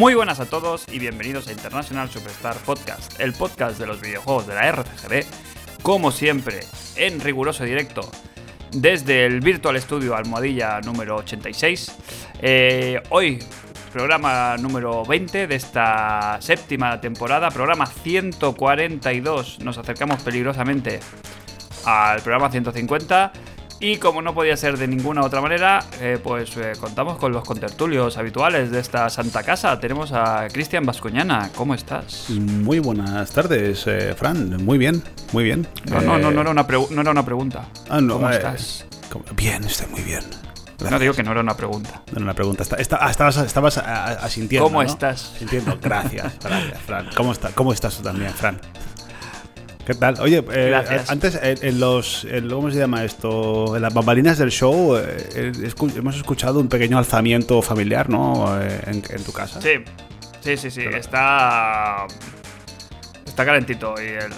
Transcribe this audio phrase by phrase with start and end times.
[0.00, 4.46] Muy buenas a todos y bienvenidos a International Superstar Podcast, el podcast de los videojuegos
[4.46, 5.26] de la RCGB,
[5.82, 6.60] como siempre,
[6.96, 8.10] en riguroso directo
[8.70, 11.94] desde el Virtual Studio Almohadilla número 86.
[12.40, 13.40] Eh, hoy,
[13.92, 19.58] programa número 20 de esta séptima temporada, programa 142.
[19.60, 21.00] Nos acercamos peligrosamente
[21.84, 23.32] al programa 150.
[23.82, 27.42] Y como no podía ser de ninguna otra manera, eh, pues eh, contamos con los
[27.44, 29.80] contertulios habituales de esta santa casa.
[29.80, 31.50] Tenemos a Cristian Vascoñana.
[31.54, 32.28] ¿Cómo estás?
[32.28, 34.62] Muy buenas tardes, eh, Fran.
[34.66, 35.02] Muy bien,
[35.32, 35.66] muy bien.
[35.90, 37.64] No, no, no, Eh, no era una, no era una pregunta.
[37.88, 38.84] ah, no, ¿Cómo eh, estás?
[39.10, 39.24] ¿cómo?
[39.34, 40.24] Bien, estoy muy bien.
[40.90, 42.02] No digo que no era una pregunta.
[42.08, 42.62] No era una pregunta.
[42.62, 44.66] Está- está- ah, estabas, estabas a- a- asintiendo.
[44.66, 44.88] ¿Cómo ¿no?
[44.88, 45.32] estás?
[45.36, 45.78] Asintiendo.
[45.80, 47.08] Gracias, gracias, Fran.
[47.16, 48.60] ¿Cómo, está, ¿Cómo estás tú también, Fran?
[49.86, 50.20] ¿Qué tal?
[50.20, 51.10] Oye, eh, Gracias.
[51.10, 52.24] antes eh, en los.
[52.24, 53.74] en- ¿Cómo se llama esto?
[53.74, 55.02] En las bambalinas del show eh,
[55.34, 58.60] eh, escu- hemos escuchado un pequeño alzamiento familiar, ¿no?
[58.60, 59.60] Eh, en, en tu casa.
[59.60, 59.70] Sí,
[60.42, 60.82] sí, sí, sí.
[60.82, 62.06] Está.
[63.26, 64.32] Está calentito y el,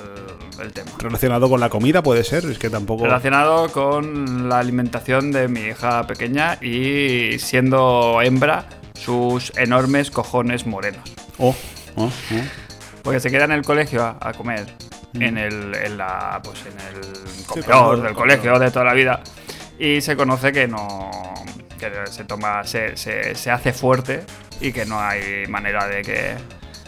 [0.64, 0.90] el tema.
[0.98, 2.44] Relacionado con la comida, puede ser.
[2.46, 3.04] Es que tampoco.
[3.04, 11.02] Relacionado con la alimentación de mi hija pequeña y siendo hembra, sus enormes cojones morenos.
[11.38, 11.54] Oh,
[11.96, 12.10] oh, oh.
[13.02, 14.66] Porque se queda en el colegio a, a comer.
[15.14, 19.20] En el, en la, pues en el comedor del colegio de toda la vida.
[19.78, 21.10] Y se conoce que no.
[21.78, 22.64] que se toma.
[22.64, 24.24] se, se, se hace fuerte
[24.60, 26.34] y que no hay manera de que.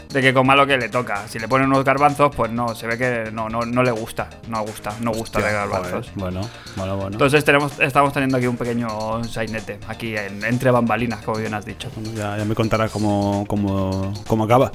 [0.09, 1.27] de que coma lo que le toca.
[1.27, 4.29] Si le ponen unos garbanzos, pues no, se ve que no, no, no le gusta.
[4.47, 5.91] No gusta, no gusta de Hostia, garbanzos.
[5.91, 6.11] joder.
[6.15, 6.41] Bueno,
[6.77, 7.11] bueno, bueno.
[7.11, 11.65] Entonces tenemos, estamos teniendo aquí un pequeño sainete, aquí en- entre bambalinas, como bien has
[11.65, 11.91] dicho.
[12.15, 14.71] Ya, ya me contarás cómo, cómo, cómo acaba.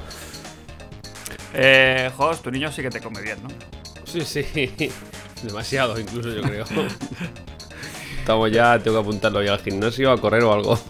[1.54, 3.48] Eh, Jos, tu niño sí que te come bien, ¿no?
[4.04, 4.44] Sí, sí.
[5.42, 6.64] Demasiado, incluso yo creo.
[8.18, 10.78] Estamos ya, tengo que apuntarlo ya al gimnasio, a correr o algo.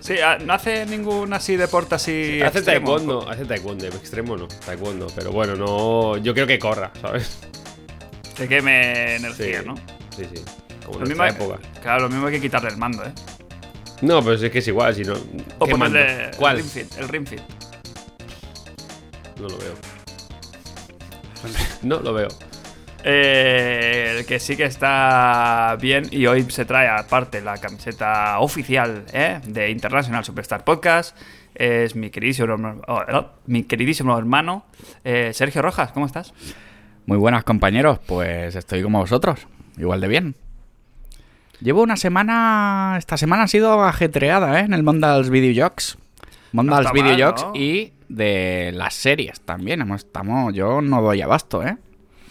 [0.00, 2.40] Sí, ah, no hace ningún así deporte así.
[2.40, 2.86] hace extremo.
[2.96, 7.40] taekwondo, hace taekwondo, extremo no, taekwondo, pero bueno, no, yo creo que corra, ¿sabes?
[8.34, 9.66] Que queme energía, Sí.
[9.66, 9.74] ¿no?
[10.16, 10.42] Sí, sí.
[10.86, 11.58] Como Lo en mismo, época.
[11.82, 13.12] claro, lo mismo hay que quitarle el mando, ¿eh?
[14.00, 15.12] No, pero es que es igual, si no.
[15.58, 16.56] O ¿qué ponerle el ¿Cuál?
[16.56, 16.96] ring fit.
[16.96, 17.42] El ring fit.
[19.40, 19.74] No lo veo.
[21.82, 22.28] No lo veo.
[23.04, 29.04] Eh, el que sí que está bien y hoy se trae aparte la camiseta oficial
[29.12, 29.40] ¿eh?
[29.46, 31.16] de International Superstar Podcast
[31.54, 34.64] es mi queridísimo, oh, oh, mi queridísimo hermano
[35.04, 36.34] eh, Sergio Rojas, ¿cómo estás?
[37.06, 40.34] Muy buenas compañeros, pues estoy como vosotros, igual de bien.
[41.60, 44.64] Llevo una semana, esta semana ha sido ajetreada ¿eh?
[44.64, 45.98] en el mundo de los videojuegos.
[46.52, 47.52] Mundo No de los videojuegos ¿no?
[47.54, 49.80] y de las series también.
[49.82, 51.76] Hemos- Estamos, yo no doy abasto, ¿eh?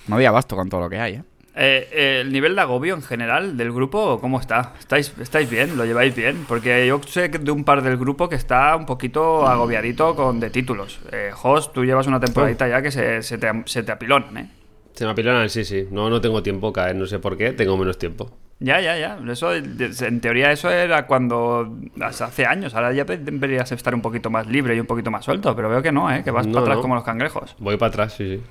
[0.08, 1.24] No doy abasto con todo lo que hay, ¿eh?
[1.60, 4.74] Eh, eh, el nivel de agobio en general del grupo, ¿cómo está?
[4.80, 5.76] ¿Estáis, ¿Estáis bien?
[5.76, 6.46] ¿Lo lleváis bien?
[6.48, 10.40] Porque yo sé que de un par del grupo que está un poquito agobiadito con
[10.40, 11.00] de títulos.
[11.12, 14.52] Eh, Jos, tú llevas una temporadita ya que se, se te, se te apilonan, ¿eh?
[14.94, 15.88] Se me apilonan, sí, sí.
[15.92, 18.32] No, no tengo tiempo caer, no sé por qué, tengo menos tiempo.
[18.60, 19.20] Ya, ya, ya.
[19.32, 21.78] Eso, en teoría eso era cuando...
[22.02, 22.74] Hace años.
[22.74, 25.56] Ahora ya deberías estar un poquito más libre y un poquito más suelto.
[25.56, 26.24] Pero veo que no, ¿eh?
[26.24, 26.82] Que vas No, para atrás no.
[26.82, 27.56] como los cangrejos.
[27.60, 28.44] Voy para atrás, sí, sí.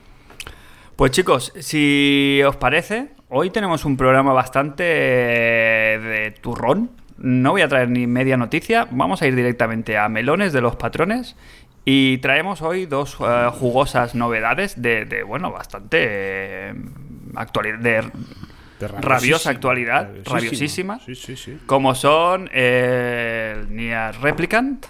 [0.95, 6.91] Pues chicos, si os parece, hoy tenemos un programa bastante eh, de turrón.
[7.19, 8.87] No voy a traer ni media noticia.
[8.91, 11.37] Vamos a ir directamente a melones de los patrones.
[11.85, 16.75] Y traemos hoy dos eh, jugosas novedades de, de, bueno, bastante eh,
[17.35, 18.05] actualidad, De
[18.81, 20.99] rabiosa actualidad, rabiosísima.
[20.99, 21.01] rabiosísima.
[21.01, 21.59] Sí, sí, sí.
[21.67, 24.87] como son eh, el Nier Replicant,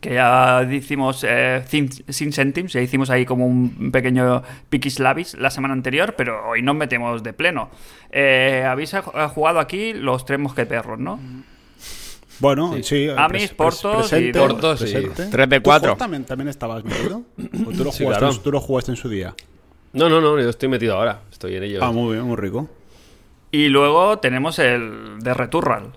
[0.00, 2.32] que ya hicimos eh, sin, sin
[2.68, 7.32] ya hicimos ahí como un pequeño piquislavis la semana anterior, pero hoy nos metemos de
[7.32, 7.70] pleno.
[8.10, 8.94] Eh, Habéis
[9.34, 11.18] jugado aquí los tres mosqueperros, ¿no?
[12.38, 13.08] Bueno, sí.
[13.16, 14.92] Amis, Portos y Portos, sí.
[14.92, 15.26] presente.
[15.30, 15.90] Tres de ¿Tú, cuatro.
[15.92, 17.22] Jos, también, también estabas metido?
[17.66, 18.30] ¿O tú lo, Sí, jugaste, claro.
[18.30, 19.34] en, tú lo jugaste en su día?
[19.92, 21.78] No, no, no, yo estoy metido ahora, estoy en ello.
[21.82, 22.68] Ah, muy bien, muy rico.
[23.50, 25.92] Y luego tenemos el de Returral.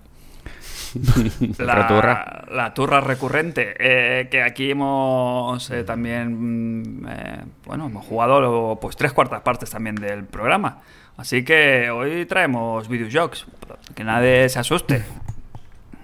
[1.59, 2.45] La, Returra.
[2.51, 8.80] la turra recurrente, eh, que aquí hemos eh, también, mm, eh, bueno, hemos jugado lo-
[8.81, 10.80] pues tres cuartas partes también del programa.
[11.18, 13.45] Así que hoy traemos videojuegos,
[13.94, 15.03] que nadie se asuste.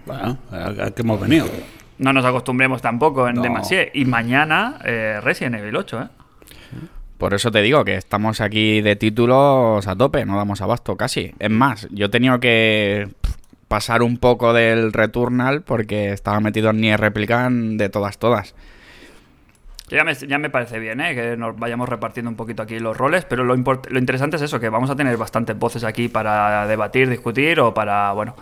[0.05, 1.47] Bueno, a, que hemos venido.
[1.97, 3.41] No nos acostumbremos tampoco en No.
[3.41, 3.89] Demasie.
[3.95, 6.07] Y mañana eh, Resident Evil 8, ¿eh?
[7.17, 11.33] Por eso te digo que estamos aquí de títulos a tope, no damos abasto casi.
[11.39, 13.09] Es más, yo he tenido que
[13.67, 18.53] pasar un poco del Returnal porque estaba metido en Nier Replicant de todas, todas.
[19.89, 21.13] Ya me, ya me parece bien, ¿eh?
[21.13, 24.59] que nos vayamos repartiendo un poquito aquí los roles, pero lo, lo interesante es eso,
[24.59, 28.35] que vamos a tener bastantes voces aquí para debatir, discutir o para, bueno,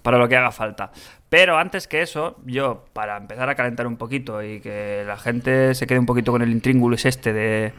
[0.00, 0.92] para lo que haga falta.
[1.28, 5.74] Pero antes que eso, yo, para empezar a calentar un poquito y que la gente
[5.74, 7.72] se quede un poquito con el intríngulis este de,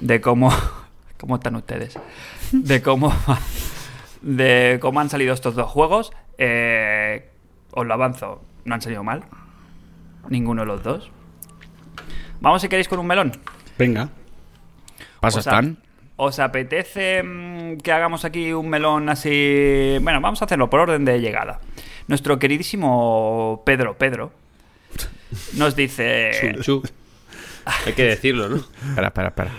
[0.00, 0.52] de cómo...
[1.18, 1.98] ¿Cómo están ustedes?
[2.52, 3.12] De cómo...
[4.20, 7.30] De cómo han salido estos dos juegos, eh,
[7.70, 9.24] os lo avanzo, no han salido mal.
[10.28, 11.10] Ninguno de los dos.
[12.40, 13.32] Vamos si queréis con un melón.
[13.78, 14.08] Venga.
[15.20, 15.78] Paso O sea, están.
[16.16, 19.98] ¿Os apetece mm, que hagamos aquí un melón así?
[20.00, 21.60] Bueno, vamos a hacerlo por orden de llegada.
[22.08, 24.32] Nuestro queridísimo Pedro Pedro
[25.54, 26.56] nos dice...
[26.60, 26.82] Chu.
[27.86, 28.56] Hay que decirlo, ¿no?
[28.56, 29.50] Espera, espera, espera.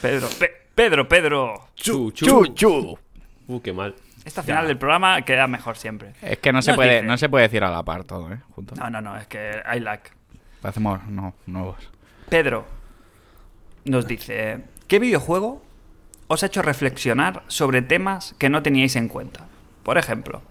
[0.00, 1.68] Pedro, Pe- Pedro, Pedro.
[1.74, 2.98] Chu, Chu, chu.
[3.46, 3.94] Uh, qué mal.
[4.24, 6.12] Esta final del programa queda mejor siempre.
[6.22, 8.32] Es que no se, Nos puede, dice- no se puede decir a la par todo,
[8.32, 8.38] ¿eh?
[8.50, 8.78] Juntos.
[8.78, 10.00] No, no, no, es que hay lag.
[10.62, 11.76] Hacemos no, nuevos.
[12.28, 12.66] Pedro
[13.84, 15.62] nos dice, ¿qué videojuego
[16.26, 19.46] os ha hecho reflexionar sobre temas que no teníais en cuenta?
[19.82, 20.42] Por ejemplo,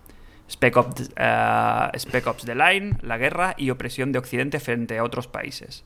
[0.50, 5.04] Spec Ops, eh, Spec Ops The Line, la guerra y opresión de Occidente frente a
[5.04, 5.84] otros países.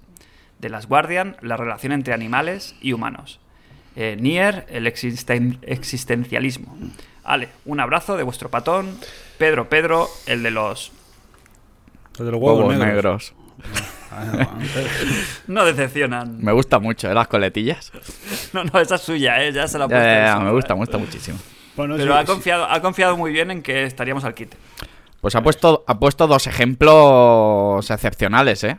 [0.60, 3.40] The Last Guardian, la relación entre animales y humanos.
[3.96, 6.78] Eh, Nier, el existen- existencialismo.
[7.24, 8.98] Ale, un abrazo de vuestro patón.
[9.38, 10.92] Pedro, Pedro, el de los...
[12.18, 13.34] Los de los huevos, Huevos negros.
[13.64, 13.92] negros.
[15.48, 16.38] No, decepcionan.
[16.44, 17.14] Me gusta mucho, ¿eh?
[17.14, 17.92] Las coletillas.
[18.54, 19.54] No, no, esa es suya, ¿eh?
[19.54, 21.38] Ya se la ha Ya, puesto ya, ya, me gusta, me gusta muchísimo.
[21.78, 22.28] Bueno, Pero sí, ha sí.
[22.28, 24.58] confiado, ha confiado muy bien en que estaríamos al quite.
[25.22, 28.78] Pues ha puesto, ha puesto dos ejemplos excepcionales, ¿eh?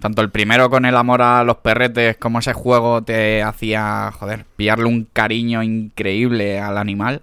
[0.00, 4.44] Tanto el primero con el amor a los perretes, como ese juego te hacía, joder,
[4.56, 7.22] pillarle un cariño increíble al animal.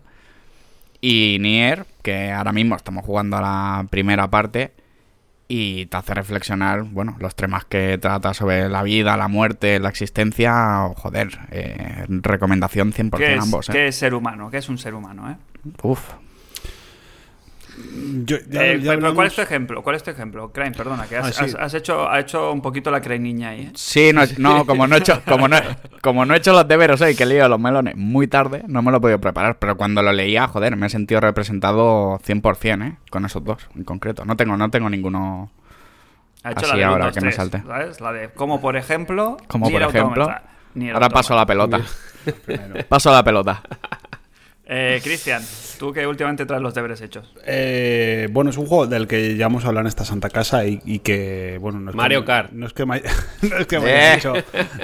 [1.00, 4.72] Y Nier, que ahora mismo estamos jugando a la primera parte
[5.54, 9.90] y te hace reflexionar, bueno, los temas que trata sobre la vida, la muerte, la
[9.90, 13.74] existencia, joder, eh, recomendación 100% ¿Qué es, ambos, ¿eh?
[13.74, 14.50] qué es ser humano?
[14.50, 15.36] ¿Qué es un ser humano, eh?
[15.84, 16.14] Uf,
[18.26, 19.82] Yo- ya- Eh, ya ¿Cuál es tu ejemplo?
[19.84, 20.52] ¿Cuál es tu ejemplo?
[20.52, 21.44] Crane, perdona, que has, Ah, sí.
[21.44, 23.72] has- has hecho, ha hecho un poquito la niña ahí, ¿eh?
[23.76, 25.58] Sí, no, no, como no he hecho, como no,
[26.02, 28.82] como no he hecho los deberes hoy, que he leído los melones muy tarde, no
[28.82, 32.82] me lo he podido preparar, pero cuando lo leía, joder, me he sentido representado 100%,
[32.88, 32.96] ¿eh?
[33.10, 34.26] Con esos dos, en concreto.
[34.26, 35.52] No tengo, no tengo ninguno...
[36.44, 37.62] Ha hecho Así la de ahora que me 3, salte.
[37.66, 38.02] ¿sabes?
[38.02, 39.38] La de, como por ejemplo...
[39.48, 40.24] Como por ejemplo...
[40.24, 40.44] Automata.
[40.94, 41.82] Ahora paso a la pelota.
[42.88, 43.62] Paso a la pelota.
[44.74, 45.44] Eh, Cristian,
[45.78, 47.30] tú que últimamente traes los deberes hechos.
[47.46, 50.80] Eh, bueno, es un juego del que ya hemos hablado en esta santa casa y,
[50.86, 52.52] y que, bueno, no es Mario que, Kart.
[52.54, 53.02] No es que me,
[53.42, 54.18] no es que me haya Eh.
[54.18, 54.34] hecho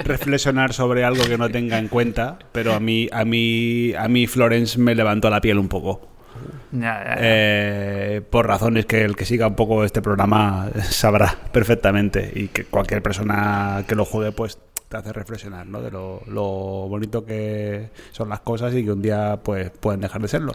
[0.04, 4.26] reflexionar sobre algo que no tenga en cuenta, pero a mí, a mí, a mí
[4.26, 6.06] Florence me levantó la piel un poco.
[6.70, 7.16] Ya, ya, ya.
[7.20, 12.64] Eh, por razones que el que siga un poco este programa sabrá perfectamente y que
[12.64, 14.58] cualquier persona que lo juegue pues
[14.88, 15.82] te hace reflexionar ¿no?
[15.82, 16.42] de lo, lo
[16.88, 20.52] bonito que son las cosas y que un día pues pueden dejar de serlo.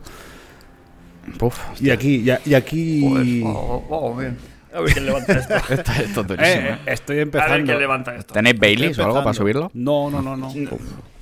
[1.40, 4.38] Uf, Y aquí, y, a- y aquí Joder, oh, oh, oh, bien.
[4.76, 5.56] A ver quién levanta esto.
[5.70, 6.78] esto, esto es durísimo, Eh, ¿eh?
[6.88, 7.54] estoy A empezando.
[7.54, 8.34] ver quién levanta esto.
[8.34, 9.70] ¿Tenéis Baileys o algo para subirlo?
[9.74, 10.52] No, no, no, no.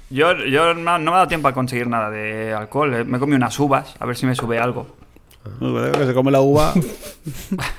[0.09, 2.93] Yo, yo no, no me ha dado tiempo a conseguir nada de alcohol.
[2.93, 3.03] eh.
[3.03, 4.87] Me he comido unas uvas, a ver si me sube algo.
[5.59, 6.73] Que se come la uva.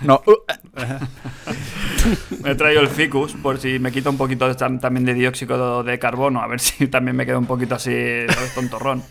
[0.03, 0.23] No,
[2.43, 5.15] Me he traído el ficus por si me quito un poquito de- tam- también de
[5.15, 7.93] dióxido de carbono, a ver si también me quedo un poquito así,
[8.55, 9.03] tontorrón.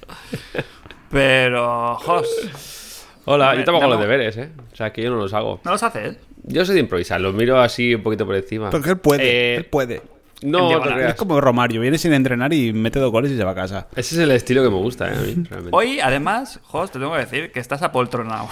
[1.09, 4.49] Pero, jos, Hola, Dame- yo tampoco hago los deberes, ¿eh?
[4.71, 5.59] O sea, que yo no los hago.
[5.63, 6.17] ¿no los haces?
[6.43, 8.69] Yo soy de improvisar, los miro así un poquito por encima.
[8.69, 10.01] Porque él puede, Eh, él puede.
[10.43, 10.83] No.
[10.99, 13.87] Es como Romario, viene sin entrenar y mete dos goles y se va a casa.
[13.95, 15.15] Ese es el estilo que me gusta, ¿eh?
[15.15, 15.69] A mí, realmente.
[15.71, 18.49] Hoy, además, jos, te tengo que decir que estás apoltronado.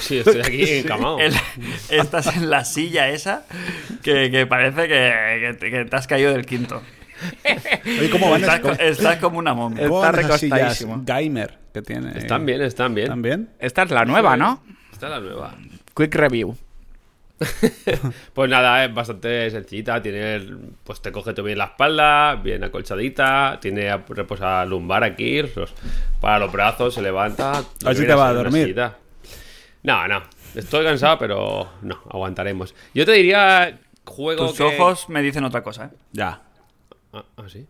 [0.00, 1.18] Sí, estoy aquí encamado.
[1.18, 1.34] El-
[1.90, 3.44] estás en la silla esa
[4.02, 6.82] que, que parece que, que te- que te has caído del quinto.
[7.86, 9.88] Oye, ¿cómo van Estás, co- estás como una momia.
[9.88, 11.02] cómo Está van esas sillas recostadísimo.
[11.04, 12.18] Gamer que tiene?
[12.18, 13.06] Están bien, están bien.
[13.06, 13.48] ¿Están bien?
[13.58, 14.62] esta es la nueva, ¿no?
[14.92, 15.54] Esta es la nueva.
[15.96, 16.56] Quick review.
[18.34, 20.00] Pues nada, es bastante sencillita.
[20.02, 20.40] Tiene,
[20.84, 23.58] pues te coge todo bien la espalda, bien acolchadita.
[23.60, 25.72] Tiene reposa lumbar aquí, los-
[26.20, 27.62] para los brazos, se levanta.
[27.84, 28.62] Así te va a dormir.
[28.62, 28.98] sillita.
[29.82, 30.22] No, no.
[30.54, 32.74] Estoy cansado, pero no, aguantaremos.
[32.94, 35.90] Yo te diría juego Tus que- ojos me dicen otra cosa, ¿eh?
[36.12, 36.40] Ya.
[37.12, 37.66] Ah, ah, ¿sí?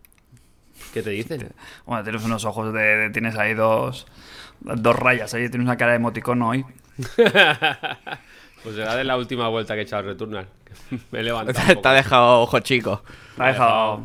[0.93, 1.51] ¿Qué te dicen?
[1.85, 4.05] Bueno, tienes unos ojos de, de- Tienes ahí dos...
[4.61, 6.65] Dos rayas ahí, tienes una cara de emoticono hoy.
[8.65, 10.47] Pues será de la última vuelta que he echado al Returnal.
[11.11, 11.73] Me he levantado.
[11.77, 13.01] un Te ha dejado ojo chico.
[13.37, 13.97] Me ha dejado...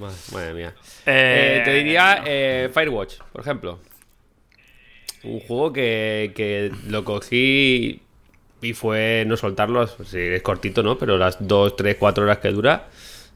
[0.00, 0.74] Ma- Madre mía.
[1.06, 3.78] Eh, Eh, te diría eh, Firewatch, por ejemplo.
[5.24, 8.00] Un juego que, que lo cogí
[8.62, 9.86] y fue no soltarlo.
[9.86, 10.98] Sí, es cortito, ¿no?
[10.98, 12.88] Pero las 2, 3, 4 horas que dura,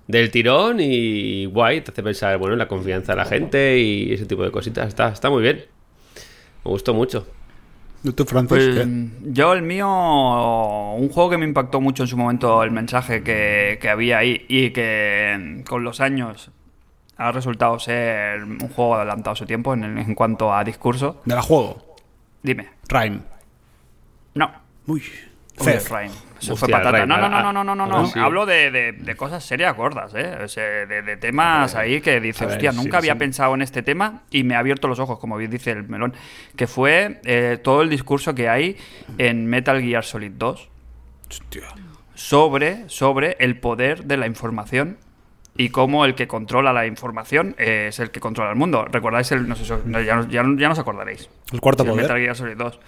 [0.06, 4.12] del tirón y guay, te hace pensar, bueno, en la confianza de la gente y
[4.12, 4.88] ese tipo de cositas.
[4.88, 5.64] Está, está muy bien.
[6.64, 7.26] Me gustó mucho.
[8.02, 8.49] ¿Y tú, Francis?
[8.49, 8.88] Pues
[9.35, 13.78] yo el mío, un juego que me impactó mucho en su momento el mensaje que,
[13.80, 16.50] que había ahí y que con los años
[17.16, 21.21] ha resultado ser un juego adelantado a su tiempo en, en cuanto a discurso.
[21.26, 21.97] ¿De la juego?
[22.42, 22.71] Dime.
[22.88, 23.21] Rhyme.
[24.35, 24.50] No.
[24.87, 25.02] Uy.
[25.59, 25.73] Uy.
[25.90, 26.29] Rhyme.
[26.40, 26.90] Eso Hostia, fue patata.
[27.04, 27.99] Rhyme, No, no, ah, no, no, no, no, no.
[27.99, 28.18] ah, sí.
[28.18, 30.38] Hablo de, de- de cosas serias gordas, ¿eh?
[30.42, 33.18] O sea, de, de temas ahí que dices, ver, hostia, sí, nunca había sí.
[33.18, 36.14] pensado en este tema y me ha abierto los ojos, como bien dice el melón.
[36.56, 38.76] Que fue eh, todo el discurso que hay
[39.18, 40.68] en Metal Gear Solid 2
[41.28, 41.62] Hostia.
[42.14, 44.97] sobre, sobre el poder de la información
[45.56, 48.87] y cómo el que controla la información eh, es el que controla el mundo.
[48.87, 49.47] ¿Recordáis el.?
[49.49, 51.28] No sé, ya, no- ya, ya no os acordaréis.
[51.52, 52.23] El cuarto El Metal poder.
[52.23, 52.80] Gear Solid 2.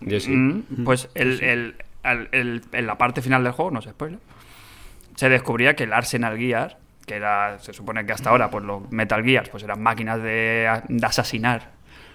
[0.00, 0.30] Yo sí.
[0.32, 4.18] Mm, pues el, el- al- en la parte final del juego, no sé spoiler,
[5.16, 8.90] se descubría que el Arsenal Gear, que era, se supone que hasta ahora, pues los
[8.90, 10.68] Metal Gears, pues eran máquinas de,
[11.02, 11.70] asesinar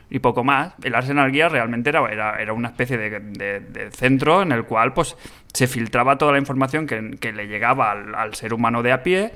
[0.10, 3.92] y poco más, el Arsenal Gear realmente era, era, era una especie de, de- de
[3.92, 5.16] centro en el cual pues
[5.58, 9.04] se filtraba toda la información que, que le llegaba al, al ser humano de a
[9.04, 9.32] pie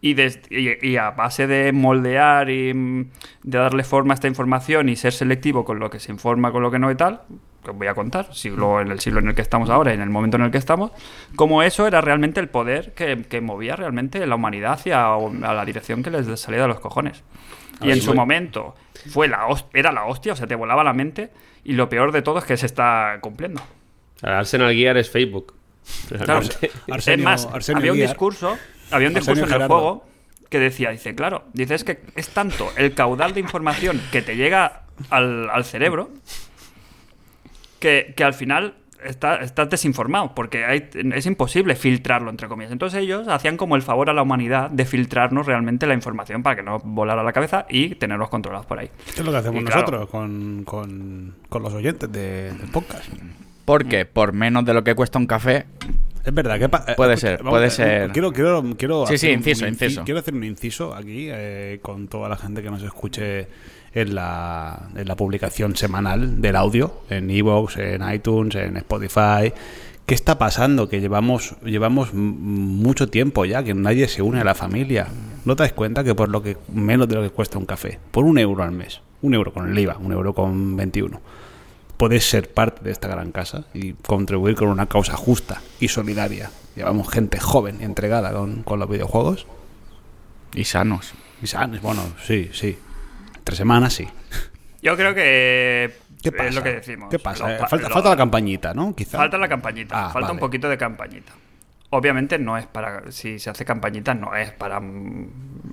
[0.00, 3.10] y, des- y- y a base de moldear y mm,
[3.42, 6.62] de darle forma a esta información y ser selectivo con lo que se informa, con
[6.62, 7.22] lo que no y tal,
[7.64, 9.94] que os voy a contar, siglo, en el siglo en el que estamos ahora y
[9.94, 10.92] en el momento en el que estamos,
[11.34, 15.64] como eso era realmente el poder que, que movía realmente la humanidad hacia a la
[15.64, 17.24] dirección que les salía de los cojones.
[17.80, 18.74] Y en su momento
[19.10, 21.30] fue la era la hostia, o sea, te volaba la mente
[21.64, 23.60] y lo peor de todo es que se está cumpliendo.
[24.22, 25.53] Arsenal Gear es Facebook.
[26.08, 26.70] Claro, Realmente.
[26.90, 28.58] Arsenio- es más, Arsenio había un discurso,
[28.90, 30.06] había un discurso en el juego
[30.50, 34.36] que decía, dice, claro, dice, es que es tanto el caudal de información que te
[34.36, 36.10] llega al, al cerebro
[37.80, 38.74] que, que al final
[39.04, 42.72] está- estás desinformado, porque hay- es imposible filtrarlo, entre comillas.
[42.72, 46.56] Entonces ellos hacían como el favor a la humanidad de filtrarnos realmente la información para
[46.56, 48.90] que no volara la cabeza y tenerlos controlados por ahí.
[49.14, 49.80] ¿Qué es lo que hacemos Y claro.
[49.80, 53.04] nosotros con, con, con los oyentes de, del podcast?
[53.64, 55.66] Porque por menos de lo que cuesta un café,
[56.24, 58.10] Es verdad que eh, Puede ser, vamos puede ver, ser.
[58.12, 60.04] Quiero, quiero, quiero Sí, hacer sí, inciso, un inci- inciso.
[60.04, 63.46] Quiero hacer un inciso aquí eh, con toda la gente que nos escuche
[63.94, 69.52] en la, en la publicación semanal del audio, en Evox, en iTunes, en Spotify.
[70.06, 70.88] ¿Qué está pasando?
[70.88, 75.06] Que llevamos, llevamos mucho tiempo ya, que nadie se une a la familia.
[75.44, 77.98] ¿No te das cuenta que por lo que menos de lo que cuesta un café,
[78.10, 81.20] por un euro al mes, un euro con el IVA, un euro con 21,
[81.96, 86.50] podés ser parte de esta gran casa y contribuir con una causa justa y solidaria.
[86.76, 89.46] Llevamos gente joven y entregada con, con los videojuegos.
[90.54, 91.14] y sanos.
[91.42, 92.78] Y sanos, bueno, sí, sí.
[93.44, 94.08] Tres semanas sí.
[94.82, 96.48] Yo creo que ¿Qué pasa?
[96.48, 97.10] es lo que decimos.
[97.10, 97.44] ¿Qué pasa?
[97.48, 98.94] Los Eh, falta, lo- falta la campañita, ¿no?
[98.94, 99.18] Quizá.
[99.18, 101.32] Falta la campañita, Ah, falta un poquito de campañita.
[101.90, 104.80] Obviamente no es para, si se hace campañita no es para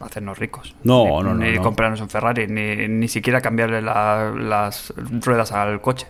[0.03, 0.75] hacernos ricos.
[0.83, 1.61] No, ni, no, no, Ni no.
[1.61, 4.93] comprarnos un Ferrari, ni, ni siquiera cambiarle la- las
[5.23, 6.07] ruedas al coche.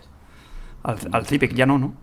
[0.82, 1.94] Al, al Civic ya no, ¿no?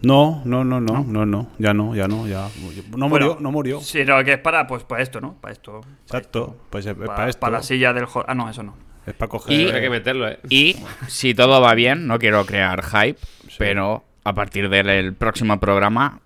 [0.00, 2.48] No, no, no, no, no, no, ya no, ya no, ya.
[2.96, 3.80] No murió, Bueno, no murió.
[3.80, 5.34] Sí, no, que es para, pues, para esto, ¿no?
[5.40, 5.80] Para esto.
[5.80, 6.56] para Exacto.
[6.70, 7.40] Pues es, para, para, esto.
[7.40, 8.06] para la silla del...
[8.28, 8.74] Ah, no, eso no.
[9.06, 9.52] Es para coger.
[9.58, 10.38] Y- Hay que meterlo, ¿eh?
[10.48, 10.76] Y
[11.08, 13.18] si todo va bien, no quiero crear hype,
[13.58, 16.20] pero a partir del el próximo programa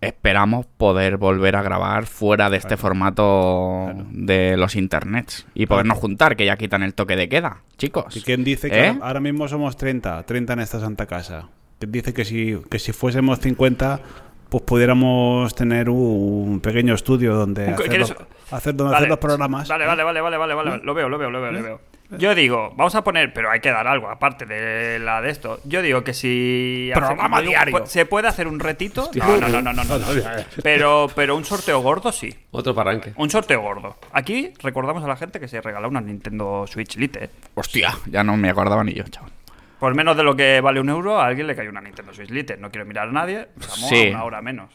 [0.00, 6.36] esperamos poder volver a grabar fuera de este formato de los internets y podernos juntar,
[6.36, 8.16] que ya quitan el toque de queda, chicos.
[8.16, 8.88] ¿Y quién dice que ¿Eh?
[8.88, 11.48] ahora- ahora mismo somos 30, 30 en esta santa casa?
[11.78, 14.00] ¿Quién dice que si, que si fuésemos 50,
[14.48, 18.16] pues pudiéramos tener un pequeño estudio donde hacer ¿quieres- los,
[18.50, 19.68] hacer, donde Vale, hacer los programas?
[19.68, 20.80] Vale, vale, vale, vale, vale, vale.
[20.82, 21.80] Lo veo, lo veo, lo veo, lo veo.
[22.10, 25.60] Yo digo, vamos a poner, pero hay que dar algo aparte de la de esto.
[25.64, 27.84] Yo digo que si Programa diario.
[27.86, 29.10] se puede hacer un retito.
[29.14, 30.22] No, no, no, no, no, no, no.
[30.62, 32.34] Pero, pero un sorteo gordo sí.
[32.50, 33.12] Otro parranque.
[33.16, 33.98] Un sorteo gordo.
[34.12, 37.24] Aquí recordamos a la gente que se regala una Nintendo Switch Lite.
[37.24, 37.30] ¿eh?
[37.54, 39.30] Hostia, ya no me acordaba ni yo, chaval.
[39.78, 42.30] Por menos de lo que vale un euro, a alguien le cae una Nintendo Switch
[42.30, 42.56] Lite.
[42.56, 43.48] No quiero mirar a nadie.
[43.60, 44.06] Estamos Sí.
[44.08, 44.70] a una hora menos.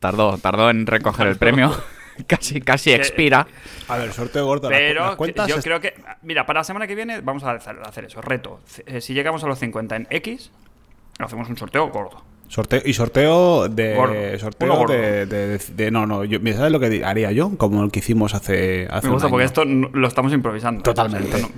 [0.00, 1.72] Tardó, tardó en recoger el premio.
[2.26, 3.46] casi, casi expira.
[3.88, 4.68] A ver, sorteo gordo.
[4.68, 5.94] Pero las cuentas yo es- creo que.
[6.22, 8.20] Mira, para la semana que viene vamos a hacer hacer eso.
[8.20, 8.60] Reto.
[8.86, 10.50] Eh, Si llegamos a los 50 en X,
[11.18, 12.22] hacemos un sorteo gordo.
[12.46, 13.94] Sorteo, y sorteo de.
[13.94, 14.38] Gordo.
[14.38, 14.92] Sorteo gordo.
[14.92, 16.24] de, de- de- No, no.
[16.24, 17.56] Yo, ¿Sabes lo que haría yo?
[17.56, 18.86] Como el que hicimos hace.
[18.90, 20.82] hace Me un gusta porque esto lo estamos improvisando.
[20.82, 21.40] Totalmente.
[21.40, 21.48] No-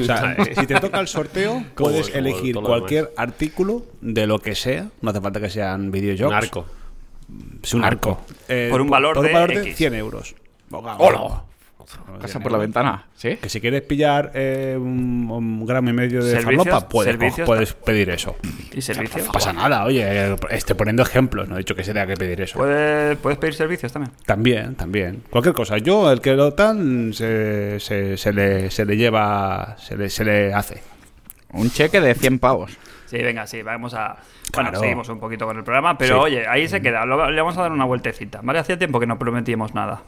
[0.00, 4.86] O sea, si te toca el sorteo, puedes elegir cualquier artículo de lo que sea.
[5.02, 6.30] No hace falta que sean videojuegos.
[6.30, 6.66] Un arco.
[7.62, 8.20] Es un arco.
[8.48, 9.76] Eh, Por un valor por de un valor de X.
[9.76, 10.34] 100 euros.
[10.70, 11.42] ¡Hola!
[12.20, 13.36] Pasa por la ventana, ¿sí?
[13.36, 18.10] Que si quieres pillar eh, un, un gramo y medio de farlopa, puedes, puedes pedir
[18.10, 18.34] eso.
[18.74, 19.26] ¿Y servicios?
[19.26, 22.40] No pasa nada, oye, estoy poniendo ejemplos, no he dicho que se tenga que pedir
[22.40, 22.58] eso.
[22.58, 24.12] ¿Puedes, puedes pedir servicios también?
[24.24, 25.22] También, también.
[25.30, 25.78] Cualquier cosa.
[25.78, 26.50] Yo, el que lo
[27.12, 30.82] se, se, se le, se le lleva, se le, se le hace.
[31.52, 32.72] Un cheque de 100 pavos.
[33.06, 34.16] Sí, venga, sí, vamos a...
[34.52, 34.80] Bueno, Claro.
[34.80, 36.22] seguimos un poquito con el programa, pero Sí.
[36.24, 37.04] oye, ahí se queda.
[37.06, 38.40] Lo- le vamos a dar una vueltecita.
[38.42, 38.58] ¿Vale?
[38.58, 40.02] Hacía tiempo que no prometíamos nada.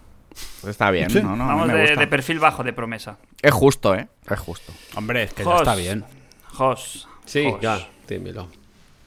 [0.66, 1.20] Está bien, Sí.
[1.22, 1.34] ¿no?
[1.36, 3.18] no vamos de, de perfil bajo de promesa.
[3.42, 4.08] Es justo, ¿eh?
[4.30, 4.72] Es justo.
[4.96, 6.04] Hombre, es que ya está bien.
[6.52, 7.08] Jos.
[7.24, 7.60] Sí, Jos.
[7.60, 7.78] ya,
[8.08, 8.48] dímelo.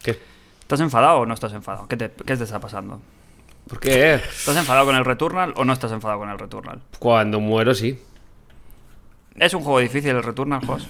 [0.04, 0.20] ¿Qué?
[0.62, 1.88] ¿Estás enfadado o no estás enfadado?
[1.88, 3.02] ¿Qué te, qué te está pasando?
[3.68, 4.16] ¿Por qué?
[4.16, 6.82] ¿Estás enfadado con el Returnal o no estás enfadado con el Returnal?
[7.00, 8.00] Cuando muero, sí.
[9.36, 10.88] ¿Es un juego difícil el Returnal, Jos?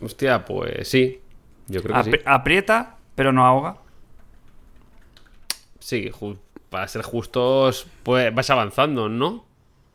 [0.00, 1.20] Hostia, pues sí.
[1.70, 3.76] Yo creo que Apri- Aprieta, pero no ahoga.
[5.78, 6.10] sí.
[6.10, 9.44] Sí, para ser justos, pues vas avanzando, ¿no?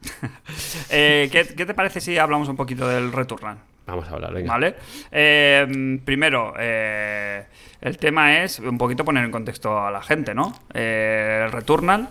[0.90, 3.58] Eh, ¿qué, qué te parece si hablamos un poquito del Returnal?
[3.88, 4.52] Vamos a hablar, venga.
[4.52, 4.76] ¿Vale?
[5.12, 7.46] Eh, primero, eh,
[7.82, 10.54] el tema es un poquito poner en contexto a la gente, ¿no?
[10.74, 12.10] Eh, el Returnal,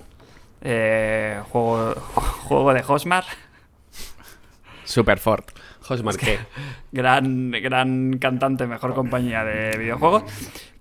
[1.51, 1.95] juego,
[2.49, 3.25] juego de Hosmar,
[4.85, 5.51] Super Fort.
[5.87, 6.39] Jos Marqué.
[6.93, 10.25] gran, gran cantante, mejor compañía de videojuegos,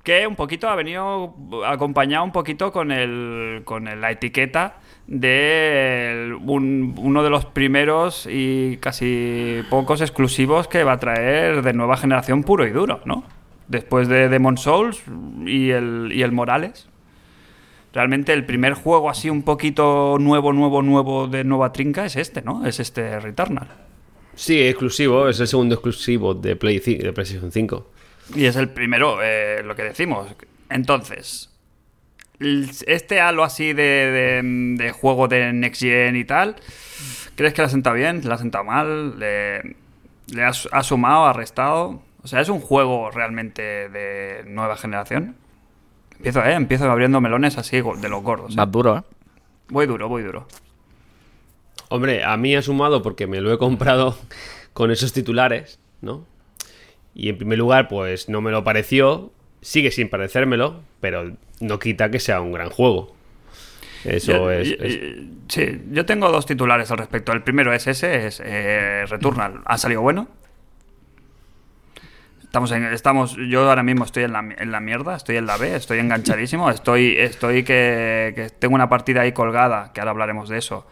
[0.04, 4.76] que un poquito ha venido acompañado un poquito con el con el- la etiqueta
[5.08, 11.74] de un- uno de los primeros y casi pocos exclusivos que va a traer de
[11.74, 13.24] nueva generación puro y duro, ¿no?
[13.68, 15.04] Después de Demon Souls
[15.46, 16.90] y el, y el Morales.
[17.94, 22.42] Realmente el primer juego así un poquito nuevo, nuevo, nuevo de nueva trinca es este,
[22.42, 22.66] ¿no?
[22.66, 23.68] Es este Returnal.
[24.36, 27.92] Sí, exclusivo, es el segundo exclusivo de, Play, ci- de PlayStation 5.
[28.36, 30.28] Y es el primero, eh, lo que decimos.
[30.70, 31.50] Entonces,
[32.40, 34.42] este halo así de, de-
[34.84, 36.56] de juego de Next Gen y tal,
[37.36, 38.22] ¿crees que le ha sentado bien?
[38.24, 39.20] ¿Le ha sentado mal?
[39.20, 39.76] ¿Le,
[40.28, 41.26] le ha, su- ha sumado?
[41.26, 42.02] ¿Ha restado?
[42.24, 45.36] O sea, ¿es un juego realmente de nueva generación?
[46.18, 46.54] Empiezo, ¿eh?
[46.54, 48.54] Empiezo abriendo melones así de los gordos.
[48.54, 48.56] ¿eh?
[48.58, 49.02] Más duro, ¿eh?
[49.70, 50.48] Voy duro, voy duro.
[51.94, 54.18] Hombre, a mí ha sumado porque me lo he comprado
[54.74, 56.26] con esos titulares, ¿no?
[57.14, 59.32] Y en primer lugar, pues no me lo pareció.
[59.62, 63.16] Sigue sin parecérmelo, pero no quita que sea un gran juego.
[64.06, 64.76] Eso Yo- es,
[65.50, 67.32] Sí, yo tengo dos titulares al respecto.
[67.32, 69.62] El primero es ese, es eh, Returnal.
[69.66, 70.28] ¿Ha salido bueno?
[72.42, 75.58] Estamos en, estamos, yo ahora mismo estoy en la, en la mierda, estoy en la
[75.58, 80.50] B, estoy enganchadísimo, estoy, estoy que, que tengo una partida ahí colgada, que ahora hablaremos
[80.50, 80.86] de eso,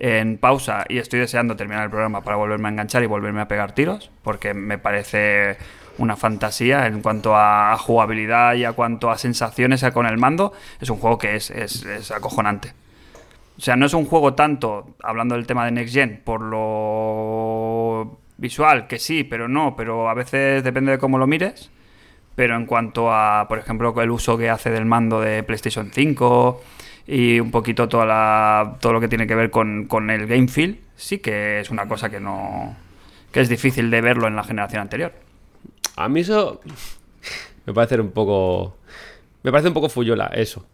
[0.00, 3.48] en pausa y estoy deseando terminar el programa para volverme a enganchar y volverme a
[3.48, 5.58] pegar tiros, porque me parece
[5.98, 10.54] una fantasía en cuanto a jugabilidad y a cuanto a sensaciones con el mando.
[10.80, 12.72] Es un juego que es, es, es acojonante.
[13.58, 18.18] O sea, no es un juego tanto, hablando del tema de Next Gen, por lo
[18.38, 21.70] visual, que sí, pero no, pero a veces depende de cómo lo mires.
[22.34, 26.62] Pero en cuanto a, por ejemplo, el uso que hace del mando de PlayStation 5
[27.06, 30.48] y un poquito toda la, todo lo que tiene que ver con, con el game
[30.48, 32.76] feel, sí que es una cosa que no.
[33.32, 35.12] que es difícil de verlo en la generación anterior.
[35.96, 36.60] A mí eso
[37.66, 38.76] me parece un poco...
[39.42, 40.66] Me parece un poco fuyola, eso.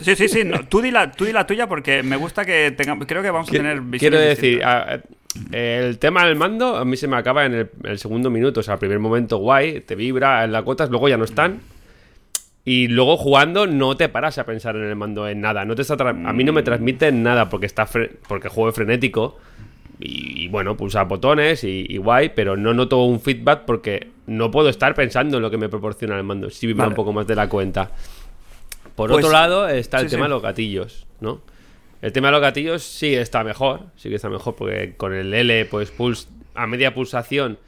[0.00, 0.42] Sí, sí, sí.
[0.44, 3.06] no, tú, di la, tú di la tuya porque me gusta que tengamos.
[3.06, 5.00] Creo que vamos a tener Quiero decir, a-
[5.52, 8.60] el tema del mando a mí se me acaba en el, el segundo minuto.
[8.60, 11.60] O sea, el primer momento guay, te vibra en las gotas, luego ya no están.
[12.64, 15.64] Y luego jugando no te paras a pensar en el mando en nada.
[15.64, 17.88] No te está a mí no me transmite nada porque está
[18.28, 19.36] porque juego frenético.
[19.98, 24.50] Y, y bueno, pulsa botones y, y guay, pero no noto un feedback porque no
[24.50, 26.50] puedo estar pensando en lo que me proporciona el mando.
[26.50, 26.92] Sí vibra Vale.
[26.92, 27.90] un poco más de la cuenta.
[28.96, 30.28] Por Pues- otro lado está el sí, tema sí.
[30.28, 31.40] de los gatillos, ¿no?
[32.00, 35.32] El tema de los gatillos sí está mejor, sí que está mejor porque con el
[35.32, 37.58] L, pues puls a media pulsación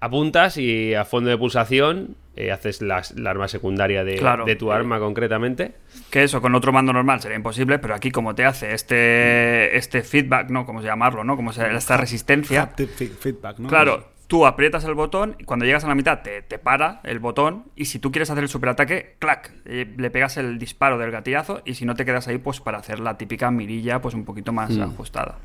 [0.00, 4.44] apuntas y a fondo de pulsación eh, haces las- la arma secundaria de, Claro.
[4.44, 5.72] de tu arma concretamente.
[6.10, 10.02] Que eso con otro mando normal sería imposible, pero aquí como te hace este este
[10.02, 10.64] feedback, ¿no?
[10.64, 11.34] Como llamarlo, ¿no?
[11.36, 12.68] Como se- esta resistencia.
[12.76, 13.68] Feedback, ¿no?
[13.68, 17.18] Claro, tú aprietas el botón y cuando llegas a la mitad te, te para el
[17.18, 21.10] botón y si tú quieres hacer el superataque, clac, eh, le pegas el disparo del
[21.10, 24.24] gatillazo y si no te quedas ahí pues para hacer la típica mirilla pues un
[24.24, 24.82] poquito más Mm.
[24.82, 25.38] ajustada.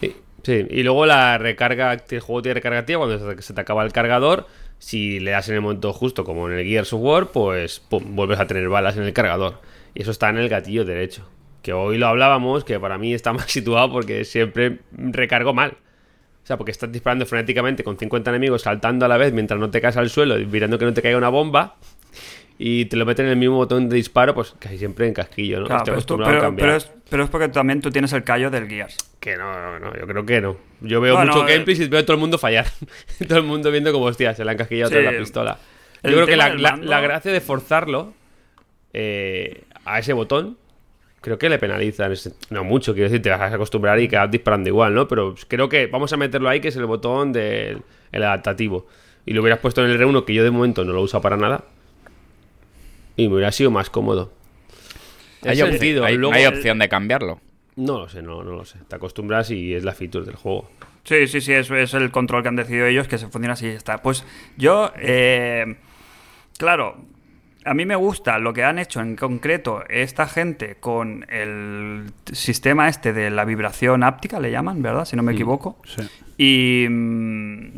[0.00, 0.66] Sí, sí.
[0.70, 3.92] Y luego la recarga, el juego tiene recarga activa cuando se se te acaba el
[3.92, 4.46] cargador.
[4.80, 8.16] Si le das en el momento justo, como en el Gears of War, pues pum,
[8.16, 9.60] vuelves a tener balas en el cargador.
[9.94, 11.28] Y eso está en el gatillo derecho.
[11.62, 15.76] Que hoy lo hablábamos, que para mí está mal situado porque siempre recargo mal.
[16.42, 19.70] O sea, porque estás disparando frenéticamente con 50 enemigos saltando a la vez mientras no
[19.70, 21.76] te caes al suelo y mirando que no te caiga una bomba.
[22.62, 25.60] Y te lo meten en el mismo botón de disparo, pues casi siempre en casquillo,
[25.60, 25.66] ¿no?
[25.66, 28.98] Claro, Estoy pero, tú- es, pero es porque también tú tienes el callo del Gears.
[29.18, 30.56] Que no, no, no, yo creo que no.
[30.82, 32.66] Yo veo Bueno, mucho eh, gameplay y veo a todo el mundo fallar.
[33.28, 34.96] todo el mundo viendo como, hostia, se le han casquillado Sí.
[34.96, 35.58] otra vez la pistola.
[36.02, 38.12] El Yo creo que la, la- gracia de forzarlo
[38.92, 40.58] eh, a ese botón,
[41.22, 42.06] creo que le penaliza.
[42.06, 45.08] en ese- No mucho, quiero decir, te vas a acostumbrar y quedas disparando igual, ¿no?
[45.08, 48.86] Pero creo que vamos a meterlo ahí, que es el botón del el adaptativo.
[49.24, 51.36] Y lo hubieras puesto en el R1, que yo de momento no lo uso para
[51.36, 51.64] nada.
[53.16, 54.32] Y me hubiera sido más cómodo.
[55.42, 56.04] Hay, Es opci- sentido.
[56.04, 57.40] hay- Luego- hay opción de cambiarlo.
[57.76, 58.78] No lo sé, no, no lo sé.
[58.88, 60.68] Te acostumbras y es la feature del juego.
[61.04, 63.66] Sí, sí, sí, eso es el control que han decidido ellos, que se funciona así
[63.66, 63.98] y ya está.
[63.98, 64.24] Pues
[64.58, 65.76] yo, eh,
[66.58, 66.96] claro,
[67.64, 72.88] a mí me gusta lo que han hecho en concreto esta gente con el sistema
[72.88, 75.06] este de la vibración áptica, le llaman, ¿verdad?
[75.06, 75.78] Si no me equivoco.
[75.86, 76.02] Sí.
[76.36, 77.68] Y, mm,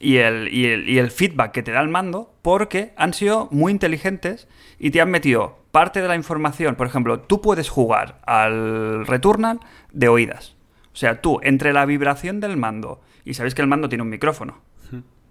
[0.00, 3.48] y, el, y, el, y el feedback que te da el mando, porque han sido
[3.52, 6.74] muy inteligentes y te han metido parte de la información.
[6.74, 9.60] Por ejemplo, tú puedes jugar al Returnal
[9.92, 10.56] de oídas.
[10.92, 14.10] O sea, tú, entre la vibración del mando, y sabéis que el mando tiene un
[14.10, 14.58] micrófono,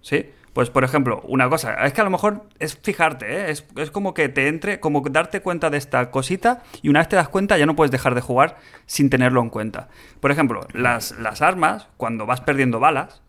[0.00, 0.30] ¿sí?
[0.52, 3.50] Pues, por ejemplo, una cosa, es que a lo mejor es fijarte, ¿eh?
[3.50, 7.08] es, es como que te entre, como darte cuenta de esta cosita, y una vez
[7.08, 8.56] te das cuenta ya no puedes dejar de jugar
[8.86, 9.88] sin tenerlo en cuenta.
[10.18, 13.22] Por ejemplo, las, las armas, cuando vas perdiendo balas,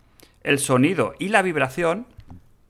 [0.44, 2.08] el sonido y la vibración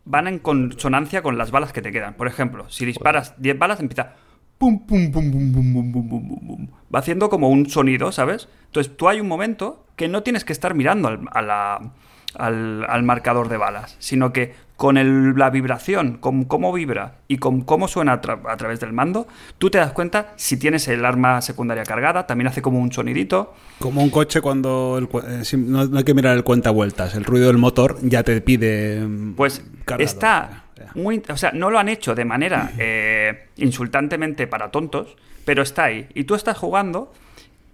[0.05, 2.15] van en consonancia con las balas que te quedan.
[2.15, 4.13] Por ejemplo, si disparas 10 balas, empieza
[4.57, 6.67] pum, pum, pum, pum, pum, pum, pum, pum.
[6.93, 8.47] Va haciendo como un sonido, ¿sabes?
[8.65, 11.91] Entonces tú hay un momento que no tienes que estar mirando al, a la-
[12.35, 17.37] al, al marcador de balas, sino que con el- la vibración, con cómo vibra y
[17.37, 19.27] con cómo suena a, tra- a través del mando,
[19.59, 23.53] tú te das cuenta si tienes el arma secundaria cargada, también hace como un sonidito.
[23.79, 27.25] Como un coche cuando el eh, no, no hay que mirar el cuenta vueltas, el
[27.25, 29.01] ruido del motor ya te pide.
[29.01, 29.63] mm, Pues
[30.03, 30.63] está
[30.95, 31.21] muy.
[31.29, 35.15] O sea, no lo han hecho de manera eh, insultantemente para tontos,
[35.45, 36.07] pero está ahí.
[36.15, 37.13] Y tú estás jugando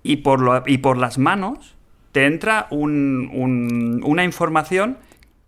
[0.04, 1.76] y por, lo- y por las manos
[2.18, 4.98] te entra un- un- una información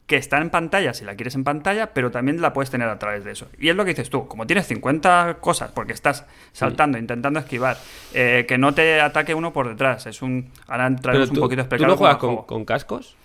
[0.06, 3.00] que está en pantalla, si la quieres en pantalla, pero también la puedes tener a
[3.00, 3.48] través de eso.
[3.58, 7.76] Y es lo que dices tú, como tienes 50 cosas, porque estás saltando, intentando esquivar,
[8.14, 10.52] eh, que no te ataque uno por detrás, es un...
[10.68, 13.16] Ahora entraremos un poquito a ¿tú no juegas con, con cascos?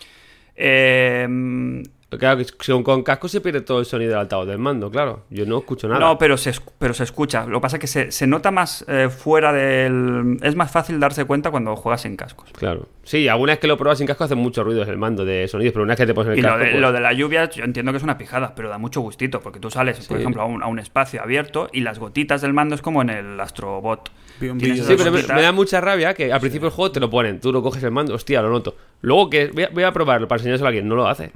[0.57, 1.83] Eh,
[2.18, 5.24] Claro, que con, con cascos se pierde todo el sonido del altavoz del mando, claro.
[5.31, 6.00] Yo no escucho nada.
[6.00, 7.46] No, pero se, pero se escucha.
[7.46, 10.38] Lo que pasa es que se, se nota más eh, fuera del...
[10.42, 12.50] Es más fácil darse cuenta cuando juegas sin cascos.
[12.53, 12.88] Claro.
[13.03, 15.72] Sí, alguna vez que lo pruebas sin casco hace mucho ruido el mando de sonidos,
[15.72, 16.64] pero una vez que te pones el Y lo casco.
[16.64, 19.00] de, pues- lo de la lluvia, yo entiendo que es una pijada, pero da mucho
[19.00, 20.22] gustito, porque tú sales, por Sí.
[20.22, 23.11] ejemplo, a un, a un espacio abierto y las gotitas del mando es como en
[23.11, 24.11] el Astrobot.
[24.40, 24.48] Sí,
[24.96, 27.62] pero me, da mucha rabia que al principio del juego te lo ponen, tú lo
[27.62, 28.74] coges el mando, hostia, lo noto.
[29.00, 31.31] Luego que voy a, voy a probarlo para enseñárselo a alguien, no lo hace.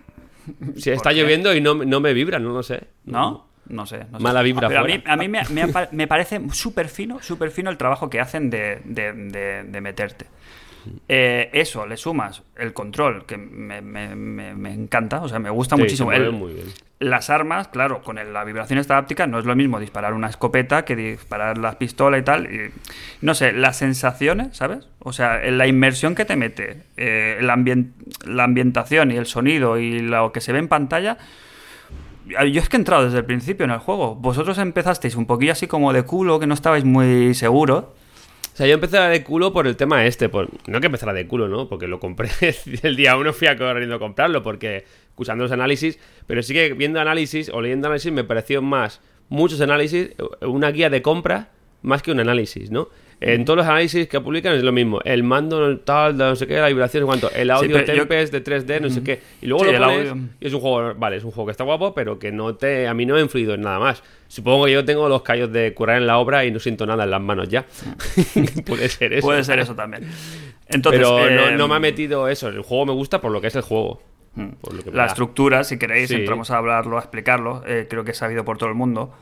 [0.77, 2.85] Si está lloviendo y no, no me vibra, no lo sé.
[3.05, 3.47] ¿No?
[3.69, 3.99] No sé.
[4.11, 4.23] no sé.
[4.25, 5.43] Mala vibra Pero a mí, a mí me,
[5.93, 10.27] me parece súper fino, súper fino el trabajo que hacen de, de- de- de meterte.
[11.09, 15.51] Eh, eso, le sumas el control, que me, me- me- me encanta, o sea, me
[15.51, 16.11] gusta Sí, muchísimo.
[16.11, 16.67] se mueve El- muy bien.
[17.01, 20.29] Las armas, claro, con el- la vibración esta áptica no es lo mismo disparar una
[20.29, 22.47] escopeta que disparar la pistola y tal.
[22.53, 22.71] y-
[23.21, 24.89] no sé, las sensaciones, ¿sabes?
[24.99, 27.93] O sea, la inmersión que te mete, eh, ambien-
[28.27, 31.19] la ambientación y el sonido y lo que se ve en pantalla.
[32.27, 34.15] Yo es que he entrado desde el principio en el juego.
[34.15, 37.85] Vosotros empezasteis un poquillo así como de culo, que no estabais muy seguros.
[38.59, 40.29] O sea, yo empecé de culo por el tema este.
[40.29, 40.49] Por...
[40.67, 41.69] No que empezara de culo, ¿no?
[41.69, 42.29] Porque lo compré
[42.83, 46.73] el día uno, fui a corriendo a comprarlo, porque escuchando los análisis, pero sí que
[46.73, 51.51] viendo análisis o leyendo análisis me pareció más muchos análisis, una guía de compra
[51.83, 52.89] más que un análisis, ¿no?
[53.21, 55.01] En todos los análisis que publican es lo mismo.
[55.05, 57.31] El mando tal, no sé qué, la vibración, cuánto.
[57.33, 59.21] El audio yo- Tempest de 3D, no sé qué.
[59.43, 61.51] Y luego Sí, lo el pones y es un juego, vale, es un juego que
[61.51, 64.03] está guapo, pero que no te, a mí no me ha influido en nada más.
[64.29, 67.05] Supongo que yo tengo los callos de curar en la obra y no siento nada
[67.05, 67.67] en las manos ya.
[68.67, 69.27] Puede ser eso.
[69.27, 70.05] Puede ser eso también.
[70.69, 72.49] Entonces, pero no, eh, no me ha metido eso.
[72.49, 74.03] El juego me gusta por lo que es el juego.
[74.61, 75.09] Por lo que me La da.
[75.09, 76.15] estructura, si queréis, Sí.
[76.15, 77.63] entramos a hablarlo, a explicarlo.
[77.67, 79.13] eh, creo que es sabido por todo el mundo.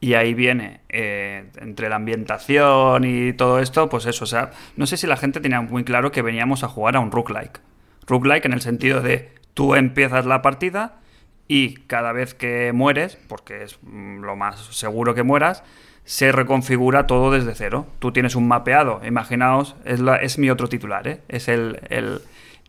[0.00, 4.86] Y ahí viene, eh, entre la ambientación y todo esto, pues eso, o sea, no
[4.86, 7.60] sé si la gente tenía muy claro que veníamos a jugar a un roguelike.
[8.06, 11.00] Roguelike en el sentido de tú empiezas la partida
[11.48, 15.64] y cada vez que mueres, porque es mm, lo más seguro que mueras,
[16.04, 17.86] se reconfigura todo desde cero.
[17.98, 21.20] Tú tienes un mapeado, imaginaos, es, es mi otro titular, ¿eh?
[21.28, 22.20] es el, el,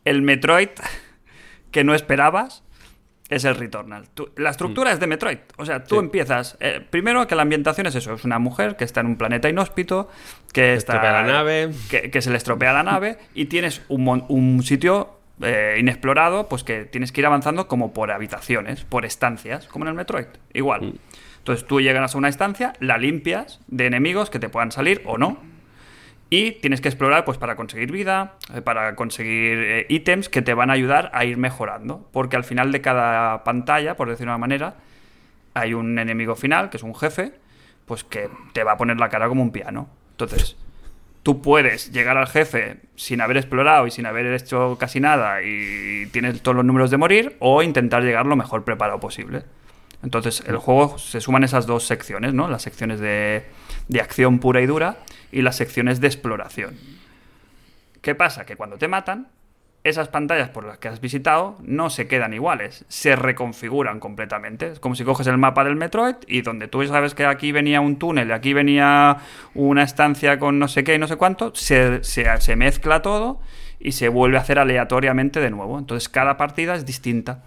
[0.05, 0.69] el Metroid
[1.71, 2.63] que no esperabas
[3.29, 4.07] es el Returnal.
[4.13, 5.39] Tú- la estructura es de Metroid.
[5.57, 5.99] O sea, tú Mm.
[5.99, 6.05] Sí.
[6.05, 6.57] empiezas.
[6.59, 9.49] eh, primero que la ambientación es eso: es una mujer que está en un planeta
[9.49, 10.09] inhóspito,
[10.53, 10.93] que está.
[10.93, 11.71] estropea la nave.
[11.89, 15.11] Que, que se le estropea la nave y tienes un, un sitio
[15.41, 19.89] eh, inexplorado, pues que tienes que ir avanzando como por habitaciones, por estancias, como en
[19.89, 20.27] el Metroid.
[20.53, 20.93] Igual.
[21.39, 25.17] Entonces tú llegas a una estancia, la limpias de enemigos que te puedan salir o
[25.17, 25.37] no.
[26.29, 30.53] Y tienes que explorar pues para conseguir vida, eh, para conseguir eh, ítems que te
[30.53, 32.09] van a ayudar a ir mejorando.
[32.11, 34.75] Porque al final de cada pantalla, por decirlo de una manera,
[35.53, 37.33] hay un enemigo final, que es un jefe,
[37.85, 39.87] pues que te va a poner la cara como un piano.
[40.11, 40.57] Entonces,
[41.21, 46.07] tú puedes llegar al jefe sin haber explorado y sin haber hecho casi nada y
[46.11, 49.43] tienes todos los números de morir, o intentar llegar lo mejor preparado posible.
[50.03, 52.47] Entonces, el juego se suman esas dos secciones, ¿no?
[52.47, 53.43] Las secciones de,
[53.87, 54.97] de acción pura y dura
[55.31, 56.75] y las secciones de exploración.
[58.01, 58.45] ¿Qué pasa?
[58.45, 59.27] Que cuando te matan,
[59.83, 64.71] esas pantallas por las que has visitado no se quedan iguales, se reconfiguran completamente.
[64.71, 67.81] Es como si coges el mapa del Metroid y donde tú sabes que aquí venía
[67.81, 69.17] un túnel y aquí venía
[69.53, 73.39] una estancia con no sé qué y no sé cuánto, se, se- se mezcla todo
[73.79, 75.77] y se vuelve a hacer aleatoriamente de nuevo.
[75.77, 77.43] Entonces cada partida es distinta.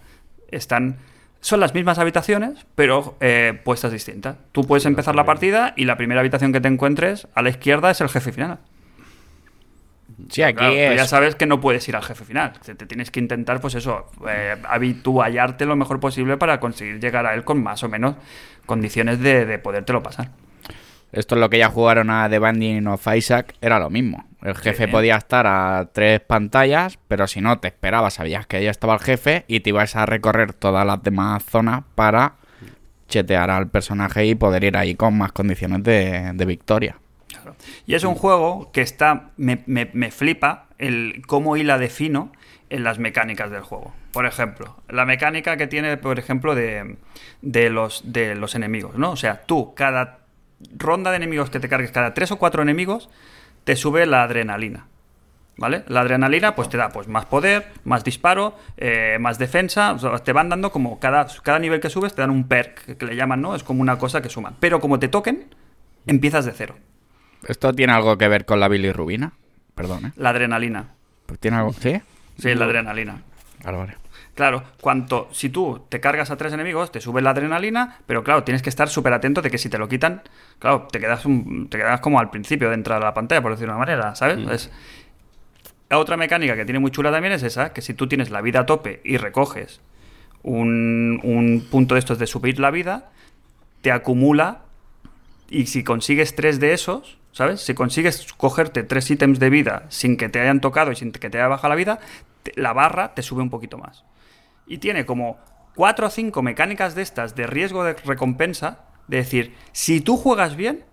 [0.49, 0.97] Están...
[1.41, 4.35] Son las mismas habitaciones, pero eh, puestas distintas.
[4.51, 7.89] Tú puedes empezar la partida y la primera habitación que te encuentres a la izquierda
[7.91, 8.59] es el jefe final.
[10.29, 10.95] Sí, aquí Claro, es.
[10.97, 12.53] ya sabes que no puedes ir al jefe final.
[12.63, 17.25] Te, te tienes que intentar, pues eso, eh, habituallarte lo mejor posible para conseguir llegar
[17.25, 18.15] a él con más o menos
[18.65, 20.31] condiciones de, de podértelo pasar.
[21.13, 24.25] Esto es lo que ya jugaron a The Binding of Isaac, era lo mismo.
[24.41, 24.91] El jefe Sí.
[24.91, 28.99] podía estar a tres pantallas, pero si no, te esperabas, sabías que ya estaba el
[29.01, 32.35] jefe y te ibas a recorrer todas las demás zonas para
[33.09, 36.95] chetear al personaje y poder ir ahí con más condiciones de, de victoria.
[37.85, 39.31] Y es un juego que está.
[39.37, 42.31] Me, me- me flipa el cómo hila de fino
[42.69, 43.93] en las mecánicas del juego.
[44.11, 46.97] Por ejemplo, la mecánica que tiene, por ejemplo, de,
[47.41, 49.11] de los, de los enemigos, ¿no?
[49.11, 50.19] O sea, tú, cada
[50.77, 53.09] ronda de enemigos que te cargues, cada tres o cuatro enemigos,
[53.63, 54.85] te sube la adrenalina.
[55.57, 55.83] ¿Vale?
[55.87, 60.17] La adrenalina pues te da pues más poder, más disparo, eh, más defensa, o sea,
[60.19, 63.17] te van dando como cada, cada nivel que subes te dan un perk que, le
[63.17, 63.55] llaman, ¿no?
[63.55, 64.55] Es como una cosa que suman.
[64.61, 65.53] Pero como te toquen,
[66.07, 66.75] empiezas de cero.
[67.45, 69.33] ¿Esto tiene algo que ver con la bilirrubina?
[69.75, 70.11] Perdón, ¿eh?
[70.15, 70.91] La adrenalina.
[71.25, 71.73] Pues ¿Tiene algo?
[71.73, 72.01] ¿Sí?
[72.37, 73.21] Sí, la adrenalina.
[73.65, 73.95] Vale, vale.
[74.39, 78.45] Claro, cuanto, si tú te cargas a tres enemigos, te sube la adrenalina, pero claro,
[78.45, 80.21] tienes que estar súper atento de que si te lo quitan,
[80.59, 83.51] claro, te quedas, un- te quedas como al principio de entrar a la pantalla, por
[83.51, 84.37] decirlo de una manera, ¿sabes?
[84.49, 84.71] Es-
[85.89, 88.39] la otra mecánica que tiene muy chula también es esa, que si tú tienes la
[88.39, 89.81] vida a tope y recoges
[90.41, 93.09] un, un punto de estos de subir la vida,
[93.81, 94.59] te acumula
[95.49, 97.59] y si consigues tres de esos, ¿sabes?
[97.59, 101.29] Si consigues cogerte tres ítems de vida sin que te hayan tocado y sin que
[101.29, 101.99] te haya bajado la vida,
[102.43, 104.05] te- la barra te sube un poquito más.
[104.69, 105.37] Y tiene como
[105.75, 110.55] cuatro o cinco mecánicas de estas de riesgo de recompensa, de decir, si tú juegas
[110.55, 110.85] bien,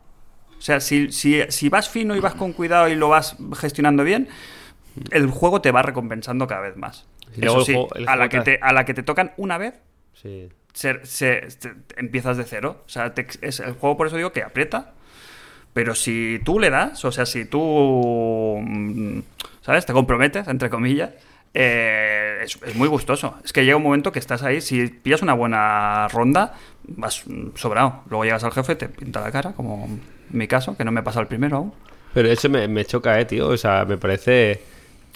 [0.59, 4.03] o sea, si, si, si vas fino y vas con cuidado y lo vas gestionando
[4.03, 4.29] bien,
[5.11, 7.07] el juego te va recompensando cada vez más.
[7.37, 9.59] Y Eso sí, juego- a, la que te- te, a la que te tocan una
[9.59, 9.75] vez,
[10.15, 10.49] Sí.
[10.73, 12.83] se, se- se- empiezas de cero.
[12.87, 14.95] O sea, te- es, el juego por eso digo que aprieta.
[15.75, 19.19] Pero si tú le das, o sea, si tú, mm,
[19.61, 19.85] ¿sabes?
[19.85, 21.11] Te comprometes, entre comillas,
[21.59, 23.35] eh, es, es muy gustoso.
[23.43, 26.55] Es que llega un momento que estás ahí, si pillas una buena ronda,
[26.87, 28.03] vas sobrado.
[28.11, 31.03] Luego llegas al jefe, te pinta la cara, como en mi caso, que no me
[31.03, 31.75] pasa el primero aún.
[32.13, 33.49] Pero eso me, me choca, eh, tío.
[33.49, 34.61] O sea, me parece.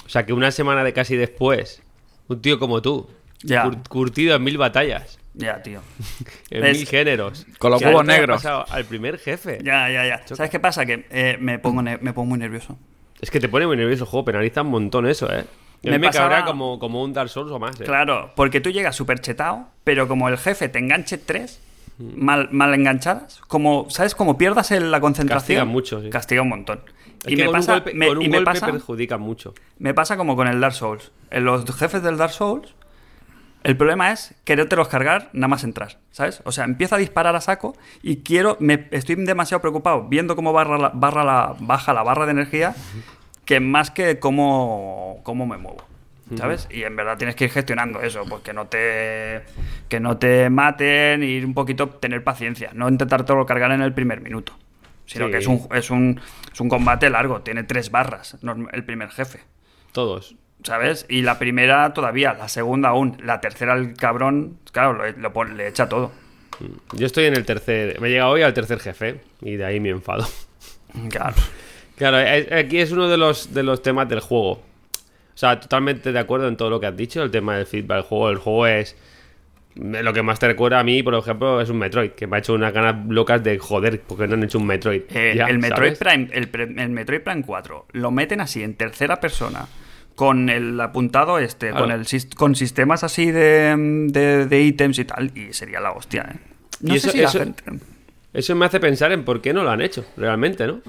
[0.06, 1.82] O sea, que una semana de casi después,
[2.28, 3.08] un tío como tú,
[3.42, 3.64] Ya.
[3.66, 5.82] cur- curtido en mil batallas, Ya, tío.
[6.50, 8.44] en Es- mil géneros, Con los huevos negros.
[8.46, 9.58] Al primer jefe.
[9.62, 10.22] Ya, ya, ya.
[10.26, 10.86] ¿Sabes qué pasa?
[10.86, 12.78] Que eh, me, pongo me pongo muy nervioso.
[13.20, 15.44] Es que te pone muy nervioso el juego, penaliza un montón eso, eh.
[15.82, 17.84] Me me pasaba- como, como un Dark Souls o más, eh.
[17.84, 21.60] Claro, porque tú llegas súper chetado, pero como el jefe te enganche tres
[21.98, 24.14] mal, mal enganchadas, como, ¿sabes?
[24.14, 25.38] Como pierdas el- la concentración.
[25.58, 26.10] Castiga mucho, sí.
[26.10, 26.80] Castiga un montón.
[27.24, 28.66] Es y que me con pasa, un golpe, me, con un y me golpe pasa,
[28.66, 29.54] perjudica mucho.
[29.78, 31.12] me pasa como con el Dark Souls.
[31.30, 32.74] En los jefes del Dark Souls,
[33.62, 36.40] el problema es querértelos cargar nada más entrar, ¿sabes?
[36.46, 40.54] O sea, empieza a disparar a saco y quiero, me estoy demasiado preocupado viendo cómo
[40.54, 42.74] barra la, barra la, baja la barra de energía
[43.50, 45.84] que más que cómo, cómo me muevo.
[46.36, 46.68] ¿Sabes?
[46.70, 49.42] Y en verdad tienes que ir gestionando eso, pues que no te
[49.88, 53.92] que no te maten ir un poquito tener paciencia, no intentar todo cargar en el
[53.92, 54.56] primer minuto,
[55.06, 55.32] sino Sí.
[55.32, 56.20] que es un, es un
[56.52, 58.38] es un combate largo, tiene tres barras
[58.72, 59.40] el primer jefe.
[59.90, 60.36] Todos.
[60.62, 61.04] ¿Sabes?
[61.08, 65.88] Y la primera todavía, la segunda aún, la tercera el cabrón, claro, lo- le echa
[65.88, 66.12] todo.
[66.92, 68.00] Yo estoy en el tercer.
[68.00, 69.20] Me he llegado hoy al tercer jefe.
[69.40, 70.28] Y de ahí mi enfado.
[71.08, 71.34] Claro.
[72.00, 74.52] Claro, es- aquí es uno de los, de los temas del juego.
[74.52, 77.98] O sea, totalmente de acuerdo en todo lo que has dicho, el tema del feedback
[77.98, 78.30] del juego.
[78.30, 78.96] El juego es.
[79.76, 82.38] Lo que más te recuerda a mí, por ejemplo, es un Metroid, que me ha
[82.40, 85.02] hecho unas ganas locas de joder, porque no han hecho un Metroid.
[85.14, 85.96] Eh, Ya, el, Metroid.
[85.96, 89.66] Prime, el, Metroid Prime 4 lo meten así en tercera persona
[90.16, 91.84] con el apuntado este, Claro.
[91.84, 93.74] con el con sistemas así de,
[94.08, 96.38] de, de ítems y tal, y sería la hostia, ¿eh?
[96.80, 97.62] No Y sé eso- si la eso- gente...
[98.32, 100.80] Eso me hace pensar en por qué no lo han hecho, realmente, ¿no?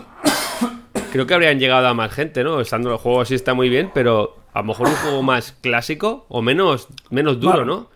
[1.11, 2.61] Creo que habrían llegado a más gente, ¿no?
[2.61, 6.25] Estando el juego así está muy bien, pero a lo mejor un juego más clásico
[6.29, 7.65] o menos, menos duro.
[7.65, 7.89] ¿no?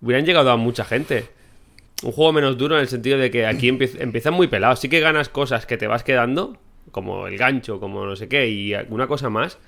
[0.00, 1.28] Hubieran llegado a mucha gente.
[2.02, 4.78] Un juego menos duro en el sentido de que aquí empie- empiezan muy pelados.
[4.80, 6.56] Sí que ganas cosas que te vas quedando,
[6.92, 9.58] como el gancho, como no sé qué, y alguna cosa más.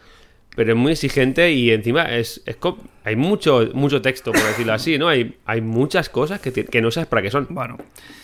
[0.54, 2.56] Pero es muy exigente y encima es, es
[3.04, 5.08] hay mucho, mucho texto, por decirlo así, ¿no?
[5.08, 7.46] Hay, hay muchas cosas que, que no sabes para qué son.
[7.50, 7.76] Bueno,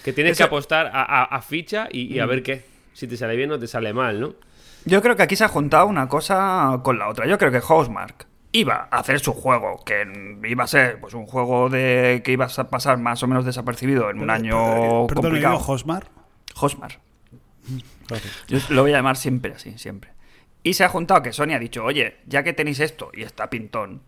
[0.05, 2.63] Que tienes Ese- que apostar a, a- a ficha y, y a ver qué.
[2.99, 4.35] Si te sale bien o te sale mal, ¿no?
[4.85, 7.29] Yo creo que aquí se ha juntado una cosa con la otra.
[7.29, 10.05] Yo creo que Housemark iba a hacer su juego, que
[10.43, 14.11] iba a ser pues un juego de que iba a pasar más o menos desapercibido
[14.11, 15.59] en un año Perdón, complicado.
[15.59, 16.09] ¿digo Hosmar?
[16.57, 16.99] Housemark.
[18.49, 20.11] Yo lo voy a llamar siempre así, siempre.
[20.65, 23.49] Y se ha juntado que Sony ha dicho, oye, ya que tenéis esto y está
[23.49, 24.03] pintón,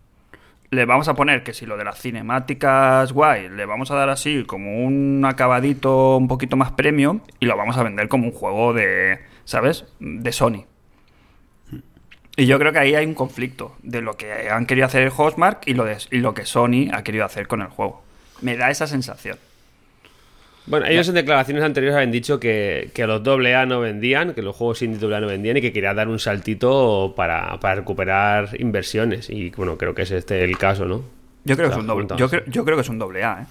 [0.70, 4.08] le vamos a poner que si lo de las cinemáticas guay, le vamos a dar
[4.08, 8.32] así como un acabadito un poquito más premium y lo vamos a vender como un
[8.32, 9.84] juego de, ¿sabes?
[9.98, 10.66] De Sony.
[12.36, 15.10] Y yo creo que ahí hay un conflicto de lo que han querido hacer el
[15.10, 18.02] Housemark y lo, y lo que Sony ha querido hacer con el juego.
[18.40, 19.38] Me da esa sensación.
[20.66, 24.54] Bueno, ellos en declaraciones anteriores habían dicho que, que los AA no vendían, que los
[24.54, 29.30] juegos indie AA no vendían y que quería dar un saltito para, para recuperar inversiones.
[29.30, 31.02] Y bueno, creo que es este el caso, ¿no?
[31.44, 33.42] Yo creo, que es un doble, yo, creo, yo creo que es un doble A,
[33.42, 33.46] ¿eh?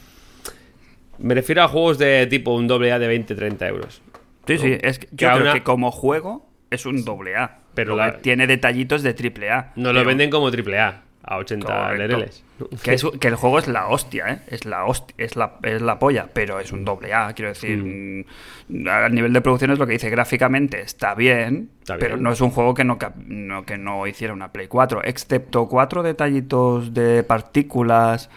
[1.17, 4.01] Me refiero a juegos de tipo un AA de 20-30 euros.
[4.47, 7.59] Sí, sí, es que yo creo una- que como juego es un doble A.
[7.73, 9.73] Pero la- tiene detallitos de triple A.
[9.75, 11.97] No lo venden como AAA, a 80 Correcto.
[11.97, 12.43] lereles.
[12.83, 14.39] Que, es- que el juego es la hostia, ¿eh?
[14.47, 17.77] Es la, hosti- es la, es la polla, pero es un doble A, quiero decir.
[18.69, 22.23] mm, A nivel de producción es lo que dice, gráficamente está bien, Está pero bien.
[22.23, 26.03] no es un juego que no, no- que no hiciera una Play 4, excepto cuatro
[26.03, 28.29] detallitos de partículas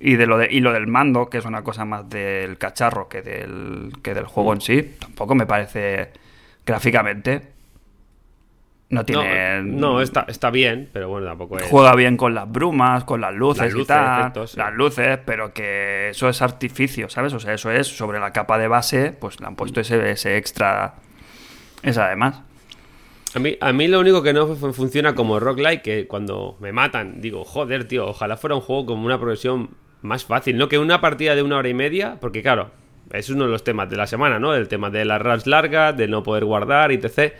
[0.00, 3.08] y de lo de, y lo del mando, que es una cosa más del cacharro
[3.08, 6.10] que del, que del juego en sí, tampoco me parece
[6.66, 7.53] gráficamente.
[8.94, 9.62] No tiene.
[9.62, 11.64] no está, está bien, pero bueno, tampoco es.
[11.64, 14.20] Juega bien con las brumas, con las luces, Las y tal.
[14.20, 14.56] efectos, sí.
[14.58, 17.32] Las luces, pero que eso es artificio, ¿sabes?
[17.32, 20.36] O sea, eso es sobre la capa de base, pues le han puesto ese, ese
[20.36, 20.94] extra.
[21.82, 22.40] Esa además.
[23.34, 26.72] A mí, a mí lo único que no fu- funciona como roguelike, que cuando me
[26.72, 29.70] matan, digo, joder, tío, ojalá fuera un juego con una progresión
[30.02, 30.68] más fácil, ¿no?
[30.68, 32.70] Que una partida de una hora y media, porque claro,
[33.12, 34.54] es uno de los temas de la semana, ¿no?
[34.54, 37.34] El tema de las runs largas, de no poder guardar, etc.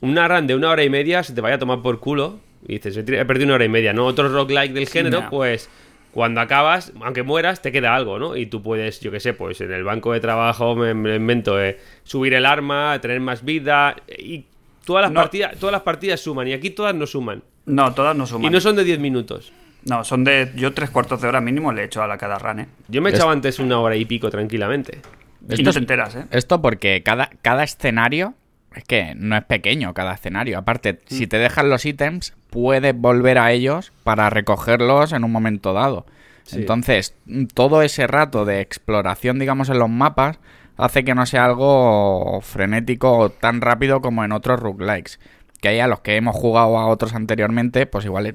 [0.00, 2.74] Una run de una hora y media se te vaya a tomar por culo y
[2.74, 4.06] dices, he perdido una hora y media, ¿no?
[4.06, 5.68] Otro roguelike del género, pues
[6.12, 8.36] cuando acabas, aunque mueras, te queda algo, ¿no?
[8.36, 11.60] Y tú puedes, yo qué sé, pues en el banco de trabajo me, me invento
[11.60, 14.44] eh, subir el arma, tener más vida y
[14.84, 15.20] todas las No.
[15.20, 17.42] partidas, todas las partidas suman y aquí todas no suman.
[17.66, 18.52] No, todas no Y suman.
[18.52, 19.52] no son de 10 minutos.
[19.84, 20.50] No, son de.
[20.56, 22.66] Yo tres cuartos de hora mínimo le he hecho a la cada run, ¿eh?
[22.88, 25.00] Yo me he echado antes una hora y pico tranquilamente.
[25.48, 26.24] Y Esto no es- te enteras, ¿eh?
[26.32, 28.34] Esto porque cada, cada escenario
[28.74, 30.58] es que no es pequeño cada escenario.
[30.58, 35.72] Aparte, si te dejan los ítems, puedes volver a ellos para recogerlos en un momento
[35.72, 36.06] dado.
[36.44, 36.58] Sí.
[36.58, 37.14] Entonces,
[37.54, 40.38] todo ese rato de exploración, digamos, en los mapas,
[40.76, 45.18] hace que no sea algo frenético o tan rápido como en otros roguelikes.
[45.60, 48.34] Que hay a los que hemos jugado a otros anteriormente, pues igual eh,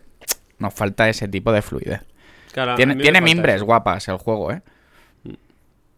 [0.60, 2.02] nos falta ese tipo de fluidez.
[2.52, 3.66] Claro, Tiene, mimbres eso.
[3.66, 4.62] guapas el juego, ¿eh?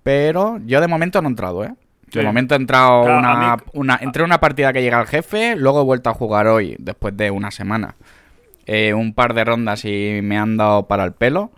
[0.04, 1.73] Pero yo de momento no he entrado, ¿eh?
[2.12, 4.00] De momento he entrado Claro, una, mí- una...
[4.02, 7.32] Entré una partida que llega al jefe, luego he vuelto a jugar hoy, después de
[7.32, 7.96] una semana.
[8.65, 11.52] Eh, un par de rondas y me han dado para el pelo.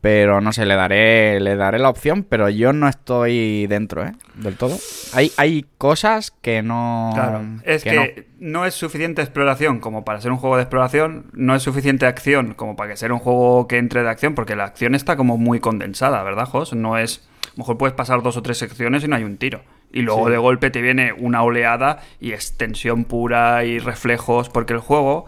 [0.00, 4.12] Pero no sé, le daré, le daré la opción, pero yo no estoy dentro, ¿eh?
[4.34, 4.76] Del todo.
[5.14, 7.10] Hay, hay cosas que no...
[7.14, 7.40] Claro.
[7.64, 8.60] Es que no.
[8.60, 8.66] no.
[8.66, 12.76] es suficiente exploración como para ser un juego de exploración, no es suficiente acción como
[12.76, 15.58] para que sea un juego que entre de acción, porque la acción está como muy
[15.58, 16.74] condensada, ¿verdad, Jos?
[16.74, 17.26] No es.
[17.54, 19.62] A lo mejor puedes pasar dos o tres secciones y no hay un tiro.
[19.92, 20.32] Y luego Sí.
[20.32, 25.26] de golpe te viene una oleada y extensión pura y reflejos, porque el juego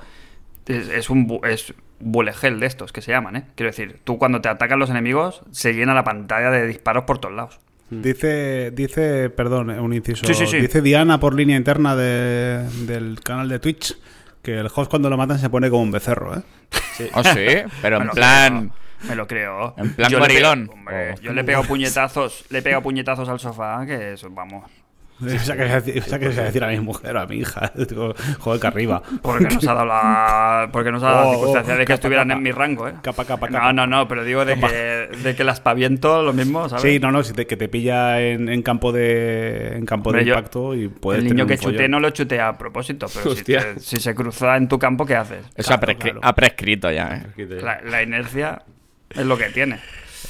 [0.66, 3.44] es, es un bu- es bullet hell de estos que se llaman, ¿eh?
[3.54, 7.18] Quiero decir, tú cuando te atacan los enemigos se llena la pantalla de disparos por
[7.18, 7.60] todos lados.
[7.90, 10.26] Dice, dice, perdón, eh, un inciso.
[10.26, 10.58] Sí, sí, sí.
[10.60, 13.96] Dice Diana por línea interna de- del canal de Twitch
[14.42, 16.42] que el host cuando lo matan se pone como un becerro, ¿eh?
[17.14, 17.46] Oh, sí,
[17.82, 18.72] pero en plan...
[19.08, 19.74] me lo creo.
[19.76, 20.66] En plan Yo le gorilón.
[20.66, 21.20] pego- hombre, Oh.
[21.20, 24.64] yo le pego puñetazos, le pego puñetazos al sofá, que eso, vamos.
[25.26, 27.72] Esa que, se- esa que se decir a mi mujer o a mi hija.
[27.88, 29.02] Digo, Joder, que arriba.
[29.22, 31.86] Porque nos ha dado la, porque nos ha dado la Oh, circunstancia oh, de que
[31.86, 32.36] capa, estuvieran capa.
[32.36, 32.92] en mi rango, ¿eh?
[33.00, 33.72] Capa, capa, No, capa.
[33.72, 36.82] no, no, pero digo de que, de que el aspaviento lo mismo, ¿sabes?
[36.82, 40.22] Sí, no, no, si te- que te pilla en, en campo de en campo Hombre,
[40.22, 41.72] de yo- impacto y puedes el tener niño un que follón.
[41.76, 45.06] chute no lo chutea a propósito, pero si, te- si se cruza en tu campo,
[45.06, 45.46] ¿qué haces?
[45.54, 46.20] Eso ha, Claro, prescri- claro.
[46.22, 47.58] ha prescrito ya, ¿eh?
[47.86, 48.60] La inercia
[49.10, 49.78] es lo que tiene.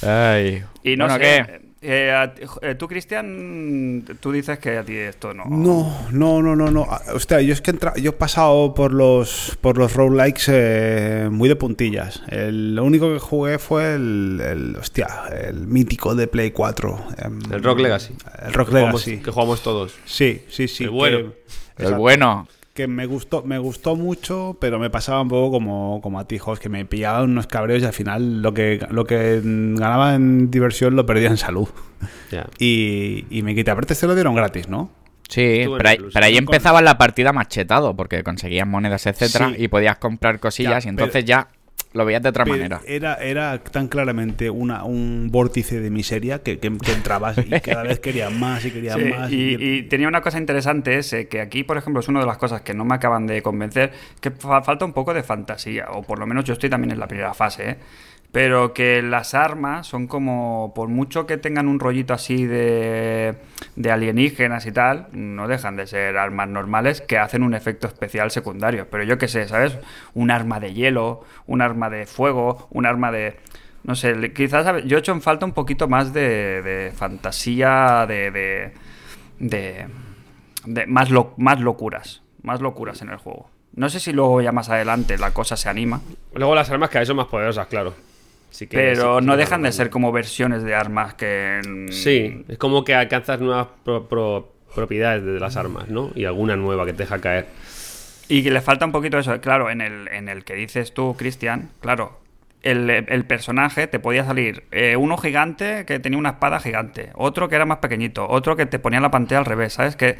[0.01, 0.63] Ay.
[0.83, 1.61] Y no Bueno, sé, ¿qué?
[1.81, 5.45] eh, a ti- eh, tú, Cristian, tú dices que a ti esto no...
[5.45, 6.87] No, no, no, no, no.
[6.89, 10.45] Ah, Hostia, yo es que he entra- yo he pasado por los por los roguelikes
[10.49, 12.21] eh, muy de puntillas.
[12.29, 17.07] El lo único que jugué fue el, el hostia, el mítico de Play 4.
[17.17, 18.13] em, El Rock Legacy.
[18.45, 19.23] El Rock Que jugamos- Legacy.
[19.23, 19.95] Que jugamos todos.
[20.05, 20.83] Sí, sí, sí.
[20.85, 21.33] El bueno.
[21.77, 22.47] que- El bueno.
[22.77, 26.37] Que me gustó, me gustó mucho, pero me pasaba un poco como, como a ti,
[26.37, 30.51] Jos, que me pillaban unos cabreos y al final lo que, lo que ganaba en
[30.51, 31.67] diversión lo perdía en salud.
[32.31, 32.45] Ya.
[32.59, 33.71] Y, y me quité.
[33.71, 34.91] Aparte, se lo dieron gratis, ¿no?
[35.27, 36.37] Sí, pero ahí, el Plus, pero ahí ¿no?
[36.39, 39.63] empezaba la partida machetado, porque conseguías monedas, etcétera, Sí.
[39.63, 41.47] y podías comprar cosillas, Ya, y entonces ya
[41.93, 42.81] lo veías de otra Pero manera.
[42.85, 47.83] Era, era tan claramente una, un vórtice de miseria que, que- que entrabas y cada
[47.83, 49.31] vez quería más y quería Sí, más.
[49.31, 52.37] y, y tenía una cosa interesante ese, que aquí, por ejemplo, es una de las
[52.37, 56.03] cosas que no me acaban de convencer, que fa- falta un poco de fantasía, o
[56.03, 57.77] por lo menos yo estoy también en la primera fase, ¿eh?
[58.31, 63.35] Pero que las armas son como, por mucho que tengan un rollito así de,
[63.75, 68.29] de alienígenas y tal, no dejan de ser armas normales que hacen un efecto especial
[68.31, 68.87] secundario.
[68.89, 69.77] Pero yo qué sé, ¿sabes?
[70.13, 73.37] Un arma de hielo, un arma de fuego, un arma de...
[73.83, 78.31] No sé, quizás yo he hecho en falta un poquito más de, de fantasía, de,
[78.31, 78.73] de,
[79.39, 79.87] de,
[80.65, 83.49] de más, más locuras, más locuras en el juego.
[83.73, 86.01] No sé si luego ya más adelante la cosa se anima,
[86.33, 87.93] Luego las armas cada vez son más poderosas, claro.
[88.49, 91.87] Sí que- pero sí- no dejan de ser como versiones de armas que...
[91.91, 96.11] Sí, es como que alcanzas nuevas pro- pro- propiedades de las armas, ¿no?
[96.15, 97.47] Y alguna nueva que te deja caer.
[98.29, 99.39] Y que le falta un poquito eso.
[99.41, 102.19] Claro, en el, en el que dices tú, Cristian, claro,
[102.63, 107.47] el, el personaje te podía salir eh, uno gigante que tenía una espada gigante, otro
[107.47, 109.95] que era más pequeñito, otro que te ponía la pantalla al revés, ¿sabes?
[109.95, 110.17] Que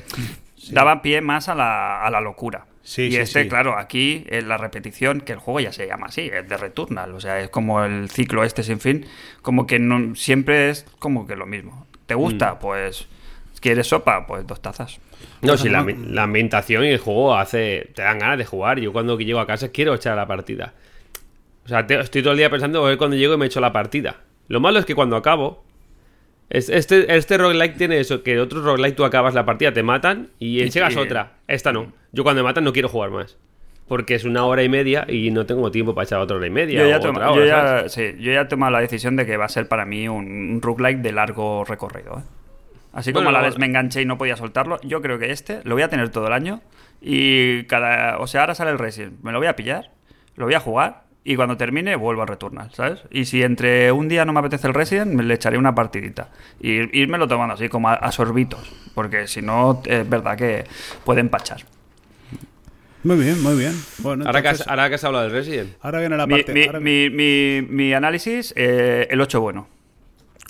[0.72, 2.66] daba pie más a la, a la locura.
[2.88, 3.50] Sí, y sí, este, sí.
[3.50, 7.14] claro, aquí en la repetición, que el juego ya se llama así, es de Returnal,
[7.14, 9.06] o sea, es como el ciclo este sin fin,
[9.42, 11.86] como que no, siempre es como que lo mismo.
[12.06, 12.54] ¿Te gusta?
[12.54, 12.60] Mm.
[12.60, 13.10] Pues,
[13.60, 14.26] ¿quieres sopa?
[14.26, 15.02] Pues dos tazas.
[15.42, 17.92] No, si la, ambi- la ambientación y el juego hace.
[17.94, 18.80] te dan ganas de jugar.
[18.80, 20.74] Yo cuando llego a casa quiero echar la partida.
[21.66, 23.60] O sea, te- estoy todo el día pensando a ver cuando llego y me echo
[23.60, 24.16] la partida.
[24.48, 25.66] Lo malo es que cuando acabo.
[26.50, 30.30] Es- este, este roguelike tiene eso, que otro roguelike tú acabas la partida, te matan
[30.40, 31.34] y llegas y- otra.
[31.48, 31.92] Esta no.
[32.12, 33.38] Yo cuando me matan no quiero jugar más.
[33.88, 36.50] Porque es una hora y media y no tengo tiempo para echar otra hora y
[36.50, 36.80] media.
[36.82, 37.92] Yo ya, tomo- yo ya- ¿sabes?
[37.94, 40.26] sí, yo ya he tomado la decisión de que va a ser para mí un,
[40.26, 42.18] un roguelike de largo recorrido.
[42.20, 42.24] ¿eh?
[42.92, 45.32] Así como Bueno, a la vez me enganché y no podía soltarlo, yo creo que
[45.32, 46.62] este lo voy a tener todo el año.
[47.02, 48.18] Y cada.
[48.18, 49.22] O sea, ahora sale el Resident.
[49.24, 49.92] Me lo voy a pillar,
[50.36, 51.04] lo voy a jugar.
[51.30, 53.02] Y cuando termine, vuelvo a Returnal, ¿sabes?
[53.12, 56.30] Y si entre un día no me apetece el Resident, me le echaré una partidita.
[56.62, 58.72] Y irme lo tomando así, como a, a sorbitos.
[58.96, 60.64] Porque si no, es verdad que
[61.04, 61.66] puede empachar.
[63.04, 63.74] Muy bien, muy bien.
[64.00, 65.74] Bueno, Ahora, que has, ahora que has hablado del Resident.
[65.82, 66.54] ahora viene la Mi, parte.
[66.54, 69.68] mi- ahora- mi- mi- mi análisis, eh, el 8 bueno.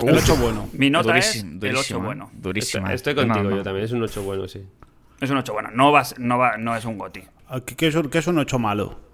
[0.06, 0.70] el 8 bueno.
[0.74, 2.32] Mi nota Durísimo, es el 8 durísima, bueno.
[2.34, 2.94] Durísima.
[2.94, 3.56] Estoy No, contigo, no.
[3.58, 3.86] yo también.
[3.86, 4.62] Es un 8 bueno, sí.
[5.22, 5.70] Es un 8 bueno.
[5.74, 7.22] No, va, a ser- no, va, no es un goti.
[7.50, 9.07] Ah, ¿Qué, qué es, un- qué es un 8 malo?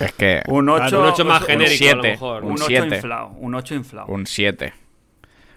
[0.00, 1.92] Es que Un 8, un ocho más un- genérico, siete.
[1.92, 2.42] a lo mejor.
[2.44, 2.94] Un Un 8 siete.
[2.96, 3.28] inflado.
[3.38, 4.06] Un 8 inflado.
[4.08, 4.72] un 7.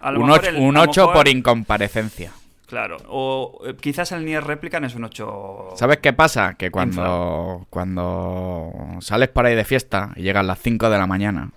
[0.00, 2.32] A lo Un mejor 8, el- un a lo ocho mejor- por incomparecencia.
[2.66, 2.96] Claro.
[3.08, 5.70] O eh, quizás el Nier Replicant es un 8.
[5.76, 6.54] ¿Sabes qué pasa?
[6.54, 11.50] Que cuando, cuando sales por ahí de fiesta y llegan las 5 de la mañana,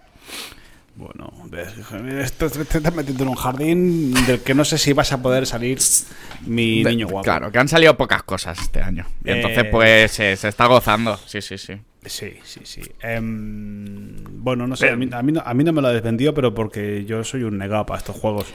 [1.00, 1.74] Bueno, ves,
[2.20, 5.45] esto te estás metiendo en un jardín del que no sé si vas a poder
[5.45, 5.80] salir
[6.45, 7.24] mi de- niño guapo.
[7.24, 9.06] claro, que han salido pocas cosas este año.
[9.24, 11.16] Y entonces, Eh, pues se, se está gozando.
[11.26, 11.76] Sí, sí, sí.
[12.06, 12.82] Sí, sí, sí.
[13.02, 15.88] Em, bueno, no sé, Pero- a mí, a, mí no, a mí no me lo
[15.88, 18.47] ha desvendido, pero porque yo soy un negado para estos juegos.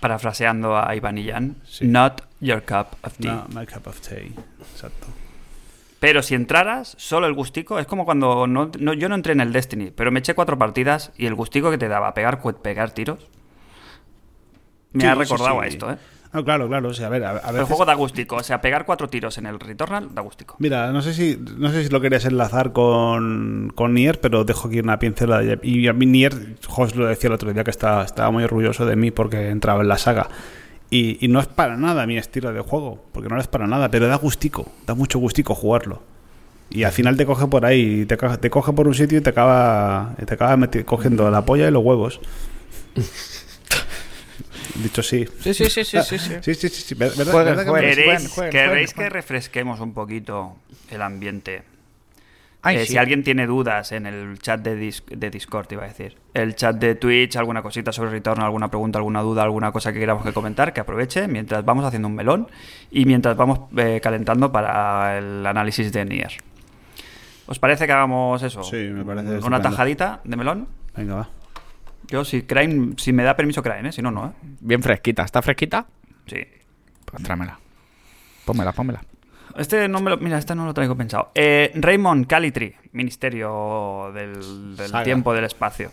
[0.00, 1.54] Parafraseando a Iván y Jan.
[1.64, 1.86] Sí.
[1.86, 3.44] Not your cup of tea.
[3.48, 4.32] No, my cup of tea.
[4.72, 5.06] Exacto.
[6.02, 9.40] Pero si entraras, solo el gustico, es como cuando no, no- yo no entré en
[9.40, 12.90] el Destiny, pero me eché cuatro partidas y el gustico que te daba pegar, pegar
[12.90, 13.28] tiros,
[14.94, 15.64] me Sí, ha recordado sí.
[15.64, 15.96] a esto, ¿eh?
[16.32, 16.88] Ah, claro, claro.
[16.88, 19.46] O sea, a ver, a, El juego da gustico, o sea, pegar cuatro tiros en
[19.46, 20.56] el Returnal da gustico.
[20.58, 24.66] Mira, no sé si no sé si lo querías enlazar con, con Nier, pero dejo
[24.66, 25.44] aquí una pincelada.
[25.62, 28.86] Y a mí Nier, Jos lo decía el otro día que estaba, estaba muy orgulloso
[28.86, 30.28] de mí porque entraba en la saga.
[30.92, 33.90] Y, y no es para nada mi estilo de juego, porque no es para nada,
[33.90, 36.02] pero da gustico, da mucho gustico jugarlo.
[36.68, 39.20] Y al final te coge por ahí, te, co- te coge por un sitio y
[39.22, 42.20] te acaba, te acaba cogiendo la polla y los huevos.
[44.74, 45.26] dicho sí.
[45.40, 46.18] Sí, sí, sí, sí, sí.
[46.18, 46.34] sí.
[46.42, 46.94] Sí, sí, sí, sí.
[46.94, 47.88] ¿Verdad, Jueguen, verdad que jueguen.
[47.88, 50.56] me- Jueguen, ¿Queréis, jueguen, queréis que refresquemos un poquito
[50.90, 51.62] el ambiente?
[52.64, 52.92] Ay, Eh, sí.
[52.92, 56.16] Si alguien tiene dudas en el chat de, dis- de Discord, iba a decir.
[56.32, 59.98] El chat de Twitch, alguna cosita sobre Return, alguna pregunta, alguna duda, alguna cosa que
[59.98, 62.48] queramos que comentar, que aproveche mientras vamos haciendo un melón
[62.90, 66.32] y mientras vamos eh, calentando para el análisis de Nier.
[67.46, 68.62] ¿Os parece que hagamos eso?
[68.62, 69.62] Sí, me parece Una estupendo.
[69.62, 70.68] tajadita de melón.
[70.96, 71.28] Venga, va.
[72.06, 73.92] Yo, si Crane, si me da permiso Crane, ¿eh?
[73.92, 74.30] si no, no, ¿eh?
[74.60, 75.24] Bien fresquita.
[75.24, 75.86] ¿Está fresquita?
[76.26, 76.38] Sí.
[77.04, 77.58] Pues tráemela.
[78.44, 79.00] Pónmela, pónmela.
[79.56, 81.30] Este no me lo, mira, este no lo traigo pensado.
[81.34, 85.02] Eh, Raymond Calitri, Ministerio del, del.
[85.04, 85.90] Tiempo del Espacio.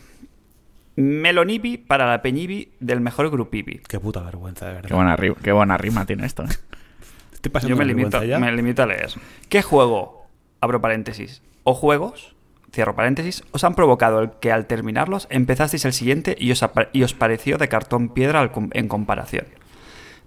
[0.95, 3.80] Melonibi para la Peñibi del mejor grupibi.
[3.88, 4.88] Qué puta vergüenza, de verdad.
[4.89, 6.43] Qué buena, rima, qué buena rima tiene esto.
[6.43, 6.47] ¿eh?
[7.34, 8.38] Estoy pasando Yo me limito, ya.
[8.38, 9.10] me limito a leer.
[9.47, 10.28] ¿Qué juego,
[10.60, 12.36] abro paréntesis, o juegos,
[12.74, 17.03] cierro paréntesis, os han provocado el que al terminarlos empezasteis el siguiente y os, y
[17.03, 19.45] os pareció de cartón piedra al com- en comparación?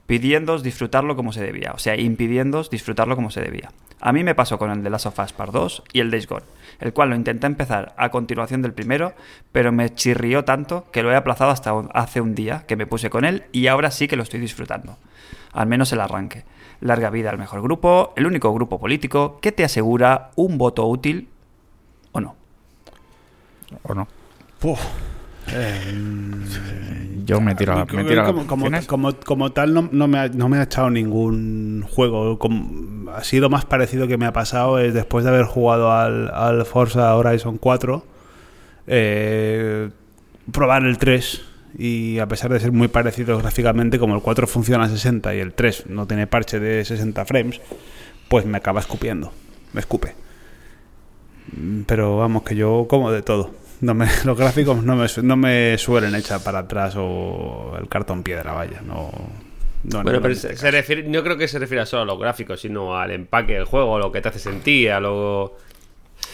[0.06, 3.70] Pidiéndoos disfrutarlo como se debía, o sea, impidiéndoos disfrutarlo como se debía.
[4.00, 6.26] A mí me pasó con el de Last of Us Part 2 y el Days
[6.26, 6.44] Gone,
[6.80, 9.12] el cual lo intenté empezar a continuación del primero,
[9.52, 12.86] pero me chirrió tanto que lo he aplazado hasta un- hace un día que me
[12.86, 14.96] puse con él y ahora sí que lo estoy disfrutando.
[15.52, 16.44] Al menos el arranque.
[16.80, 21.28] Larga vida al mejor grupo, el único grupo político que te asegura un voto útil
[22.10, 22.34] o no.
[23.84, 24.08] ¿O no?
[24.58, 24.80] Puf.
[25.52, 28.86] Eh, Yo me tiro a la, me tiro como, como, ¿Tienes?
[28.86, 32.38] como- como tal no, no me ha, no me ha echado ningún juego.
[33.14, 36.64] Así lo más parecido que me ha pasado es después de haber jugado al, al
[36.66, 38.04] Forza Horizon 4,
[38.86, 39.90] eh,
[40.50, 41.42] probar el 3
[41.78, 45.38] y a pesar de ser muy parecido gráficamente, como el 4 funciona a 60 y
[45.40, 47.60] el 3 no tiene parche de 60 frames,
[48.28, 49.32] pues me acaba escupiendo.
[49.72, 50.14] Me escupe.
[51.56, 53.50] Mm, Pero vamos, que yo como de todo.
[53.82, 58.22] No me, los gráficos no me, no me suelen echar para atrás o el cartón
[58.22, 58.80] piedra, vaya.
[58.86, 59.10] No,
[59.84, 62.18] no Bueno, no pero se, se refiere, no creo que se refiera solo a los
[62.18, 65.56] gráficos, sino al empaque del juego, a lo que te hace sentir, a lo...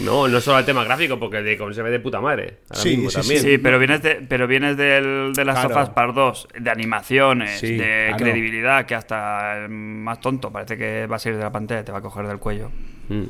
[0.00, 2.58] No, no solo al tema gráfico, porque de, como se ve de puta madre.
[2.68, 3.42] Ahora Sí, mismo sí, también.
[3.42, 5.70] Sí, pero vienes, de, pero vienes del, de las Claro.
[5.70, 8.16] sofás Part 2, de animaciones, Sí, de claro.
[8.24, 11.90] credibilidad, que hasta el más tonto parece que va a salir de la pantalla, te
[11.90, 12.70] va a coger del cuello.
[13.08, 13.24] Mm.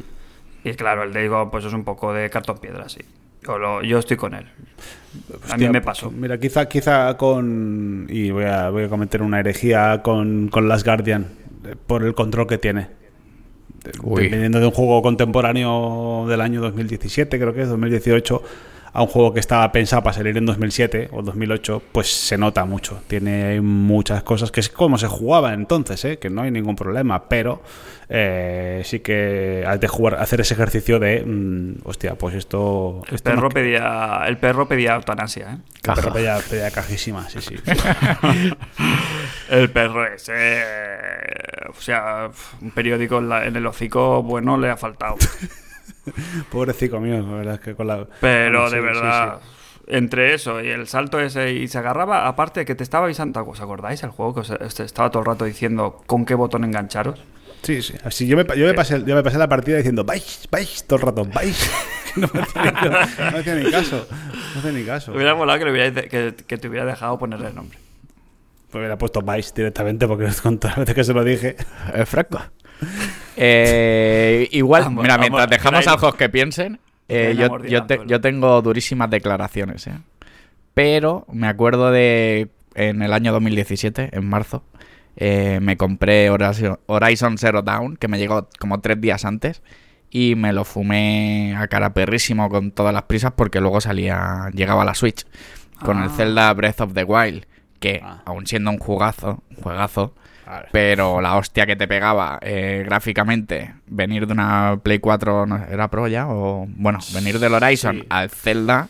[0.65, 3.01] Y claro, el de Go, pues es un poco de cartón piedra, sí.
[3.47, 4.47] Yo, lo- yo estoy con él.
[5.51, 6.11] a mí me pasó.
[6.11, 8.07] Mira, quizá, quizá con.
[8.09, 11.27] Y voy a, voy a cometer una herejía con, con Last Guardian
[11.65, 12.89] eh, por el control que tiene.
[13.85, 14.29] De- Uy.
[14.29, 18.43] Viniendo de un juego contemporáneo del año 2017, creo que es 2018,
[18.93, 22.65] a un juego que estaba pensado para salir en 2007 o 2008, pues se nota
[22.65, 23.01] mucho.
[23.07, 26.19] Tiene muchas cosas que es como se jugaba entonces, ¿eh?
[26.19, 27.63] que no hay ningún problema, pero
[28.09, 33.03] eh, sí que has de jugar, hacer ese ejercicio de, mm, hostia, pues esto.
[33.09, 35.59] El esto no- perro, pedía, el perro pedía eutanasia, ¿eh?
[35.95, 37.55] pero pedía, pedía cajísima, sí, sí.
[39.51, 40.63] El perro ese.
[41.71, 42.31] O sea,
[42.61, 45.17] un periódico en, la- en el hocico, bueno, le ha faltado.
[46.51, 48.07] Pobrecito mío, la verdad es que con la.
[48.21, 49.41] Pero Bueno, de sí, verdad,
[49.87, 53.61] entre eso y el salto ese y se agarraba, aparte que te estaba avisando, ¿os
[53.61, 57.21] acordáis el juego que os, os estaba todo el rato diciendo con qué botón engancharos?
[57.63, 57.93] Sí, sí.
[57.95, 57.99] sí.
[58.05, 60.99] Así yo me, yo, me pasé, yo me pasé la partida diciendo, vais, vais, todo
[61.01, 61.71] el rato, vais.
[62.17, 64.07] no me hacía ni, no hacía ni caso.
[64.55, 65.11] No hacía ni caso.
[65.11, 67.79] Me hubiera molado que, le hubierais de- que, que te hubiera dejado ponerle el nombre.
[68.71, 71.57] Pues hubiera puesto vais directamente porque con todas las veces que se lo dije.
[71.95, 72.41] Es fresco.
[73.41, 78.01] Eh, igual, Vamos, mira, vamos, mientras dejamos a ojos que piensen, eh, yo, yo te-
[78.07, 79.93] yo tengo durísimas declaraciones, ¿eh?
[80.75, 84.63] Pero me acuerdo de en el año 2017, en marzo,
[85.17, 89.63] eh, me compré Horizon, Horizon Zero Dawn, que me llegó como tres días antes,
[90.11, 94.85] y me lo fumé a cara perrísimo con todas las prisas porque luego salía, llegaba
[94.85, 95.27] la Switch
[95.85, 96.13] con el Ah.
[96.17, 97.47] Zelda Breath of the Wild,
[97.81, 98.23] que Ah.
[98.27, 99.63] aun siendo un jugazo, un
[100.73, 105.65] pero la hostia que te pegaba eh, gráficamente, venir de una Play 4, ¿no?
[105.71, 106.29] ¿era Pro ya?
[106.29, 108.07] O, bueno, venir del Horizon Sí.
[108.11, 108.89] al Zelda,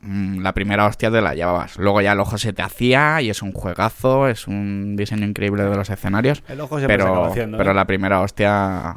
[0.00, 1.76] mm, la primera hostia te la llevabas.
[1.78, 5.64] Luego ya el ojo se te hacía y es un juegazo, es un diseño increíble
[5.64, 7.58] de los escenarios, El ojo se pero, haciendo.
[7.58, 8.96] pero la primera hostia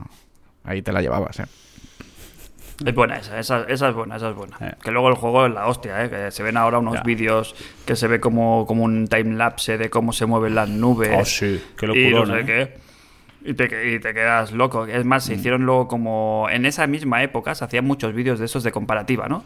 [0.63, 1.45] ahí te la llevabas, ¿eh?
[2.85, 4.57] Es buena esa, esa, esa es buena, esa es buena.
[4.59, 4.73] Eh.
[4.83, 6.09] Que luego el juego es la hostia, ¿eh?
[6.09, 7.55] Que se ven ahora unos vídeos
[7.85, 11.11] que se ve como, como un timelapse de cómo se mueven las nubes.
[11.13, 12.45] Oh, sí, qué y no sé ¿eh?
[12.45, 12.77] qué.
[13.43, 14.85] Y te, y te quedas loco.
[14.85, 15.27] Es más, Mm.
[15.27, 16.47] se hicieron luego como...
[16.51, 19.43] En esa misma época se hacían muchos vídeos de esos de comparativa, ¿no?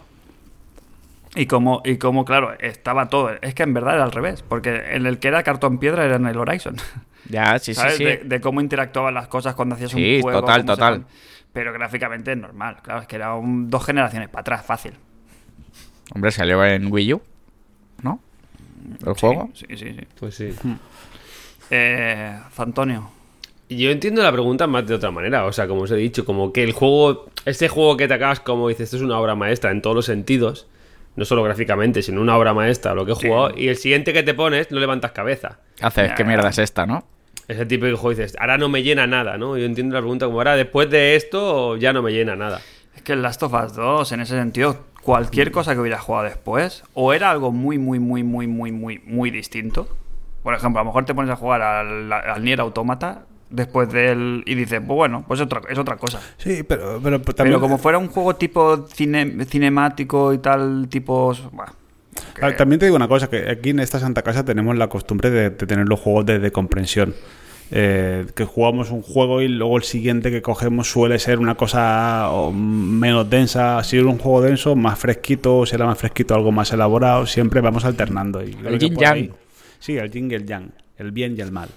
[1.35, 3.31] Y como, y como, claro, estaba todo.
[3.41, 6.15] Es que en verdad era al revés, porque en el que era cartón piedra era
[6.15, 6.77] en el Horizon.
[7.29, 7.97] Ya, sí, sí, ¿Sabes?
[7.97, 8.03] sí.
[8.05, 10.39] De, de cómo interactuaban las cosas cuando hacías Sí, un juego.
[10.41, 10.93] total, se total.
[11.01, 11.05] con-
[11.55, 14.91] Pero gráficamente es normal, claro, es que era un- dos generaciones para atrás, fácil.
[16.13, 17.21] Hombre, salió en Wii U,
[18.03, 18.19] ¿no?
[19.03, 19.49] ¿El Sí, juego?
[19.55, 19.97] Sí, sí, sí.
[20.19, 20.53] Pues sí.
[21.71, 23.09] Eh, Antonio.
[23.69, 26.53] Yo entiendo la pregunta más de otra manera, o sea, como os he dicho, como
[26.53, 29.71] que el juego, este juego que te acabas, como dices, esto es una obra maestra
[29.71, 30.67] en todos los sentidos,
[31.15, 34.21] no solo gráficamente, sino una obra maestra, lo que he jugado, y el siguiente que
[34.21, 35.59] te pones no levantas cabeza.
[35.77, 36.11] ¿Qué haces?
[36.13, 37.07] ¿Qué mierda es esta, no?
[37.47, 39.57] Ese tipo de juego dices, ahora no me llena nada, ¿no?
[39.57, 42.59] Yo entiendo la pregunta como ahora, después de esto, ya no me llena nada.
[42.95, 46.25] Es que el Last of Us 2, en ese sentido, cualquier cosa que hubiera jugado
[46.25, 49.87] después, o era algo muy, muy, muy, muy, muy, muy, muy distinto.
[50.41, 54.43] Por ejemplo, a lo mejor te pones a jugar al, al Nier Automata después del.
[54.47, 56.19] y dices, pues bueno, pues otra, es otra cosa.
[56.37, 57.35] Sí, pero, pero también.
[57.57, 61.33] Pero como fuera un juego tipo cine- cinemático y tal, tipo.
[61.51, 61.73] bah,
[62.41, 65.29] Ah, También te digo una cosa, que aquí en esta Santa Casa tenemos la costumbre
[65.29, 67.13] de, de tener los juegos de, de comprensión.
[67.71, 72.29] Eh, que jugamos un juego y luego el siguiente que cogemos suele ser una cosa
[72.53, 73.83] menos densa.
[73.83, 77.25] Si es un juego denso, más fresquito, si era más fresquito, algo más elaborado.
[77.25, 78.43] Siempre vamos alternando.
[78.43, 79.13] Y que yin por yang.
[79.15, 79.31] ahí-
[79.79, 80.69] Sí, el yin y el yang.
[80.97, 81.69] El bien y el mal.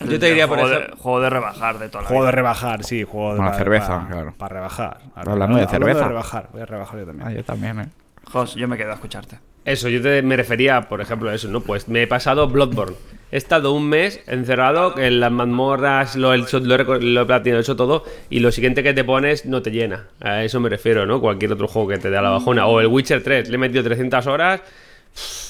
[0.00, 3.02] Yo te diría, por de, juego de rebajar de toda la Juego de rebajar, sí,
[3.02, 4.34] juego de Una para- cerveza, para- claro.
[4.36, 4.98] Para rebajar.
[5.14, 6.06] Hablando de cerveza.
[6.06, 7.28] rebajar, voy a rebajar yo también.
[7.28, 7.86] Ah, yo también, ¿eh?
[8.30, 9.38] Jos, yo me quedo a escucharte.
[9.64, 11.60] Eso, yo te, me refería, por ejemplo, a eso, ¿no?
[11.60, 12.96] Pues me he pasado Bloodborne.
[13.32, 17.60] He estado un mes encerrado en las mazmorras, lo, el, lo, he, lo he platinado,
[17.60, 20.06] hecho todo, y lo siguiente que te pones no te llena.
[20.20, 21.20] A eso me refiero, ¿no?
[21.20, 22.66] Cualquier otro juego que te dé a la bajona.
[22.66, 24.60] O el Witcher 3, le he metido 300 horas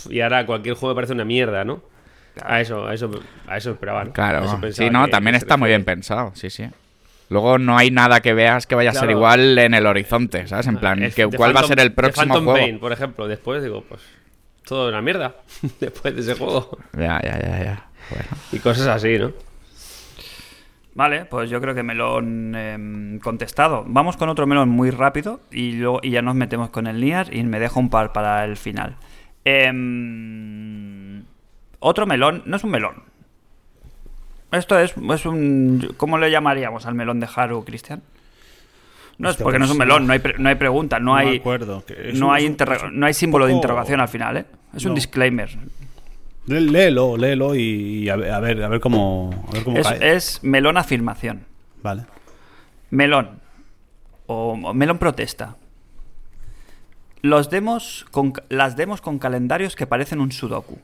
[0.09, 1.83] y ahora cualquier juego me parece una mierda, ¿no?
[2.43, 3.11] A eso, a eso,
[3.47, 4.11] a eso esperaba, ¿no?
[4.11, 4.45] A Claro.
[4.45, 6.65] eso Sí, no, también está muy bien pensado, sí, sí.
[7.29, 10.69] Luego no hay nada que veas que vaya a ser igual en el horizonte, ¿sabes?
[10.69, 12.59] En plan, que, The ¿cuál va a ser el próximo Phantom juego?
[12.61, 14.01] Pain, por ejemplo, después digo, pues
[14.65, 15.37] todo una mierda
[15.81, 16.79] después de ese juego.
[16.93, 17.87] Ya, ya, ya, ya.
[18.11, 18.27] Bueno.
[18.53, 19.33] Y cosas así, ¿no?
[20.95, 23.85] Vale, pues yo creo que melón em, contestado.
[23.87, 27.35] Vamos con otro melón muy rápido y, luego, y ya nos metemos con el Nier
[27.35, 28.97] y me dejo un par para el final.
[29.45, 31.23] Em,
[31.81, 33.03] otro melón, no es un melón.
[34.53, 35.95] Esto es, es un...
[35.97, 38.03] ¿Cómo le llamaríamos al melón de Haru, Cristian?
[39.19, 41.17] No es porque no es un pues, melón, no hay, pre- no hay pregunta, no,
[41.17, 41.39] hay...
[41.39, 41.83] acuerdo,
[42.15, 44.47] No un- hay, un- un no hay símbolo de interrogación al final, ¿eh?
[44.75, 45.51] Es un disclaimer.
[46.47, 49.79] Lé- Léelo, léelo y, y a, ver, a ver a ver cómo, a ver cómo
[49.79, 50.15] Es, cae.
[50.15, 51.45] es melón afirmación.
[51.83, 52.05] Vale.
[52.91, 53.41] Melón.
[54.27, 55.57] O o melón protesta.
[57.23, 60.79] Los demos con, las demos con calendarios que parecen un sudoku.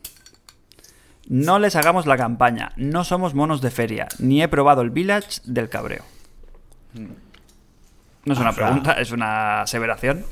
[1.29, 2.73] No les hagamos la campaña.
[2.77, 4.09] No somos monos de feria.
[4.19, 6.05] Ni he probado el village del cabreo.
[8.25, 10.25] No es una pregunta, es una aseveración.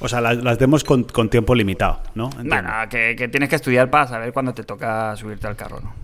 [0.00, 2.26] O sea, las, las demos con, con tiempo limitado, ¿no?
[2.26, 2.54] Entiendo.
[2.54, 5.94] Bueno, que, que tienes que estudiar para saber cuándo te toca subirte al carro, ¿no?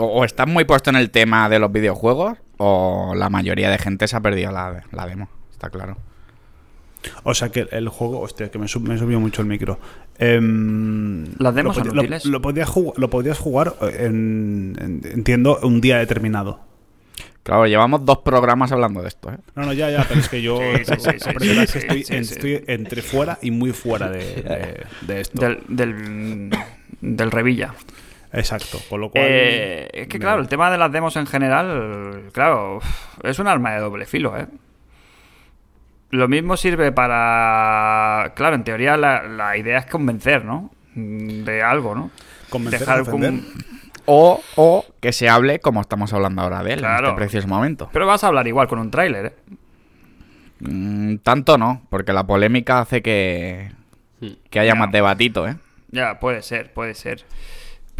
[0.00, 3.78] O, o estás muy puesto en el tema de los videojuegos, o la mayoría de
[3.78, 5.28] gente se ha perdido la, la demo.
[5.50, 5.96] Está claro.
[7.24, 8.20] O sea, que el juego...
[8.20, 9.78] Hostia, que me, sub- me subió mucho el micro.
[10.18, 12.24] Em, ¿Las demos lo, son lo- útiles?
[12.26, 16.60] Lo, podías jugar, lo podías jugar en, en- entiendo, un día determinado.
[17.42, 19.36] Claro, llevamos dos programas hablando de esto, ¿eh?
[19.56, 20.62] No, no, ya, ya, pero es que yo...
[20.62, 25.40] Estoy, entre fuera y muy fuera de, de- de esto.
[25.40, 26.50] Del, del,
[27.00, 27.74] del Revilla.
[28.32, 29.24] Exacto, con lo cual...
[29.26, 32.78] Eh, es que me- claro, el tema de las demos en general, claro,
[33.24, 34.46] es un arma de doble filo, ¿eh?
[36.12, 38.32] Lo mismo sirve para...
[38.36, 40.70] Claro, en teoría la, la idea es convencer, ¿no?
[40.94, 42.10] De algo, ¿no?
[42.50, 43.02] Convencer, Dejar
[44.04, 47.08] O, o que se hable como estamos hablando ahora de él en Claro.
[47.08, 47.88] este precioso momento.
[47.94, 49.34] Pero vas a hablar igual con un tráiler, ¿eh?
[50.60, 53.72] Mm, tanto no, porque la polémica hace que,
[54.50, 54.78] que haya Ya.
[54.78, 55.56] más debatito, ¿eh?
[55.92, 57.24] Ya, puede ser, puede ser.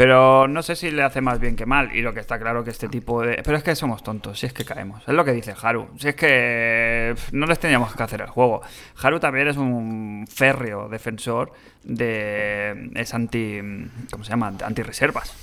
[0.04, 1.94] Pero no sé si le hace más bien que mal.
[1.94, 3.40] Y lo que está claro que este tipo de...
[3.44, 5.00] Pero es que somos tontos, si es que caemos.
[5.06, 5.86] Es lo que dice Haru.
[5.96, 8.62] Si es que no les teníamos que hacer el juego.
[9.00, 11.52] Haru también es un férreo defensor
[11.84, 12.90] de...
[12.96, 13.60] Es anti...
[14.10, 14.52] ¿Cómo se llama?
[14.64, 15.36] Anti-reservas.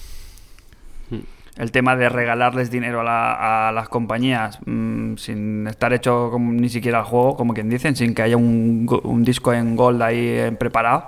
[1.58, 6.52] El tema de regalarles dinero a, la- a las compañías mm, sin estar hecho como-
[6.52, 8.86] ni siquiera el juego, como quien dicen, sin que haya un,
[9.24, 11.06] disco en gold ahí eh, preparado.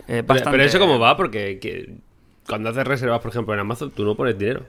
[0.00, 1.94] eh, Pero, bastante- pero eso cómo va, porque que-
[2.50, 4.64] cuando haces reservas, por ejemplo, en Amazon, tú no pones dinero.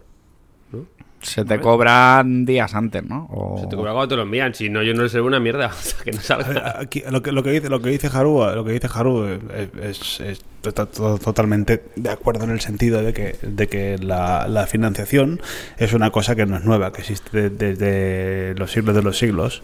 [1.22, 3.28] Se te cobran días antes, ¿no?
[3.30, 4.56] O- Se te cobra cuando te lo envían.
[4.56, 5.68] Si no, yo no reservo una mierda.
[5.72, 6.80] O sea, que no salga.
[6.80, 9.70] Aquí, lo, que, lo que dice lo que dice Haru lo que dice Haru eh,
[9.84, 14.48] es, es to- to- totalmente de acuerdo en el sentido de que de que la,
[14.48, 15.40] la financiación
[15.78, 19.16] es una cosa que no es nueva que existe de- desde los siglos de los
[19.20, 19.62] siglos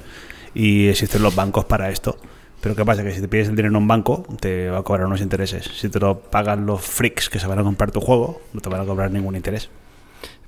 [0.54, 2.18] y existen los bancos para esto
[2.62, 4.84] pero qué pasa que si te pides el dinero en un banco te va a
[4.84, 8.02] cobrar unos intereses si te lo pagan los freaks que se van a comprar tu
[8.02, 9.70] juego no te van a cobrar ningún interés